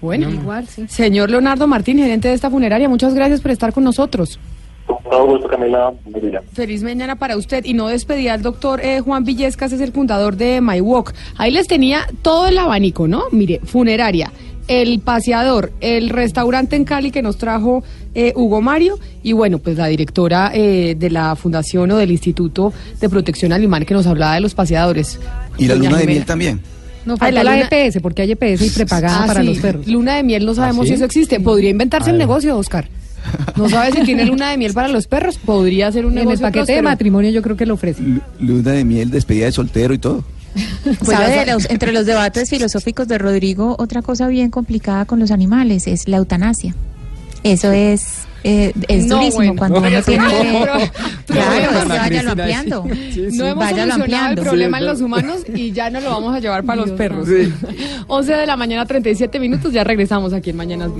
Bueno, 0.00 0.28
Igual, 0.28 0.66
sí. 0.66 0.86
señor 0.86 1.30
Leonardo 1.30 1.66
Martín, 1.66 1.98
gerente 1.98 2.28
de 2.28 2.34
esta 2.34 2.50
funeraria, 2.50 2.88
muchas 2.88 3.14
gracias 3.14 3.40
por 3.40 3.50
estar 3.50 3.72
con 3.72 3.84
nosotros. 3.84 4.38
Con 4.86 4.96
todo 5.10 5.26
gusto, 5.26 5.48
Camila. 5.48 5.92
Muy 6.04 6.20
bien. 6.20 6.40
Feliz 6.52 6.82
mañana 6.82 7.16
para 7.16 7.36
usted. 7.36 7.64
Y 7.64 7.72
no 7.74 7.88
despedía 7.88 8.34
al 8.34 8.42
doctor 8.42 8.80
eh, 8.82 9.00
Juan 9.00 9.24
Villescas, 9.24 9.72
es 9.72 9.80
el 9.80 9.92
fundador 9.92 10.36
de 10.36 10.60
My 10.60 10.80
Walk. 10.80 11.14
Ahí 11.36 11.50
les 11.50 11.66
tenía 11.66 12.06
todo 12.22 12.46
el 12.48 12.58
abanico, 12.58 13.08
¿no? 13.08 13.24
Mire, 13.32 13.60
funeraria, 13.64 14.30
el 14.68 15.00
paseador, 15.00 15.72
el 15.80 16.10
restaurante 16.10 16.76
en 16.76 16.84
Cali 16.84 17.10
que 17.10 17.22
nos 17.22 17.36
trajo 17.38 17.82
eh, 18.14 18.32
Hugo 18.36 18.60
Mario 18.60 18.98
y 19.22 19.32
bueno, 19.32 19.58
pues 19.58 19.76
la 19.76 19.86
directora 19.88 20.50
eh, 20.54 20.94
de 20.98 21.10
la 21.10 21.34
fundación 21.36 21.90
o 21.90 21.96
del 21.96 22.10
Instituto 22.10 22.72
de 23.00 23.08
Protección 23.08 23.52
Animal 23.52 23.84
que 23.86 23.94
nos 23.94 24.06
hablaba 24.06 24.34
de 24.34 24.40
los 24.40 24.54
paseadores. 24.54 25.18
Y 25.58 25.66
la 25.66 25.74
Doña 25.76 25.90
luna 25.90 26.00
de 26.00 26.06
miel 26.06 26.24
también. 26.24 26.60
No, 27.06 27.14
Ay, 27.14 27.18
faltó 27.18 27.34
la 27.36 27.44
la, 27.44 27.56
luna- 27.56 27.68
EPS, 27.70 28.00
porque 28.00 28.22
hay 28.22 28.32
EPS 28.32 28.62
y 28.66 28.70
prepagada 28.70 29.24
Ah, 29.24 29.26
para 29.26 29.40
sí, 29.42 29.46
los 29.48 29.58
perros. 29.58 29.86
Luna 29.86 30.16
de 30.16 30.22
miel, 30.22 30.46
no 30.46 30.54
sabemos 30.54 30.84
¿Ah, 30.84 30.84
sí? 30.84 30.88
si 30.88 30.94
eso 30.94 31.04
existe. 31.04 31.38
Podría 31.40 31.68
inventarse 31.68 32.08
el 32.10 32.16
negocio, 32.16 32.56
Oscar. 32.56 32.88
No 33.56 33.68
sabe 33.68 33.92
si 33.92 34.02
tiene 34.02 34.24
luna 34.26 34.50
de 34.50 34.56
miel 34.58 34.72
para 34.74 34.88
los 34.88 35.06
perros. 35.06 35.38
Podría 35.38 35.90
ser 35.92 36.06
un 36.06 36.18
En 36.18 36.28
el 36.30 36.38
paquete 36.38 36.48
de 36.60 36.64
próspero. 36.64 36.82
matrimonio 36.82 37.30
yo 37.30 37.42
creo 37.42 37.56
que 37.56 37.66
lo 37.66 37.74
ofrece. 37.74 38.02
Lu- 38.02 38.20
Luna 38.40 38.72
de 38.72 38.84
miel, 38.84 39.10
despedida 39.10 39.46
de 39.46 39.52
soltero 39.52 39.94
y 39.94 39.98
todo. 39.98 40.24
Pues 40.84 40.98
¿Sabe 41.02 41.44
de 41.44 41.52
los- 41.52 41.68
entre 41.70 41.92
los 41.92 42.06
debates 42.06 42.48
filosóficos 42.50 43.08
de 43.08 43.18
Rodrigo, 43.18 43.74
otra 43.78 44.02
cosa 44.02 44.28
bien 44.28 44.50
complicada 44.50 45.04
con 45.04 45.18
los 45.18 45.30
animales 45.30 45.86
es 45.86 46.06
la 46.08 46.18
eutanasia. 46.18 46.74
Eso 47.42 47.72
es, 47.72 48.20
eh, 48.44 48.72
es 48.88 49.04
No, 49.06 49.16
durísimo 49.16 49.36
bueno. 49.36 49.54
cuando 49.56 49.82
Pero 49.82 49.96
uno 49.98 50.04
tiene 50.06 50.22
no, 50.24 50.28
que... 50.30 50.90
Claro, 51.26 51.50
bueno, 51.50 51.78
es 51.78 51.84
que 51.84 51.92
Ana 51.92 51.96
váyalo 51.98 52.30
ampliando. 52.30 52.84
sí, 52.90 53.12
sí, 53.30 53.36
No 53.36 53.46
hemos 53.46 53.64
Váyalo 53.64 53.92
solucionado 53.92 53.92
el 53.92 54.00
ampliando. 54.00 54.42
problema 54.42 54.78
Sí, 54.78 54.82
en 54.84 54.88
los 54.90 55.00
no. 55.00 55.06
humanos 55.06 55.36
y 55.54 55.72
ya 55.72 55.90
no 55.90 56.00
lo 56.00 56.10
vamos 56.10 56.34
a 56.34 56.40
llevar 56.40 56.64
para 56.64 56.80
los 56.82 56.90
perros. 56.92 57.28
Sí. 57.28 57.52
11 58.06 58.32
de 58.32 58.46
la 58.46 58.56
mañana, 58.56 58.86
37 58.86 59.38
minutos, 59.40 59.72
ya 59.72 59.84
regresamos 59.84 60.32
aquí 60.32 60.50
en 60.50 60.56
Mañanas. 60.56 60.90